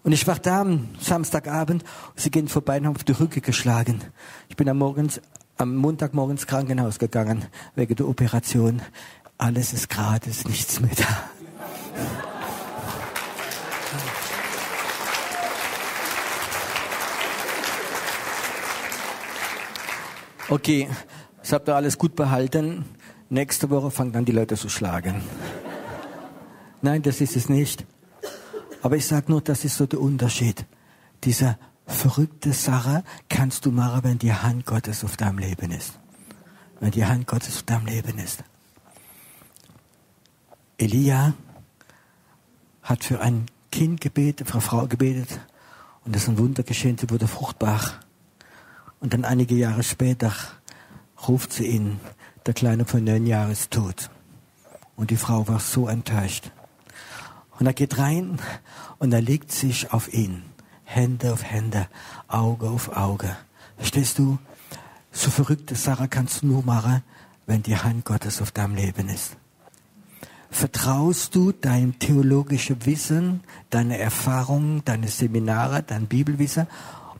Und 0.07 0.13
ich 0.13 0.25
war 0.25 0.39
da 0.39 0.61
am 0.61 0.87
Samstagabend, 1.01 1.83
sie 2.15 2.31
gehen 2.31 2.47
vorbei 2.47 2.77
und 2.77 2.85
haben 2.85 2.95
auf 2.95 3.03
die 3.03 3.11
Rücke 3.11 3.41
geschlagen. 3.41 3.99
Ich 4.47 4.55
bin 4.55 4.69
am, 4.69 4.77
morgens, 4.77 5.19
am 5.57 5.75
Montagmorgen 5.75 6.37
ins 6.37 6.47
Krankenhaus 6.47 6.97
gegangen, 6.97 7.43
wegen 7.75 7.93
der 7.93 8.07
Operation. 8.07 8.81
Alles 9.37 9.73
ist 9.73 9.89
gratis, 9.89 10.47
nichts 10.47 10.79
mehr 10.79 10.91
da. 10.95 11.29
Okay, 20.47 20.87
das 21.41 21.51
habt 21.51 21.67
ihr 21.67 21.75
alles 21.75 21.97
gut 21.97 22.15
behalten. 22.15 22.85
Nächste 23.27 23.69
Woche 23.69 23.91
fangen 23.91 24.13
dann 24.13 24.23
die 24.23 24.31
Leute 24.31 24.55
zu 24.55 24.69
schlagen. 24.69 25.21
Nein, 26.81 27.01
das 27.01 27.19
ist 27.19 27.35
es 27.35 27.49
nicht. 27.49 27.85
Aber 28.81 28.95
ich 28.95 29.05
sage 29.05 29.31
nur, 29.31 29.41
das 29.41 29.65
ist 29.65 29.77
so 29.77 29.85
der 29.85 29.99
Unterschied. 29.99 30.65
Diese 31.23 31.57
verrückte 31.85 32.53
Sache 32.53 33.03
kannst 33.29 33.65
du 33.65 33.71
machen, 33.71 34.03
wenn 34.03 34.19
die 34.19 34.33
Hand 34.33 34.65
Gottes 34.65 35.03
auf 35.03 35.17
deinem 35.17 35.39
Leben 35.39 35.71
ist. 35.71 35.99
Wenn 36.79 36.91
die 36.91 37.05
Hand 37.05 37.27
Gottes 37.27 37.55
auf 37.57 37.63
deinem 37.63 37.87
Leben 37.87 38.19
ist. 38.19 38.43
Elia 40.77 41.33
hat 42.83 43.03
für 43.03 43.19
ein 43.19 43.47
Kind 43.71 43.99
gebetet, 43.99 44.47
für 44.47 44.53
eine 44.53 44.61
Frau 44.61 44.87
gebetet 44.87 45.39
und 46.05 46.15
das 46.15 46.23
ist 46.23 46.29
ein 46.29 46.37
Wunder 46.37 46.63
geschehen, 46.63 46.97
sie 46.97 47.09
wurde 47.09 47.27
fruchtbar. 47.27 47.81
Und 48.99 49.13
dann 49.13 49.25
einige 49.25 49.55
Jahre 49.55 49.83
später 49.83 50.31
ruft 51.27 51.51
sie 51.51 51.67
ihn, 51.67 51.99
der 52.45 52.53
Kleine 52.53 52.85
von 52.85 53.03
neun 53.03 53.25
Jahren 53.25 53.51
ist 53.51 53.71
tot. 53.71 54.09
Und 54.95 55.11
die 55.11 55.17
Frau 55.17 55.47
war 55.47 55.59
so 55.59 55.87
enttäuscht. 55.87 56.51
Und 57.59 57.65
er 57.65 57.73
geht 57.73 57.97
rein 57.97 58.39
und 58.99 59.13
er 59.13 59.21
legt 59.21 59.51
sich 59.51 59.91
auf 59.91 60.13
ihn. 60.13 60.43
Hände 60.83 61.33
auf 61.33 61.43
Hände, 61.43 61.87
Auge 62.27 62.69
auf 62.69 62.95
Auge. 62.95 63.35
Verstehst 63.77 64.19
du? 64.19 64.37
So 65.11 65.31
verrückte 65.31 65.75
Sache 65.75 66.07
kannst 66.07 66.43
du 66.43 66.47
nur 66.47 66.63
machen, 66.63 67.03
wenn 67.45 67.63
die 67.63 67.77
Hand 67.77 68.05
Gottes 68.05 68.41
auf 68.41 68.51
deinem 68.51 68.75
Leben 68.75 69.09
ist. 69.09 69.35
Vertraust 70.49 71.35
du 71.35 71.51
dein 71.51 71.99
theologisches 71.99 72.77
Wissen, 72.85 73.41
deine 73.69 73.97
Erfahrungen, 73.97 74.83
deine 74.85 75.07
Seminare, 75.09 75.83
dein 75.83 76.07
Bibelwissen 76.07 76.67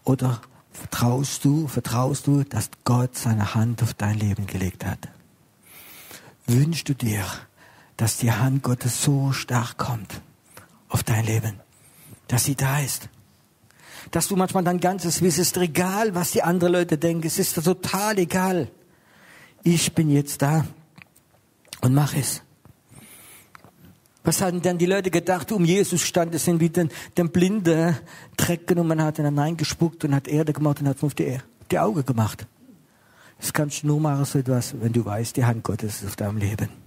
oder 0.03 0.41
vertraust 0.71 1.43
du, 1.43 1.67
vertraust 1.67 2.27
du, 2.27 2.43
dass 2.43 2.69
Gott 2.85 3.17
seine 3.17 3.53
Hand 3.53 3.83
auf 3.83 3.93
dein 3.93 4.17
Leben 4.17 4.47
gelegt 4.47 4.85
hat? 4.85 5.09
Wünschst 6.45 6.87
du 6.87 6.93
dir, 6.93 7.25
dass 7.97 8.17
die 8.17 8.31
Hand 8.31 8.63
Gottes 8.63 9.03
so 9.03 9.33
stark 9.33 9.77
kommt 9.77 10.21
auf 10.89 11.03
dein 11.03 11.25
Leben, 11.25 11.59
dass 12.27 12.45
sie 12.45 12.55
da 12.55 12.79
ist? 12.79 13.09
Dass 14.11 14.27
du 14.27 14.35
manchmal 14.35 14.63
dein 14.63 14.79
ganzes 14.79 15.21
Wissen 15.21 15.41
ist 15.41 15.57
egal, 15.57 16.15
was 16.15 16.31
die 16.31 16.43
anderen 16.43 16.73
Leute 16.73 16.97
denken, 16.97 17.27
es 17.27 17.39
ist 17.39 17.61
total 17.61 18.17
egal. 18.19 18.69
Ich 19.63 19.93
bin 19.93 20.09
jetzt 20.09 20.41
da 20.41 20.65
und 21.81 21.93
mach 21.93 22.15
es. 22.15 22.41
Was 24.23 24.41
hatten 24.41 24.61
denn 24.61 24.77
die 24.77 24.85
Leute 24.85 25.09
gedacht, 25.09 25.53
um 25.53 25.63
Jesus 25.63 26.01
stand 26.01 26.35
es 26.35 26.43
sind 26.43 26.59
wie 26.59 26.69
den, 26.69 26.89
den 27.17 27.29
Blinde 27.29 27.97
Dreck 28.35 28.67
genommen 28.67 29.01
hat, 29.01 29.19
ihn 29.19 29.39
reingespuckt 29.39 30.03
und 30.03 30.13
hat 30.13 30.27
Erde 30.27 30.51
gemacht 30.51 30.81
und 30.81 30.89
hat 30.89 31.01
auf 31.01 31.13
die, 31.13 31.37
die 31.71 31.79
Augen 31.79 32.05
gemacht. 32.05 32.45
Das 33.39 33.53
kannst 33.53 33.83
du 33.83 33.87
nur 33.87 34.01
machen, 34.01 34.25
so 34.25 34.39
etwas, 34.39 34.73
wenn 34.81 34.91
du 34.91 35.05
weißt, 35.05 35.37
die 35.37 35.45
Hand 35.45 35.63
Gottes 35.63 36.01
ist 36.01 36.07
auf 36.07 36.15
deinem 36.17 36.37
Leben. 36.37 36.86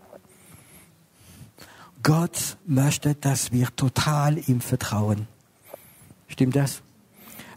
Gott 2.03 2.57
möchte, 2.67 3.15
dass 3.15 3.53
wir 3.53 3.69
total 3.77 4.39
ihm 4.49 4.61
vertrauen. 4.61 5.29
Stimmt 6.29 6.57
das? 6.57 6.83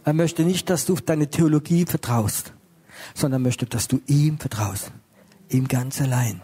Er 0.05 0.13
möchte 0.13 0.43
nicht, 0.43 0.69
dass 0.69 0.85
du 0.85 0.93
auf 0.93 1.01
deine 1.01 1.29
Theologie 1.29 1.85
vertraust. 1.85 2.53
sondern 3.13 3.41
möchte, 3.41 3.65
dass 3.65 3.87
du 3.87 4.01
ihm 4.07 4.37
vertraust. 4.37 4.91
Ihm 5.49 5.67
ganz 5.67 6.01
allein. 6.01 6.41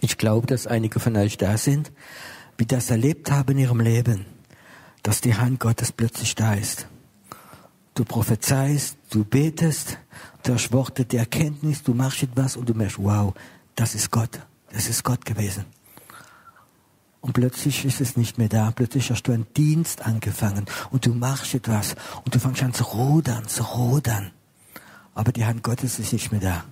Ich 0.00 0.16
glaube, 0.16 0.46
dass 0.46 0.66
einige 0.66 1.00
von 1.00 1.16
euch 1.16 1.36
da 1.36 1.58
sind, 1.58 1.92
die 2.58 2.66
das 2.66 2.90
erlebt 2.90 3.30
haben 3.30 3.52
in 3.52 3.58
ihrem 3.58 3.80
Leben, 3.80 4.24
dass 5.02 5.20
die 5.20 5.34
Hand 5.34 5.60
Gottes 5.60 5.92
plötzlich 5.92 6.34
da 6.34 6.54
ist. 6.54 6.86
Du 7.94 8.04
prophezeist, 8.04 8.96
du 9.10 9.24
betest, 9.24 9.98
du 10.42 10.54
hast 10.54 10.72
Worte 10.72 11.04
der 11.04 11.20
Erkenntnis, 11.20 11.82
du 11.82 11.94
machst 11.94 12.22
etwas 12.22 12.56
und 12.56 12.68
du 12.68 12.74
merkst, 12.74 12.98
wow, 12.98 13.34
das 13.74 13.94
ist 13.94 14.10
Gott. 14.10 14.40
Das 14.72 14.88
ist 14.88 15.04
Gott 15.04 15.24
gewesen. 15.24 15.64
Und 17.20 17.34
plötzlich 17.34 17.84
ist 17.84 18.00
es 18.00 18.16
nicht 18.16 18.38
mehr 18.38 18.48
da. 18.48 18.70
Plötzlich 18.70 19.10
hast 19.10 19.24
du 19.24 19.32
einen 19.32 19.46
Dienst 19.54 20.02
angefangen 20.02 20.64
und 20.90 21.04
du 21.04 21.12
machst 21.12 21.54
etwas 21.54 21.94
und 22.24 22.34
du 22.34 22.38
fängst 22.38 22.62
an 22.62 22.72
zu 22.72 22.84
rudern, 22.84 23.46
zu 23.46 23.62
rudern. 23.62 24.30
Aber 25.14 25.32
die 25.32 25.44
Hand 25.44 25.62
Gottes 25.62 25.98
ist 25.98 26.12
nicht 26.12 26.32
mehr 26.32 26.40
da. 26.40 26.64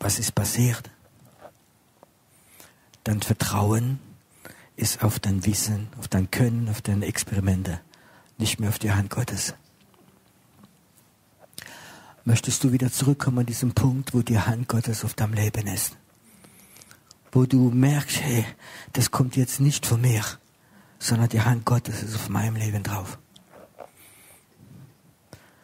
Was 0.00 0.18
ist 0.18 0.34
passiert? 0.34 0.90
Dein 3.04 3.20
Vertrauen 3.20 3.98
ist 4.76 5.02
auf 5.02 5.18
dein 5.18 5.44
Wissen, 5.44 5.88
auf 5.98 6.08
dein 6.08 6.30
Können, 6.30 6.68
auf 6.68 6.80
deine 6.80 7.06
Experimente, 7.06 7.80
nicht 8.38 8.60
mehr 8.60 8.70
auf 8.70 8.78
die 8.78 8.92
Hand 8.92 9.10
Gottes. 9.10 9.54
Möchtest 12.24 12.62
du 12.62 12.72
wieder 12.72 12.90
zurückkommen 12.90 13.40
an 13.40 13.46
diesen 13.46 13.72
Punkt, 13.72 14.14
wo 14.14 14.22
die 14.22 14.38
Hand 14.38 14.68
Gottes 14.68 15.04
auf 15.04 15.14
deinem 15.14 15.34
Leben 15.34 15.66
ist? 15.66 15.96
Wo 17.32 17.46
du 17.46 17.70
merkst, 17.70 18.20
hey, 18.20 18.44
das 18.92 19.10
kommt 19.10 19.36
jetzt 19.36 19.60
nicht 19.60 19.86
von 19.86 20.00
mir, 20.00 20.22
sondern 20.98 21.28
die 21.28 21.40
Hand 21.40 21.64
Gottes 21.64 22.02
ist 22.02 22.14
auf 22.14 22.28
meinem 22.28 22.56
Leben 22.56 22.82
drauf. 22.82 23.18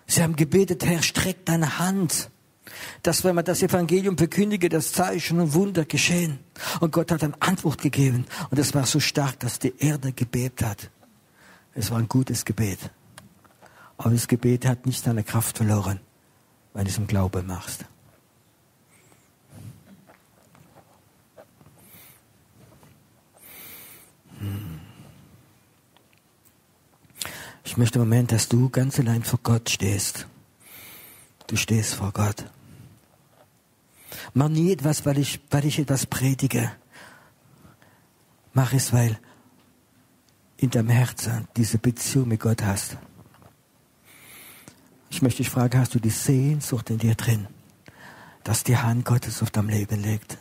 Sie 0.07 0.23
haben 0.23 0.37
gebetet, 0.37 0.85
Herr, 0.85 1.03
streck 1.03 1.45
deine 1.45 1.79
Hand 1.79 2.31
dass 3.03 3.25
wenn 3.25 3.35
man 3.35 3.45
das 3.45 3.63
Evangelium 3.63 4.17
verkündige, 4.17 4.69
das 4.69 4.93
Zeichen 4.93 5.41
und 5.41 5.55
Wunder 5.55 5.85
geschehen. 5.85 6.39
Und 6.81 6.93
Gott 6.93 7.11
hat 7.11 7.23
eine 7.23 7.41
Antwort 7.41 7.81
gegeben. 7.81 8.27
Und 8.51 8.59
es 8.59 8.75
war 8.75 8.87
so 8.87 9.01
stark, 9.01 9.41
dass 9.41 9.59
die 9.59 9.75
Erde 9.79 10.13
gebebt 10.13 10.63
hat. 10.63 10.91
Es 11.75 11.91
war 11.91 11.99
ein 11.99 12.09
gutes 12.09 12.45
Gebet. 12.45 12.79
Aber 13.97 14.11
das 14.11 14.29
Gebet 14.29 14.67
hat 14.67 14.87
nicht 14.87 15.03
seine 15.03 15.25
Kraft 15.25 15.57
verloren, 15.57 16.01
weil 16.79 16.85
du 16.85 16.93
es 16.93 16.99
im 16.99 17.09
Glauben 17.09 17.45
machst. 17.45 17.85
Hm. 24.39 24.79
Ich 27.65 27.77
möchte 27.77 27.99
im 27.99 28.05
Moment, 28.05 28.31
dass 28.31 28.49
du 28.49 28.69
ganz 28.71 29.01
allein 29.01 29.25
vor 29.25 29.41
Gott 29.43 29.69
stehst. 29.69 30.29
Du 31.49 31.57
stehst 31.57 31.95
vor 31.95 32.13
Gott. 32.13 32.45
Mach 34.33 34.49
nie 34.49 34.71
etwas, 34.71 35.05
weil 35.05 35.19
ich, 35.19 35.41
weil 35.51 35.65
ich 35.65 35.81
etwas 35.81 36.07
predige. 36.07 36.71
Mach 38.55 38.73
es, 38.73 38.93
weil 38.93 39.19
in 40.59 40.71
deinem 40.71 40.91
Herzen 40.91 41.49
diese 41.57 41.79
Beziehung 41.79 42.29
mit 42.29 42.39
Gott 42.39 42.63
hast. 42.63 42.99
Ich 45.11 45.23
möchte 45.23 45.39
dich 45.39 45.51
fragen, 45.51 45.79
hast 45.79 45.95
du 45.95 46.01
die 46.01 46.11
Sehnsucht 46.11 46.91
in 46.91 46.99
dir 46.99 47.15
drin, 47.15 47.47
dass 48.45 48.65
die 48.65 48.77
Hand 48.77 49.05
Gottes 49.05 49.43
auf 49.43 49.51
deinem 49.51 49.71
Leben 49.71 50.03
liegt? 50.03 50.39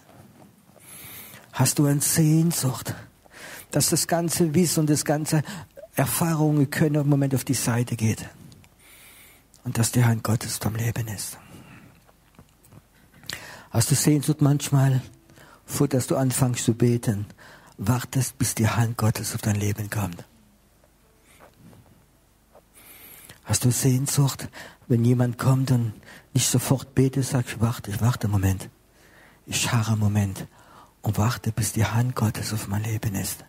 Hast 1.54 1.80
du 1.80 1.86
eine 1.86 2.02
Sehnsucht, 2.02 2.94
dass 3.72 3.90
das 3.90 4.08
ganze 4.08 4.54
Wissen 4.54 4.82
und 4.82 4.90
das 4.90 5.06
ganze 5.06 5.42
Erfahrungen 5.96 6.70
können 6.70 6.96
im 6.96 7.10
Moment 7.10 7.34
auf 7.34 7.44
die 7.44 7.54
Seite 7.54 7.96
geht 7.96 8.24
und 9.64 9.78
dass 9.78 9.92
die 9.92 10.06
Hand 10.06 10.24
Gottes 10.24 10.54
auf 10.54 10.60
deinem 10.60 10.76
Leben 10.76 11.08
ist? 11.08 11.38
Hast 13.72 13.92
du 13.92 13.96
Sehnsucht 13.96 14.42
manchmal, 14.42 15.02
vor 15.66 15.88
dass 15.88 16.08
du 16.08 16.16
anfängst 16.16 16.64
zu 16.64 16.74
beten, 16.74 17.26
wartest, 17.78 18.38
bis 18.38 18.56
die 18.56 18.68
Hand 18.68 18.98
Gottes 18.98 19.34
auf 19.34 19.42
dein 19.42 19.56
Leben 19.56 19.90
kommt? 19.90 20.24
Hast 23.48 23.64
du 23.64 23.72
Sehnsucht, 23.72 24.50
wenn 24.90 25.06
jemand 25.06 25.38
kommt 25.38 25.72
und 25.72 25.94
nicht 26.34 26.50
sofort 26.50 26.94
betet, 26.94 27.24
sagst 27.24 27.56
du, 27.56 27.62
warte, 27.62 27.92
ich 27.92 28.02
warte 28.02 28.26
einen 28.26 28.34
Moment. 28.34 28.70
Ich 29.46 29.72
harre 29.72 29.94
einen 29.94 30.02
Moment 30.02 30.48
und 31.02 31.18
warte, 31.18 31.54
bis 31.54 31.72
die 31.72 31.86
Hand 31.86 32.14
Gottes 32.14 32.52
auf 32.52 32.68
mein 32.68 32.84
Leben 32.84 33.16
ist. 33.16 33.46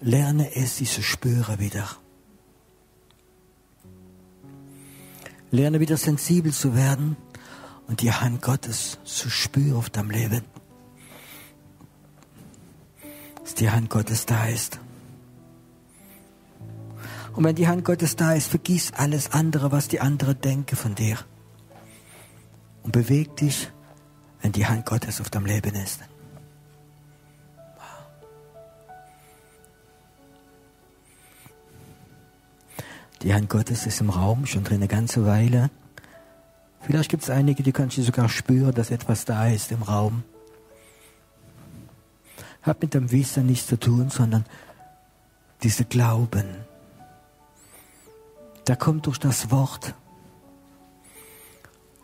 Lerne 0.00 0.56
es, 0.56 0.78
sie 0.78 0.86
zu 0.86 1.04
spüren 1.04 1.60
wieder. 1.60 1.88
Lerne 5.52 5.78
wieder 5.78 5.96
sensibel 5.96 6.52
zu 6.52 6.74
werden 6.74 7.16
und 7.86 8.02
die 8.02 8.12
Hand 8.12 8.42
Gottes 8.42 8.98
zu 9.04 9.30
spüren 9.30 9.76
auf 9.76 9.88
deinem 9.88 10.10
Leben. 10.10 10.42
Dass 13.40 13.54
die 13.54 13.70
Hand 13.70 13.88
Gottes 13.88 14.26
da 14.26 14.46
ist. 14.46 14.80
Und 17.34 17.44
wenn 17.44 17.54
die 17.54 17.68
Hand 17.68 17.84
Gottes 17.84 18.16
da 18.16 18.34
ist, 18.34 18.48
vergiss 18.48 18.92
alles 18.92 19.32
andere, 19.32 19.72
was 19.72 19.88
die 19.88 20.00
anderen 20.00 20.40
denken 20.40 20.76
von 20.76 20.94
dir. 20.94 21.18
Und 22.82 22.92
beweg 22.92 23.36
dich, 23.36 23.70
wenn 24.42 24.52
die 24.52 24.66
Hand 24.66 24.86
Gottes 24.86 25.20
auf 25.20 25.30
deinem 25.30 25.46
Leben 25.46 25.74
ist. 25.74 26.00
Die 33.22 33.32
Hand 33.32 33.48
Gottes 33.48 33.86
ist 33.86 34.00
im 34.00 34.10
Raum 34.10 34.46
schon 34.46 34.64
drin 34.64 34.78
eine 34.78 34.88
ganze 34.88 35.24
Weile. 35.24 35.70
Vielleicht 36.80 37.08
gibt 37.08 37.22
es 37.22 37.30
einige, 37.30 37.62
die 37.62 37.70
kannst 37.70 37.96
du 37.96 38.02
sogar 38.02 38.28
spüren, 38.28 38.74
dass 38.74 38.90
etwas 38.90 39.24
da 39.24 39.46
ist 39.46 39.70
im 39.70 39.82
Raum. 39.82 40.24
Hat 42.62 42.82
mit 42.82 42.94
dem 42.94 43.12
Wissen 43.12 43.46
nichts 43.46 43.68
zu 43.68 43.78
tun, 43.78 44.10
sondern 44.10 44.44
dieser 45.62 45.84
Glauben. 45.84 46.61
Der 48.66 48.76
kommt 48.76 49.06
durch 49.06 49.18
das 49.18 49.50
Wort. 49.50 49.94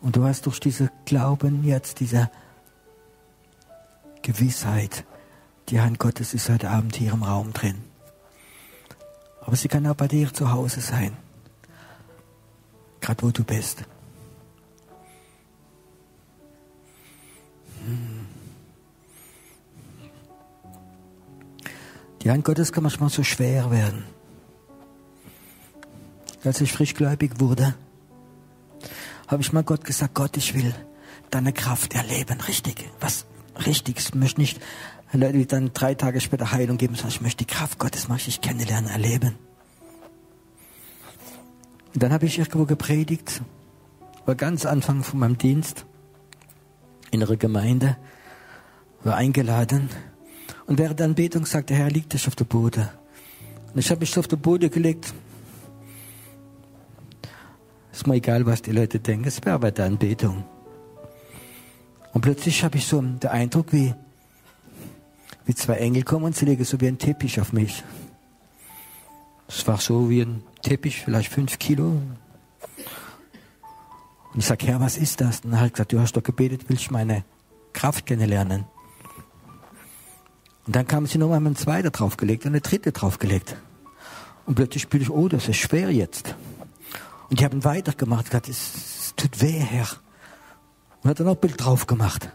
Und 0.00 0.16
du 0.16 0.24
hast 0.24 0.46
durch 0.46 0.60
diesen 0.60 0.90
Glauben 1.04 1.64
jetzt 1.64 2.00
diese 2.00 2.30
Gewissheit, 4.22 5.04
die 5.68 5.80
Hand 5.80 5.98
Gottes 5.98 6.34
ist 6.34 6.48
heute 6.48 6.70
Abend 6.70 6.96
hier 6.96 7.12
im 7.12 7.22
Raum 7.22 7.52
drin. 7.52 7.82
Aber 9.40 9.56
sie 9.56 9.68
kann 9.68 9.86
auch 9.86 9.94
bei 9.94 10.08
dir 10.08 10.32
zu 10.32 10.52
Hause 10.52 10.80
sein. 10.80 11.16
Gerade 13.00 13.22
wo 13.22 13.30
du 13.30 13.44
bist. 13.44 13.84
Die 22.22 22.30
Hand 22.30 22.44
Gottes 22.44 22.72
kann 22.72 22.82
manchmal 22.82 23.08
so 23.08 23.22
schwer 23.22 23.70
werden. 23.70 24.04
Als 26.44 26.60
ich 26.60 26.72
frischgläubig 26.72 27.40
wurde, 27.40 27.74
habe 29.26 29.42
ich 29.42 29.52
mal 29.52 29.64
Gott 29.64 29.84
gesagt, 29.84 30.14
Gott, 30.14 30.36
ich 30.36 30.54
will 30.54 30.74
deine 31.30 31.52
Kraft 31.52 31.94
erleben, 31.94 32.40
richtig, 32.42 32.88
was 33.00 33.26
richtig. 33.66 33.98
Ich 33.98 34.14
möchte 34.14 34.40
nicht 34.40 34.60
Leute, 35.12 35.38
die 35.38 35.46
dann 35.46 35.72
drei 35.72 35.94
Tage 35.94 36.20
später 36.20 36.52
Heilung 36.52 36.78
geben, 36.78 36.94
sondern 36.94 37.10
ich 37.10 37.20
möchte 37.20 37.44
die 37.44 37.52
Kraft 37.52 37.78
Gottes 37.78 38.08
möchte 38.08 38.28
ich 38.28 38.40
kennenlernen, 38.40 38.90
erleben. 38.90 39.36
Und 41.94 42.02
dann 42.02 42.12
habe 42.12 42.26
ich 42.26 42.38
irgendwo 42.38 42.66
gepredigt, 42.66 43.42
war 44.26 44.34
ganz 44.34 44.66
Anfang 44.66 45.02
von 45.02 45.20
meinem 45.20 45.38
Dienst 45.38 45.86
in 47.10 47.22
einer 47.22 47.36
Gemeinde, 47.36 47.96
war 49.02 49.16
eingeladen 49.16 49.88
und 50.66 50.78
während 50.78 51.00
der 51.00 51.06
Anbetung 51.06 51.46
sagte, 51.46 51.74
Herr, 51.74 51.90
liegt 51.90 52.12
dich 52.12 52.28
auf 52.28 52.36
der 52.36 52.44
Boden. 52.44 52.88
Und 53.72 53.78
ich 53.78 53.90
habe 53.90 54.00
mich 54.00 54.16
auf 54.18 54.28
der 54.28 54.36
Boden 54.36 54.70
gelegt. 54.70 55.14
Ist 57.98 58.06
mir 58.06 58.14
egal, 58.14 58.46
was 58.46 58.62
die 58.62 58.70
Leute 58.70 59.00
denken, 59.00 59.26
es 59.26 59.44
wäre 59.44 59.58
bei 59.58 59.72
der 59.72 59.86
Anbetung. 59.86 60.44
Und 62.12 62.20
plötzlich 62.20 62.62
habe 62.62 62.78
ich 62.78 62.86
so 62.86 63.02
den 63.02 63.28
Eindruck, 63.28 63.72
wie, 63.72 63.92
wie 65.46 65.54
zwei 65.56 65.78
Engel 65.78 66.04
kommen 66.04 66.26
und 66.26 66.36
sie 66.36 66.44
legen 66.44 66.62
so 66.62 66.80
wie 66.80 66.86
ein 66.86 66.98
Teppich 66.98 67.40
auf 67.40 67.52
mich. 67.52 67.82
Es 69.48 69.66
war 69.66 69.78
so 69.78 70.08
wie 70.08 70.20
ein 70.20 70.44
Teppich, 70.62 71.00
vielleicht 71.00 71.32
fünf 71.32 71.58
Kilo. 71.58 72.00
Und 74.32 74.38
ich 74.38 74.46
sage, 74.46 74.68
Herr, 74.68 74.78
was 74.78 74.96
ist 74.96 75.20
das? 75.20 75.40
Und 75.40 75.54
er 75.54 75.62
hat 75.62 75.72
gesagt, 75.72 75.92
du 75.92 75.98
hast 75.98 76.12
doch 76.12 76.22
gebetet, 76.22 76.66
willst 76.68 76.90
du 76.90 76.92
meine 76.92 77.24
Kraft 77.72 78.06
kennenlernen? 78.06 78.64
Und 80.68 80.76
dann 80.76 80.86
kam 80.86 81.04
sie 81.08 81.18
nochmal 81.18 81.38
einem 81.38 81.56
zweiten 81.56 81.90
draufgelegt 81.90 82.44
und 82.44 82.52
eine 82.52 82.60
dritte 82.60 82.92
draufgelegt. 82.92 83.56
Und 84.46 84.54
plötzlich 84.54 84.84
spüre 84.84 85.02
ich, 85.02 85.10
oh, 85.10 85.26
das 85.26 85.48
ist 85.48 85.56
schwer 85.56 85.90
jetzt. 85.90 86.36
Und 87.30 87.38
ich 87.38 87.44
habe 87.44 87.56
ihn 87.56 87.64
weitergemacht, 87.64 88.26
gesagt, 88.26 88.48
es, 88.48 89.14
tut 89.16 89.40
weh, 89.42 89.58
Herr. 89.58 89.88
Und 91.02 91.10
hat 91.10 91.20
dann 91.20 91.26
noch 91.26 91.34
ein 91.34 91.40
Bild 91.40 91.62
drauf 91.62 91.86
gemacht. 91.86 92.30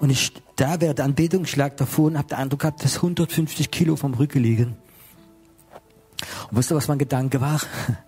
Und 0.00 0.10
ich, 0.10 0.32
da 0.56 0.80
während 0.80 0.98
der 0.98 1.04
Anbetung, 1.04 1.44
ich 1.44 1.56
lag 1.56 1.76
davor 1.76 2.06
und 2.06 2.18
habe 2.18 2.28
den 2.28 2.38
Eindruck 2.38 2.60
gehabt, 2.60 2.84
dass 2.84 2.96
150 2.96 3.70
Kilo 3.70 3.96
vom 3.96 4.14
Rücken 4.14 4.42
liegen. 4.42 4.76
Und 6.50 6.58
weißt 6.58 6.70
du, 6.70 6.74
was 6.74 6.88
mein 6.88 6.98
Gedanke 6.98 7.40
war? 7.40 7.60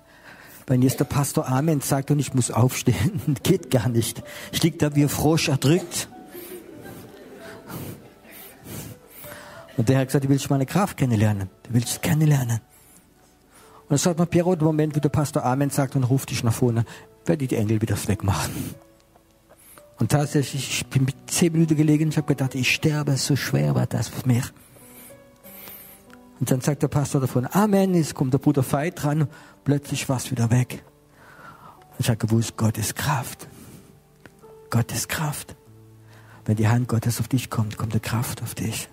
Wenn 0.66 0.81
jetzt 0.81 0.99
der 0.99 1.05
Pastor 1.05 1.47
Amen 1.47 1.81
sagt 1.83 2.11
und 2.11 2.18
ich 2.18 2.33
muss 2.33 2.51
aufstehen, 2.51 3.37
geht 3.43 3.70
gar 3.70 3.89
nicht. 3.89 4.22
Ich 4.53 4.62
lieg 4.62 4.79
da 4.79 4.95
wie 4.95 5.03
ein 5.03 5.09
Frosch 5.09 5.49
erdrückt. 5.49 6.09
Und 9.77 9.89
der 9.89 9.99
hat 9.99 10.07
gesagt, 10.07 10.25
du 10.25 10.29
willst 10.29 10.49
meine 10.49 10.66
Kraft 10.66 10.97
kennenlernen. 10.97 11.51
Du 11.64 11.75
willst 11.75 12.01
kennenlernen. 12.01 12.61
Und 13.85 13.91
dann 13.91 13.99
sagt 13.99 14.18
man, 14.18 14.28
Piero, 14.28 14.55
im 14.55 14.64
Moment, 14.64 14.97
wo 14.97 15.01
der 15.01 15.11
Pastor 15.11 15.45
Amen 15.45 15.70
sagt 15.70 15.95
und 15.95 16.05
ruft 16.05 16.30
dich 16.30 16.43
nach 16.43 16.55
vorne, 16.55 16.85
werde 17.26 17.45
ich 17.45 17.51
die 17.51 17.57
Engel 17.57 17.82
wieder 17.82 17.97
wegmachen. 18.07 18.74
Und 19.99 20.11
tatsächlich, 20.11 20.68
ich 20.68 20.87
bin 20.87 21.05
mit 21.05 21.14
zehn 21.26 21.53
Minuten 21.53 21.76
gelegen, 21.76 22.09
ich 22.09 22.16
habe 22.16 22.26
gedacht, 22.26 22.55
ich 22.55 22.74
sterbe, 22.74 23.16
so 23.16 23.37
schwer 23.37 23.74
war 23.74 23.87
das 23.87 24.09
für 24.09 24.26
mich. 24.26 24.45
Und 26.41 26.51
dann 26.51 26.61
sagt 26.61 26.82
der 26.82 26.89
Pastor 26.89 27.20
davon, 27.20 27.47
Amen, 27.47 27.95
jetzt 27.95 28.14
kommt 28.14 28.32
der 28.32 28.39
Bruder 28.39 28.64
Veit 28.68 29.03
dran, 29.03 29.28
plötzlich 29.64 30.09
war 30.09 30.16
es 30.16 30.30
wieder 30.30 30.51
weg. 30.51 30.82
Und 31.91 32.01
ich 32.01 32.09
habe 32.09 32.16
gewusst, 32.16 32.57
Gottes 32.57 32.95
Kraft. 32.95 33.49
Gottes 34.70 35.07
Kraft. 35.09 35.55
Wenn 36.45 36.57
die 36.57 36.68
Hand 36.68 36.89
Gottes 36.89 37.20
auf 37.20 37.28
dich 37.28 37.51
kommt, 37.51 37.76
kommt 37.76 37.95
die 37.95 38.01
Kraft 38.01 38.43
auf 38.43 38.55
dich. 38.55 38.89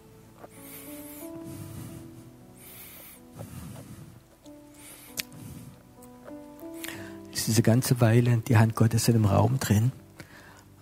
Ist 7.42 7.48
diese 7.48 7.64
ganze 7.64 8.00
Weile 8.02 8.38
die 8.38 8.58
Hand 8.58 8.76
Gottes 8.76 9.08
in 9.08 9.16
dem 9.16 9.26
Raum 9.26 9.60
drin. 9.60 9.92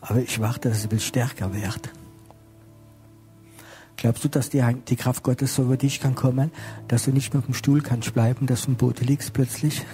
Aber 0.02 0.20
ich 0.20 0.40
warte, 0.40 0.70
dass 0.70 0.80
es 0.80 0.92
ein 0.92 1.00
stärker 1.00 1.54
wird. 1.54 1.90
Glaubst 3.96 4.24
du, 4.24 4.30
dass 4.30 4.50
die, 4.50 4.64
die 4.88 4.96
Kraft 4.96 5.24
Gottes 5.24 5.56
so 5.56 5.64
über 5.64 5.78
dich 5.78 6.00
kann 6.00 6.16
kommen, 6.16 6.52
dass 6.88 7.04
du 7.04 7.12
nicht 7.12 7.34
mehr 7.34 7.40
auf 7.40 7.46
dem 7.46 7.54
Stuhl 7.54 7.82
kannst 7.82 8.14
bleiben, 8.14 8.46
dass 8.46 8.64
du 8.64 8.72
im 8.72 8.76
Boden 8.76 9.06
liegst 9.06 9.34
plötzlich? 9.34 9.86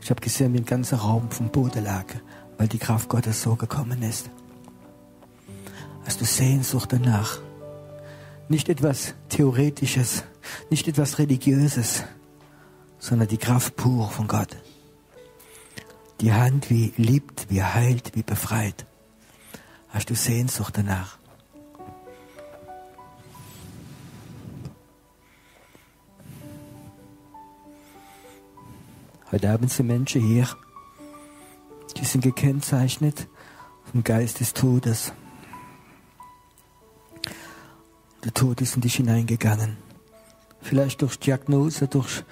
Ich 0.00 0.10
habe 0.10 0.20
gesehen, 0.20 0.54
wie 0.54 0.58
ein 0.58 0.64
ganzer 0.64 0.98
Raum 0.98 1.30
vom 1.30 1.50
Boden 1.50 1.84
lag, 1.84 2.06
weil 2.56 2.68
die 2.68 2.78
Kraft 2.78 3.08
Gottes 3.08 3.42
so 3.42 3.56
gekommen 3.56 4.02
ist. 4.02 4.30
Hast 6.04 6.20
du 6.20 6.24
Sehnsucht 6.24 6.92
danach? 6.92 7.38
Nicht 8.48 8.68
etwas 8.68 9.14
Theoretisches, 9.28 10.24
nicht 10.70 10.88
etwas 10.88 11.18
Religiöses, 11.18 12.04
sondern 12.98 13.28
die 13.28 13.36
Kraft 13.36 13.76
pur 13.76 14.08
von 14.10 14.26
Gott. 14.26 14.56
Die 16.20 16.32
Hand 16.32 16.68
wie 16.68 16.92
liebt, 16.96 17.48
wie 17.48 17.62
heilt, 17.62 18.16
wie 18.16 18.24
befreit. 18.24 18.86
Hast 19.90 20.10
du 20.10 20.16
Sehnsucht 20.16 20.76
danach? 20.76 21.16
Heute 29.30 29.50
Abend 29.50 29.70
sind 29.70 29.86
Menschen 29.86 30.22
hier, 30.22 30.48
die 31.96 32.04
sind 32.04 32.22
gekennzeichnet 32.22 33.28
vom 33.92 34.02
Geist 34.02 34.40
des 34.40 34.54
Todes. 34.54 35.12
Der 38.24 38.34
Tod 38.34 38.60
ist 38.60 38.74
in 38.74 38.80
dich 38.80 38.96
hineingegangen. 38.96 39.76
Vielleicht 40.62 41.02
durch 41.02 41.18
Diagnose, 41.18 41.86
durch, 41.86 42.24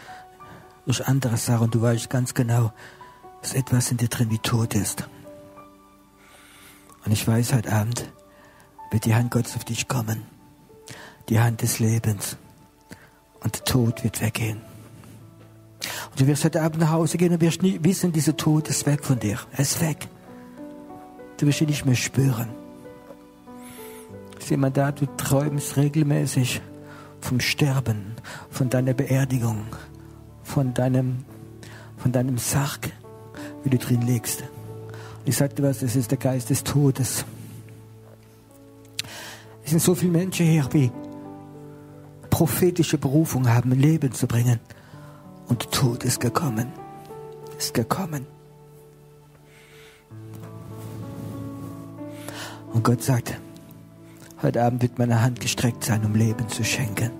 durch 0.87 1.07
andere 1.07 1.37
Sachen. 1.37 1.71
Du 1.71 1.81
weißt 1.81 2.11
ganz 2.11 2.35
genau, 2.35 2.73
dass 3.47 3.55
etwas 3.55 3.93
in 3.93 3.97
dir 3.97 4.09
drin 4.09 4.29
wie 4.31 4.41
tot 4.41 4.75
ist. 4.75 5.07
Und 7.05 7.13
ich 7.13 7.29
weiß, 7.29 7.53
heute 7.53 7.73
Abend 7.73 8.11
wird 8.91 9.05
die 9.05 9.15
Hand 9.15 9.31
Gottes 9.31 9.55
auf 9.55 9.65
dich 9.65 9.87
kommen. 9.87 10.23
Die 11.29 11.39
Hand 11.39 11.63
des 11.63 11.79
Lebens. 11.79 12.37
Und 13.39 13.55
der 13.55 13.65
Tod 13.65 14.03
wird 14.03 14.21
weggehen. 14.21 14.61
Und 16.11 16.21
du 16.21 16.27
wirst 16.27 16.45
heute 16.45 16.61
Abend 16.61 16.81
nach 16.81 16.91
Hause 16.91 17.19
gehen 17.19 17.33
und 17.33 17.41
wirst 17.41 17.63
nicht 17.63 17.85
wissen, 17.85 18.11
dieser 18.11 18.37
Tod 18.37 18.67
ist 18.67 18.85
weg 18.85 19.05
von 19.05 19.21
dir. 19.21 19.39
Er 19.53 19.61
ist 19.61 19.81
weg. 19.81 20.09
Du 21.37 21.47
wirst 21.47 21.61
ihn 21.61 21.69
nicht 21.69 21.87
mehr 21.87 21.95
spüren. 21.95 22.49
Ist 24.41 24.51
jemand 24.51 24.77
da, 24.77 24.91
du 24.91 25.07
träumst 25.17 25.77
regelmäßig 25.77 26.63
vom 27.21 27.39
Sterben, 27.39 28.17
von 28.51 28.71
deiner 28.71 28.95
Beerdigung, 28.95 29.67
von 30.43 30.75
deinem, 30.75 31.25
von 31.97 32.11
deinem 32.11 32.39
Sarg 32.39 32.91
wie 33.67 33.71
du 33.71 33.79
drin 33.79 34.03
liegst. 34.03 34.45
Ich 35.25 35.37
sagte 35.37 35.61
was, 35.65 35.81
das 35.81 35.97
ist 35.97 36.13
der 36.13 36.19
Geist 36.19 36.51
des 36.51 36.63
Todes. 36.63 37.25
Es 39.65 39.71
sind 39.71 39.83
so 39.83 39.97
viele 39.97 40.13
Menschen 40.13 40.47
hier, 40.47 40.63
die 40.73 40.93
prophetische 42.31 42.97
Berufung 42.97 43.49
haben, 43.49 43.73
Leben 43.73 44.13
zu 44.13 44.29
bringen. 44.29 44.61
Und 45.49 45.73
Tod 45.73 46.05
ist 46.05 46.21
gekommen. 46.21 46.73
Ist 47.59 47.75
gekommen. 47.75 48.25
Und 52.73 52.85
Gott 52.85 53.03
sagt, 53.03 53.37
heute 54.43 54.63
Abend 54.63 54.81
wird 54.83 54.97
meine 54.97 55.23
Hand 55.23 55.41
gestreckt 55.41 55.83
sein, 55.83 56.05
um 56.05 56.15
Leben 56.15 56.49
zu 56.49 56.63
schenken. 56.63 57.11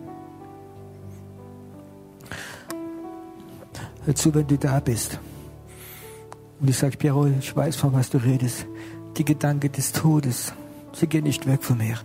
Hör 4.05 4.15
zu, 4.15 4.33
wenn 4.33 4.47
du 4.47 4.57
da 4.57 4.79
bist. 4.79 5.19
Und 6.61 6.71
ich 6.71 6.79
sage, 6.79 6.97
Piero, 6.97 7.27
ich 7.27 7.55
weiß, 7.55 7.77
von 7.77 7.93
was 7.93 8.11
du 8.11 8.19
redest. 8.19 8.67
Die 9.17 9.25
Gedanken 9.25 9.73
des 9.73 9.93
Todes, 9.93 10.53
sie 10.93 11.07
gehen 11.07 11.25
nicht 11.25 11.47
weg 11.47 11.63
von 11.63 11.79
mir. 11.79 11.99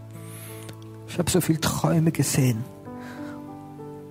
Ich 1.08 1.18
habe 1.18 1.30
so 1.30 1.41
viele 1.41 1.60
Träume 1.60 2.12
gesehen 2.12 2.64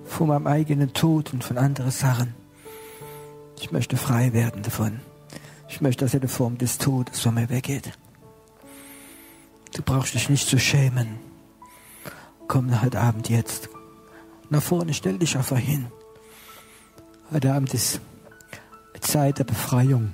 von 0.05 0.27
meinem 0.27 0.47
eigenen 0.47 0.93
Tod 0.93 1.33
und 1.33 1.43
von 1.43 1.57
anderen 1.57 1.91
Sachen. 1.91 2.35
Ich 3.59 3.71
möchte 3.71 3.97
frei 3.97 4.33
werden 4.33 4.61
davon. 4.61 4.99
Ich 5.69 5.81
möchte, 5.81 6.05
dass 6.05 6.15
eine 6.15 6.27
Form 6.27 6.57
des 6.57 6.77
Todes 6.77 7.21
von 7.21 7.35
mir 7.35 7.49
weggeht. 7.49 7.91
Du 9.73 9.81
brauchst 9.81 10.13
dich 10.13 10.29
nicht 10.29 10.47
zu 10.47 10.59
schämen. 10.59 11.19
Komm 12.47 12.81
heute 12.81 12.99
Abend 12.99 13.29
jetzt. 13.29 13.69
Nach 14.49 14.61
vorne, 14.61 14.93
stell 14.93 15.17
dich 15.17 15.37
einfach 15.37 15.57
hin. 15.57 15.87
Heute 17.31 17.53
Abend 17.53 17.73
ist 17.73 18.01
Zeit 18.99 19.39
der 19.39 19.45
Befreiung 19.45 20.13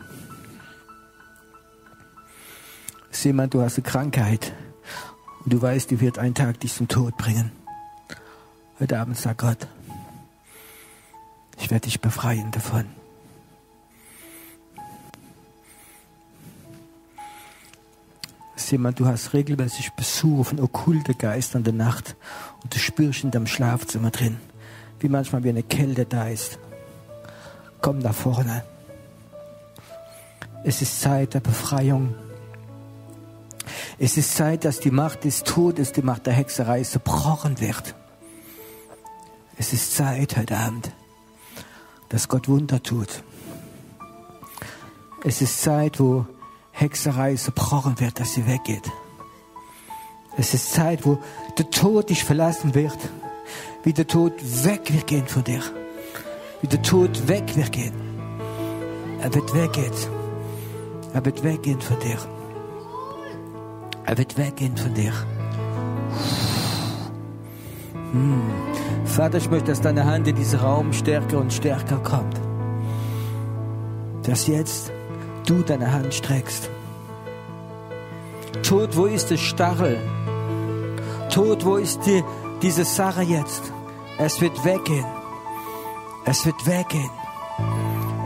ist 3.11 3.23
jemand, 3.25 3.53
du 3.53 3.61
hast 3.61 3.77
eine 3.77 3.83
Krankheit 3.83 4.53
und 5.43 5.53
du 5.53 5.61
weißt, 5.61 5.89
die 5.91 5.99
wird 5.99 6.19
einen 6.19 6.35
Tag 6.35 6.59
dich 6.59 6.73
zum 6.73 6.87
Tod 6.87 7.17
bringen. 7.17 7.51
Heute 8.79 8.99
Abend 8.99 9.17
sagt 9.17 9.39
Gott, 9.39 9.67
ich 11.59 11.71
werde 11.71 11.85
dich 11.85 11.99
befreien 11.99 12.51
davon. 12.51 12.85
ist 18.67 18.71
jemand, 18.71 18.99
du 18.99 19.05
hast 19.05 19.31
regelmäßig 19.31 19.93
Besuch 19.93 20.47
von 20.47 20.59
okkulten 20.59 21.17
Geistern 21.17 21.63
der 21.63 21.71
Nacht 21.71 22.17
und 22.61 22.75
du 22.75 22.79
spürst 22.79 23.23
in 23.23 23.31
deinem 23.31 23.47
Schlafzimmer 23.47 24.11
drin, 24.11 24.35
wie 24.99 25.07
manchmal 25.07 25.45
wie 25.45 25.49
eine 25.49 25.63
Kälte 25.63 26.03
da 26.03 26.27
ist. 26.27 26.59
Komm 27.79 27.99
nach 27.99 28.13
vorne. 28.13 28.65
Es 30.65 30.81
ist 30.81 30.99
Zeit 30.99 31.33
der 31.33 31.39
Befreiung. 31.39 32.13
Es 33.99 34.17
ist 34.17 34.35
Zeit, 34.35 34.65
dass 34.65 34.79
die 34.79 34.91
Macht 34.91 35.23
des 35.23 35.43
Todes, 35.43 35.91
die 35.91 36.01
Macht 36.01 36.25
der 36.25 36.33
Hexerei 36.33 36.83
zerbrochen 36.83 37.59
wird. 37.59 37.95
Es 39.57 39.73
ist 39.73 39.95
Zeit 39.95 40.37
heute 40.37 40.55
Abend, 40.57 40.91
dass 42.09 42.27
Gott 42.27 42.47
Wunder 42.47 42.81
tut. 42.81 43.23
Es 45.23 45.41
ist 45.41 45.61
Zeit, 45.61 45.99
wo 45.99 46.25
Hexerei 46.71 47.35
zerbrochen 47.35 47.99
wird, 47.99 48.19
dass 48.19 48.33
sie 48.33 48.45
weggeht. 48.45 48.91
Es 50.37 50.53
ist 50.53 50.71
Zeit, 50.73 51.05
wo 51.05 51.17
der 51.57 51.69
Tod 51.71 52.11
dich 52.11 52.23
verlassen 52.23 52.75
wird, 52.75 52.97
wie 53.83 53.93
der 53.93 54.05
Tod 54.05 54.33
weg 54.63 54.93
wird 54.93 55.07
gehen 55.07 55.27
von 55.27 55.43
dir. 55.43 55.61
Wie 56.61 56.67
der 56.67 56.81
Tod 56.81 57.27
weg 57.27 57.55
wird 57.55 57.71
gehen. 57.71 57.93
Er 59.19 59.33
wird 59.33 59.53
weggehen. 59.53 59.93
Er 61.13 61.25
wird 61.25 61.43
weggehen 61.43 61.81
von 61.81 61.99
dir. 61.99 62.17
Er 64.07 64.17
wird 64.17 64.37
weggehen 64.37 64.77
von 64.77 64.93
dir. 64.93 65.11
Hm. 68.13 68.41
Vater, 69.03 69.37
ich 69.37 69.49
möchte, 69.49 69.71
dass 69.71 69.81
deine 69.81 70.05
Hand 70.05 70.29
in 70.29 70.35
diesen 70.35 70.59
Raum 70.61 70.93
stärker 70.93 71.39
und 71.39 71.51
stärker 71.51 71.97
kommt. 71.97 72.39
Dass 74.23 74.47
jetzt 74.47 74.93
du 75.45 75.61
deine 75.61 75.91
Hand 75.91 76.13
streckst. 76.13 76.69
Tod, 78.63 78.95
wo 78.95 79.05
ist 79.07 79.29
der 79.29 79.37
Stachel? 79.37 79.97
Tod, 81.29 81.65
wo 81.65 81.75
ist 81.75 82.05
die, 82.05 82.23
diese 82.61 82.85
Sache 82.85 83.23
jetzt? 83.23 83.73
Es 84.17 84.39
wird 84.39 84.63
weggehen. 84.63 85.05
Es 86.23 86.45
wird 86.45 86.65
weggehen. 86.65 87.16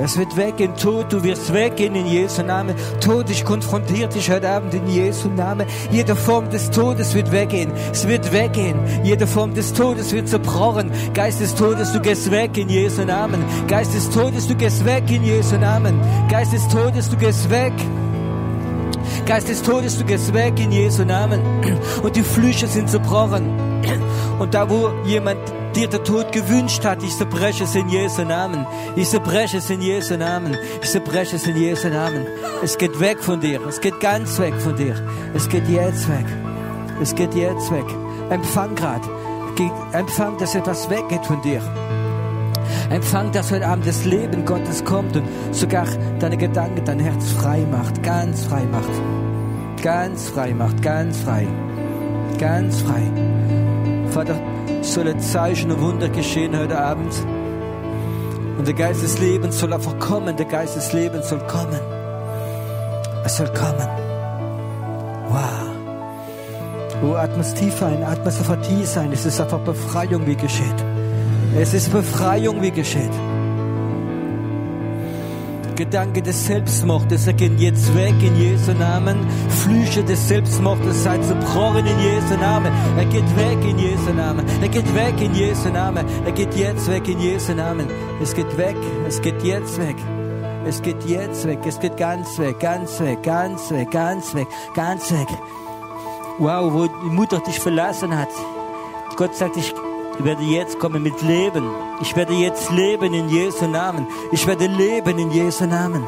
Es 0.04 0.18
wird 0.18 0.36
weggehen, 0.36 0.76
Tod, 0.76 1.14
du 1.14 1.24
wirst 1.24 1.54
weggehen 1.54 1.94
in 1.94 2.08
Jesu 2.08 2.42
Namen. 2.42 2.76
Tod, 3.02 3.30
ich 3.30 3.46
konfrontiere 3.46 4.10
dich 4.10 4.32
heute 4.32 4.50
Abend 4.50 4.74
in 4.74 4.88
Jesu 4.88 5.30
Namen. 5.30 5.68
Jede 5.92 6.16
Form 6.16 6.50
des 6.50 6.72
Todes 6.72 7.14
wird 7.14 7.32
weggehen. 7.32 7.72
Es 7.92 8.08
wird 8.08 8.34
weggehen. 8.34 8.80
Jede 9.04 9.28
Form 9.28 9.54
des 9.54 9.74
Todes 9.74 10.12
wird 10.12 10.28
zerbrochen. 10.28 10.92
Geist 11.14 11.40
des 11.40 11.54
Todes, 11.54 11.94
du 11.94 12.00
gehst 12.00 12.32
weg 12.32 12.58
in 12.58 12.70
Jesu 12.70 13.06
Namen. 13.06 13.44
Geist 13.68 13.94
des 13.94 14.10
Todes, 14.10 14.48
du 14.48 14.56
gehst 14.56 14.84
weg 14.86 15.04
in 15.12 15.24
Jesu 15.24 15.58
Namen. 15.58 16.02
Geist 16.30 16.52
des 16.52 16.68
Todes, 16.68 17.08
du 17.08 17.18
gehst 17.18 17.48
weg. 17.52 17.74
Geist 19.28 19.50
des 19.50 19.62
Todes, 19.62 20.00
du 20.00 20.04
gehst 20.04 20.34
weg 20.34 20.60
in 20.60 20.72
Jesu 20.72 21.06
Namen. 21.06 21.42
Und 22.02 22.16
die 22.16 22.24
Flüche 22.24 22.66
sind 22.66 22.90
zerbrochen. 22.90 23.44
Und 24.40 24.56
da, 24.56 24.68
wo 24.68 24.90
jemand 25.06 25.38
dir 25.76 25.88
der 25.88 26.04
Tod 26.04 26.32
gewünscht 26.32 26.84
hat, 26.86 27.04
ich 27.04 27.16
zerbreche 27.16 27.64
es 27.64 27.76
in 27.76 27.90
Jesu 27.90 28.24
Namen. 28.24 28.66
Ich 28.96 29.10
zerbreche 29.10 29.58
es 29.58 29.70
in 29.70 29.82
Jesu 29.82 30.18
Namen. 30.18 30.58
Ich 30.82 30.90
zerbreche 30.90 31.36
es 31.36 31.48
in 31.48 31.56
Jesu 31.56 31.90
Namen. 31.90 32.26
Es 32.64 32.78
geht 32.78 33.00
weg 33.00 33.20
von 33.20 33.40
dir. 33.40 33.60
Es 33.68 33.80
geht 33.80 34.00
ganz 34.00 34.40
weg 34.40 34.54
von 34.56 34.76
dir. 34.76 34.96
Es 35.34 35.48
geht 35.48 35.68
jetzt 35.68 36.10
weg. 36.10 36.26
Es 37.02 37.16
geht 37.16 37.34
jetzt 37.34 37.72
weg. 37.72 37.86
Empfang 38.30 38.76
gerade. 38.76 39.08
Empfang, 39.94 40.38
dass 40.38 40.56
etwas 40.56 40.90
weggeht 40.90 41.26
von 41.26 41.42
dir. 41.42 41.62
Empfang, 42.90 43.32
dass 43.32 43.52
heute 43.52 43.68
Abend 43.68 43.88
das 43.88 44.06
Leben 44.06 44.46
Gottes 44.46 44.84
kommt 44.84 45.16
und 45.16 45.24
sogar 45.52 45.86
deine 46.20 46.38
Gedanken, 46.38 46.84
dein 46.84 47.00
Herz 47.00 47.32
frei 47.32 47.66
macht. 47.72 48.02
Ganz 48.04 48.46
frei 48.46 48.64
macht. 48.66 49.84
Ganz 49.84 50.30
frei 50.30 50.54
macht. 50.54 50.82
Ganz 50.82 51.18
frei. 51.20 51.48
Ganz 52.38 52.82
frei. 52.82 53.04
Vater, 54.10 54.40
sollen 54.82 55.20
Zeichen 55.20 55.72
und 55.72 55.82
Wunder 55.82 56.10
geschehen 56.10 56.58
heute 56.58 56.78
Abend. 56.80 57.14
Und 58.58 58.68
der 58.68 58.74
Geist 58.74 59.02
des 59.04 59.20
Lebens 59.20 59.60
soll 59.60 59.74
einfach 59.74 59.98
kommen. 60.00 60.36
Der 60.38 60.46
Geist 60.46 60.76
des 60.76 60.94
Lebens 60.94 61.30
soll 61.30 61.40
kommen. 61.48 61.80
Es 63.24 63.38
soll 63.38 63.48
kommen. 63.54 63.88
Wow. 65.30 65.72
Oh, 67.04 67.16
atme 67.16 67.42
es 67.42 67.54
tiefer 67.56 67.88
ein, 67.88 68.04
atme 68.04 68.28
es 68.28 68.38
einfach 68.38 68.62
tief 68.62 68.96
ein. 68.98 69.12
Es 69.12 69.26
ist 69.26 69.42
einfach 69.42 69.60
Befreiung, 69.60 70.28
wie 70.28 70.36
geschieht. 70.36 70.86
Es 71.58 71.74
ist 71.74 71.92
Befreiung, 71.92 72.62
wie 72.62 72.72
geschieht. 72.72 73.12
Gedanke 75.76 76.22
des 76.22 76.46
Selbstmordes, 76.46 77.28
er 77.28 77.34
geht 77.34 77.60
jetzt 77.60 77.96
weg 77.96 78.16
in 78.22 78.36
Jesu 78.36 78.74
Namen. 78.74 79.18
Flüche 79.50 80.04
des 80.04 80.28
Selbstmordes 80.28 81.04
seid 81.04 81.24
zerbrochen 81.24 81.86
in 81.86 82.00
Jesu 82.00 82.38
Namen. 82.40 82.72
Er 82.98 83.06
geht 83.06 83.36
weg 83.38 83.58
in 83.70 83.78
Jesu 83.80 84.14
Namen. 84.14 84.46
Er 84.62 84.70
geht 84.70 84.96
weg 84.96 85.20
in 85.22 85.34
Jesu 85.34 85.70
Namen. 85.70 86.06
Er 86.26 86.32
geht 86.32 86.56
jetzt 86.56 86.88
weg 86.88 87.08
in 87.08 87.20
Jesu 87.20 87.54
Namen. 87.54 87.88
Es 88.22 88.34
geht 88.34 88.58
weg. 88.58 88.76
Es 89.08 89.22
geht 89.22 89.44
jetzt 89.44 89.80
weg. 89.80 89.96
Es 90.66 90.82
geht 90.82 91.04
jetzt 91.06 91.48
weg. 91.48 91.60
Es 91.66 91.80
geht 91.80 91.98
ganz 91.98 92.38
weg, 92.38 92.60
ganz 92.60 93.00
weg, 93.00 93.24
ganz 93.24 93.72
weg, 93.72 93.90
ganz 93.92 94.36
weg, 94.36 94.48
ganz 94.76 95.12
weg. 95.12 95.28
Wow, 96.38 96.74
wo 96.74 96.88
die 96.88 97.10
Mutter 97.10 97.40
dich 97.40 97.60
verlassen 97.60 98.18
hat. 98.18 98.30
Gott 99.16 99.36
sagt, 99.36 99.58
ich 99.58 99.74
ich 100.22 100.28
werde 100.28 100.44
jetzt 100.44 100.78
kommen 100.78 101.02
mit 101.02 101.20
Leben. 101.24 101.64
Ich 102.00 102.16
werde 102.16 102.34
jetzt 102.34 102.70
leben 102.70 103.12
in 103.12 103.28
Jesu 103.28 103.66
Namen. 103.66 104.06
Ich 104.32 104.46
werde 104.46 104.68
leben 104.68 105.18
in 105.18 105.32
Jesu 105.32 105.66
Namen. 105.66 106.04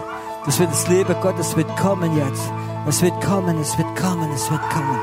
Das 0.45 0.59
wird 0.59 0.69
das 0.69 0.87
Leben 0.87 1.15
Gottes 1.19 1.57
wird 1.57 1.75
kommen 1.77 2.15
jetzt. 2.15 2.43
Es 2.87 3.01
wird 3.01 3.19
kommen, 3.21 3.57
es 3.59 3.75
wird 3.75 3.95
kommen, 3.95 4.29
es 4.31 4.51
wird 4.51 4.61
kommen. 4.69 4.99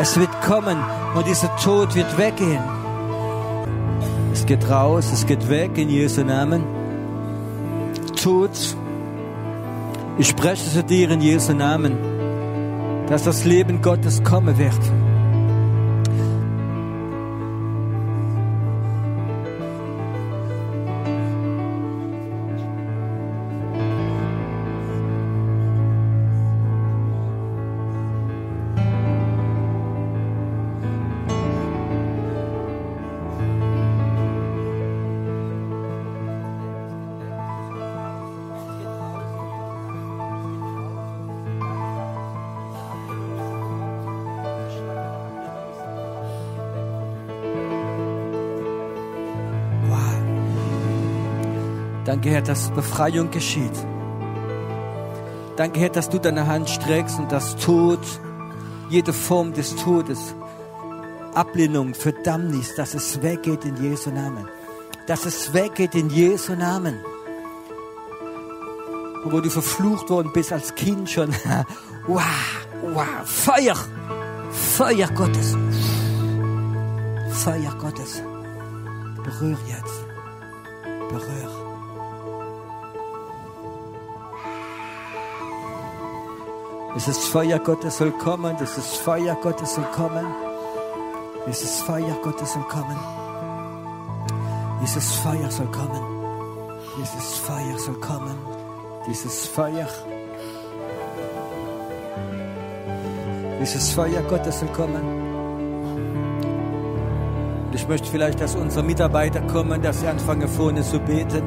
Es 0.00 0.18
wird 0.18 0.30
kommen 0.40 0.78
und 1.14 1.26
dieser 1.26 1.54
Tod 1.58 1.94
wird 1.94 2.16
weggehen. 2.16 2.62
Es 4.32 4.46
geht 4.46 4.66
raus, 4.70 5.10
es 5.12 5.26
geht 5.26 5.50
weg 5.50 5.76
in 5.76 5.90
Jesu 5.90 6.24
Namen. 6.24 6.64
Tod, 8.22 8.76
ich 10.16 10.28
spreche 10.28 10.70
zu 10.70 10.82
dir 10.82 11.10
in 11.10 11.20
Jesu 11.20 11.52
Namen, 11.52 11.98
dass 13.08 13.24
das 13.24 13.44
Leben 13.44 13.82
Gottes 13.82 14.24
kommen 14.24 14.56
wird. 14.56 15.05
Danke, 52.16 52.30
Herr, 52.30 52.40
dass 52.40 52.70
Befreiung 52.70 53.30
geschieht. 53.30 53.74
Danke, 55.54 55.80
Herr, 55.80 55.90
dass 55.90 56.08
du 56.08 56.18
deine 56.18 56.46
Hand 56.46 56.70
streckst 56.70 57.18
und 57.18 57.30
das 57.30 57.56
Tod, 57.56 58.00
jede 58.88 59.12
Form 59.12 59.52
des 59.52 59.76
Todes, 59.76 60.34
Ablehnung, 61.34 61.92
Verdammnis, 61.92 62.74
dass 62.74 62.94
es 62.94 63.20
weggeht 63.20 63.66
in 63.66 63.76
Jesu 63.76 64.08
Namen. 64.08 64.48
Dass 65.06 65.26
es 65.26 65.52
weggeht 65.52 65.94
in 65.94 66.08
Jesu 66.08 66.54
Namen. 66.54 66.98
Und 69.22 69.32
wo 69.32 69.40
du 69.40 69.50
verflucht 69.50 70.08
worden 70.08 70.30
bist 70.32 70.54
als 70.54 70.74
Kind 70.74 71.10
schon. 71.10 71.28
wow, 72.06 72.22
wow, 72.94 73.04
Feuer, 73.26 73.76
Feuer 74.50 75.08
Gottes. 75.14 75.54
Feuer 77.30 77.74
Gottes. 77.78 78.22
Berühr 79.22 79.58
jetzt. 79.68 80.06
Berühr. 81.10 81.65
Dieses 86.96 87.28
Feuer 87.28 87.58
Gottes 87.58 87.98
soll 87.98 88.10
kommen, 88.12 88.56
dieses 88.58 88.96
Feuer 88.96 89.36
Gottes 89.42 89.74
soll 89.74 89.84
kommen. 89.94 90.24
Dieses 91.46 91.82
Feuer 91.82 92.16
Gottes 92.22 92.54
soll 92.54 92.62
kommen. 92.62 92.96
Dieses 94.80 95.12
Feuer 95.12 95.50
soll 95.50 95.66
kommen. 95.66 96.00
Dieses 96.96 97.34
Feuer 97.36 97.78
soll 97.78 98.00
kommen. 98.00 98.34
Dieses 99.06 99.46
Feuer. 99.46 99.86
Dieses 103.60 103.92
Feuer 103.92 104.22
Gottes 104.22 104.60
soll 104.60 104.68
kommen. 104.70 105.02
Und 107.66 107.74
ich 107.74 107.86
möchte 107.86 108.08
vielleicht, 108.08 108.40
dass 108.40 108.54
unsere 108.54 108.82
Mitarbeiter 108.82 109.42
kommen, 109.42 109.82
dass 109.82 110.00
sie 110.00 110.06
anfangen 110.06 110.48
vorne 110.48 110.80
zu 110.82 110.98
beten. 110.98 111.42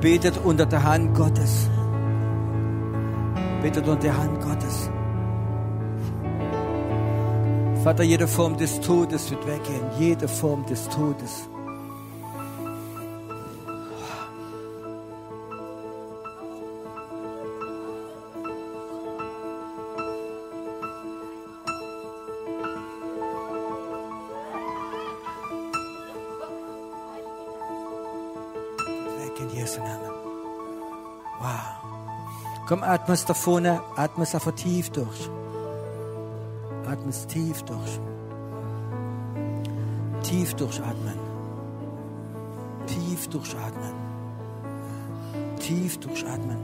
Betet 0.00 0.38
unter 0.44 0.66
der 0.66 0.84
Hand 0.84 1.16
Gottes 1.16 1.68
betet 3.64 3.88
unter 3.88 4.02
der 4.02 4.16
Hand 4.18 4.42
Gottes. 4.42 4.90
Vater, 7.82 8.02
jede 8.02 8.28
Form 8.28 8.58
des 8.58 8.78
Todes 8.80 9.30
wird 9.30 9.46
weggehen. 9.46 9.86
Jede 9.98 10.28
Form 10.28 10.66
des 10.66 10.86
Todes. 10.90 11.48
Komm, 32.74 32.82
atme 32.82 33.14
es 33.14 33.24
da 33.24 33.34
vorne, 33.34 33.80
atme 33.94 34.24
es 34.24 34.34
einfach 34.34 34.50
tief 34.50 34.90
durch. 34.90 35.30
Atme 36.90 37.10
es 37.10 37.24
tief 37.28 37.62
durch. 37.62 38.00
Tief 40.24 40.54
durchatmen. 40.54 41.14
Tief 42.88 43.28
durchatmen. 43.28 43.94
Tief 45.60 46.00
durchatmen. 46.00 46.56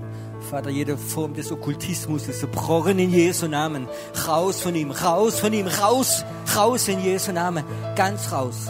Vater, 0.51 0.71
jede 0.71 0.99
Form 0.99 1.33
des 1.35 1.53
Okkultismus 1.53 2.27
ist 2.27 2.41
zerbrochen 2.41 2.99
in 2.99 3.13
Jesu 3.13 3.47
Namen. 3.47 3.87
Raus 4.27 4.61
von 4.61 4.75
ihm, 4.75 4.91
raus 4.91 5.39
von 5.39 5.53
ihm, 5.53 5.69
raus, 5.69 6.25
raus 6.57 6.89
in 6.89 6.99
Jesu 7.05 7.31
Namen. 7.31 7.63
Ganz 7.95 8.33
raus. 8.33 8.67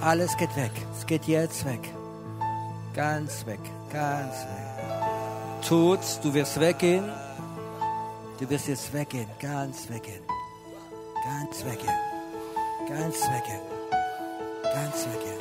Alles 0.00 0.36
geht 0.36 0.54
weg. 0.54 0.70
Es 0.96 1.04
geht 1.04 1.24
jetzt 1.24 1.64
weg. 1.64 1.80
Ganz 2.94 3.44
weg, 3.44 3.58
ganz 3.92 4.34
weg. 4.44 4.59
Tod, 5.60 6.00
du 6.22 6.32
wirst 6.34 6.58
weggehen. 6.58 7.04
Du 8.38 8.48
wirst 8.48 8.68
jetzt 8.68 8.92
weggehen, 8.92 9.26
ganz 9.38 9.88
weggehen. 9.88 10.22
Ganz 11.24 11.64
weggehen. 11.64 11.94
Ganz 12.88 13.16
weggehen. 13.28 13.60
Ganz 14.62 15.06
weggehen. 15.06 15.40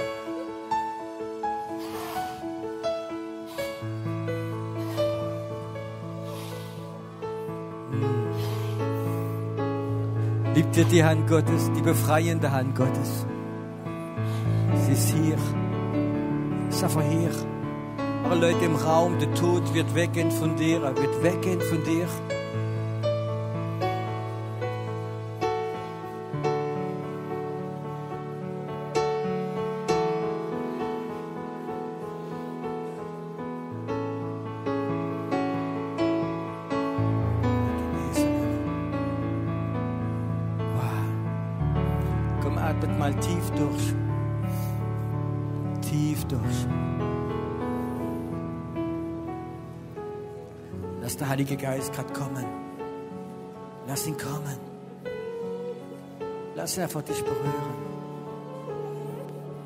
Hm. 7.92 8.24
Liebt 10.54 10.78
ihr 10.78 10.86
die 10.86 11.04
Hand 11.04 11.28
Gottes, 11.28 11.72
die 11.76 11.82
befreiende 11.82 12.52
Hand 12.52 12.76
Gottes? 12.76 13.26
Sie 14.86 14.92
ist 14.92 15.10
hier. 15.10 15.38
Ist 16.70 16.84
einfach 16.84 17.04
hier. 17.04 17.59
Aber 18.24 18.36
Leute 18.36 18.66
im 18.66 18.76
Raum, 18.76 19.18
der 19.20 19.34
Tod 19.34 19.74
wird 19.74 19.96
weggehen 19.96 20.32
von 20.32 20.56
dir, 20.56 20.84
er 20.84 20.96
wird 20.96 21.24
weggehen 21.24 21.62
von 21.62 21.84
dir. 21.84 22.08
Geist 51.60 51.94
gerade 51.94 52.14
kommen. 52.14 52.46
Lass 53.88 54.08
ihn 54.08 54.18
kommen. 54.18 54.58
Lass 56.56 56.78
ihn 56.78 56.84
einfach 56.84 57.02
dich 57.02 57.22
berühren. 57.24 57.76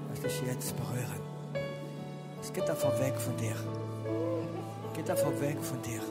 Lass 0.10 0.22
dich 0.22 0.42
jetzt 0.48 0.76
berühren. 0.76 1.22
Es 2.42 2.52
geht 2.52 2.70
einfach 2.70 3.00
weg 3.00 3.14
von 3.18 3.38
dir. 3.38 3.56
Geht 4.96 5.10
einfach 5.10 5.32
weg 5.40 5.58
von 5.62 5.82
dir. 5.82 6.02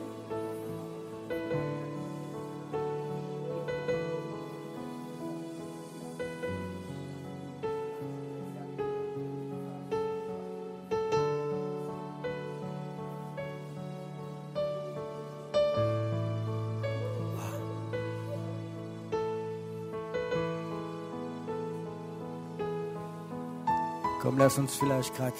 Komm, 24.22 24.38
lass 24.38 24.56
uns 24.56 24.76
vielleicht 24.76 25.16
gerade 25.16 25.34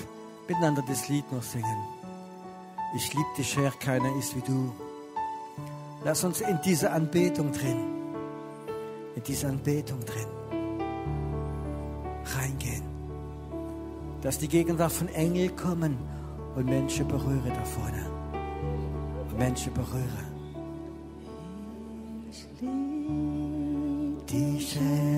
miteinander 0.48 0.82
das 0.88 1.08
Lied 1.08 1.30
noch 1.30 1.42
singen. 1.42 1.84
Ich 2.96 3.14
lieb 3.14 3.26
dich, 3.38 3.56
Herr, 3.56 3.70
keiner 3.70 4.12
ist 4.16 4.34
wie 4.34 4.40
du. 4.40 4.72
Lass 6.04 6.24
uns 6.24 6.40
in 6.40 6.58
diese 6.64 6.90
Anbetung 6.90 7.52
drin, 7.52 7.78
in 9.14 9.22
diese 9.22 9.46
Anbetung 9.46 10.00
drin 10.04 10.26
reingehen. 12.36 12.82
Dass 14.20 14.38
die 14.38 14.48
Gegenwart 14.48 14.90
von 14.90 15.08
Engeln 15.10 15.54
kommen 15.54 15.96
und 16.56 16.64
Menschen 16.66 17.06
berühre 17.06 17.50
da 17.54 17.64
vorne. 17.64 18.04
Und 19.30 19.38
Menschen 19.38 19.72
berühre. 19.74 20.24
Ich 22.32 22.46
lieb 22.60 24.26
Dich, 24.26 24.74
Herr. 24.74 25.11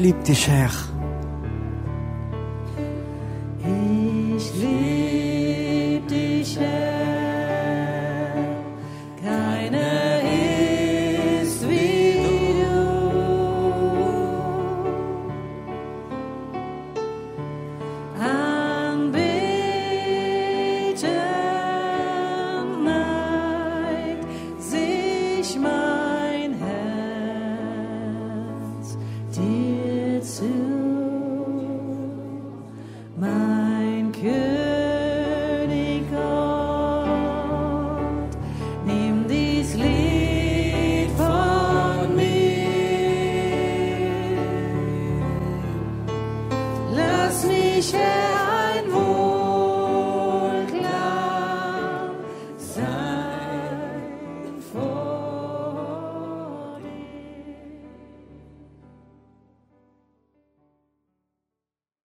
Ich 0.00 0.06
lieb 0.06 0.24
dich, 0.24 0.48
Herr. 0.48 0.89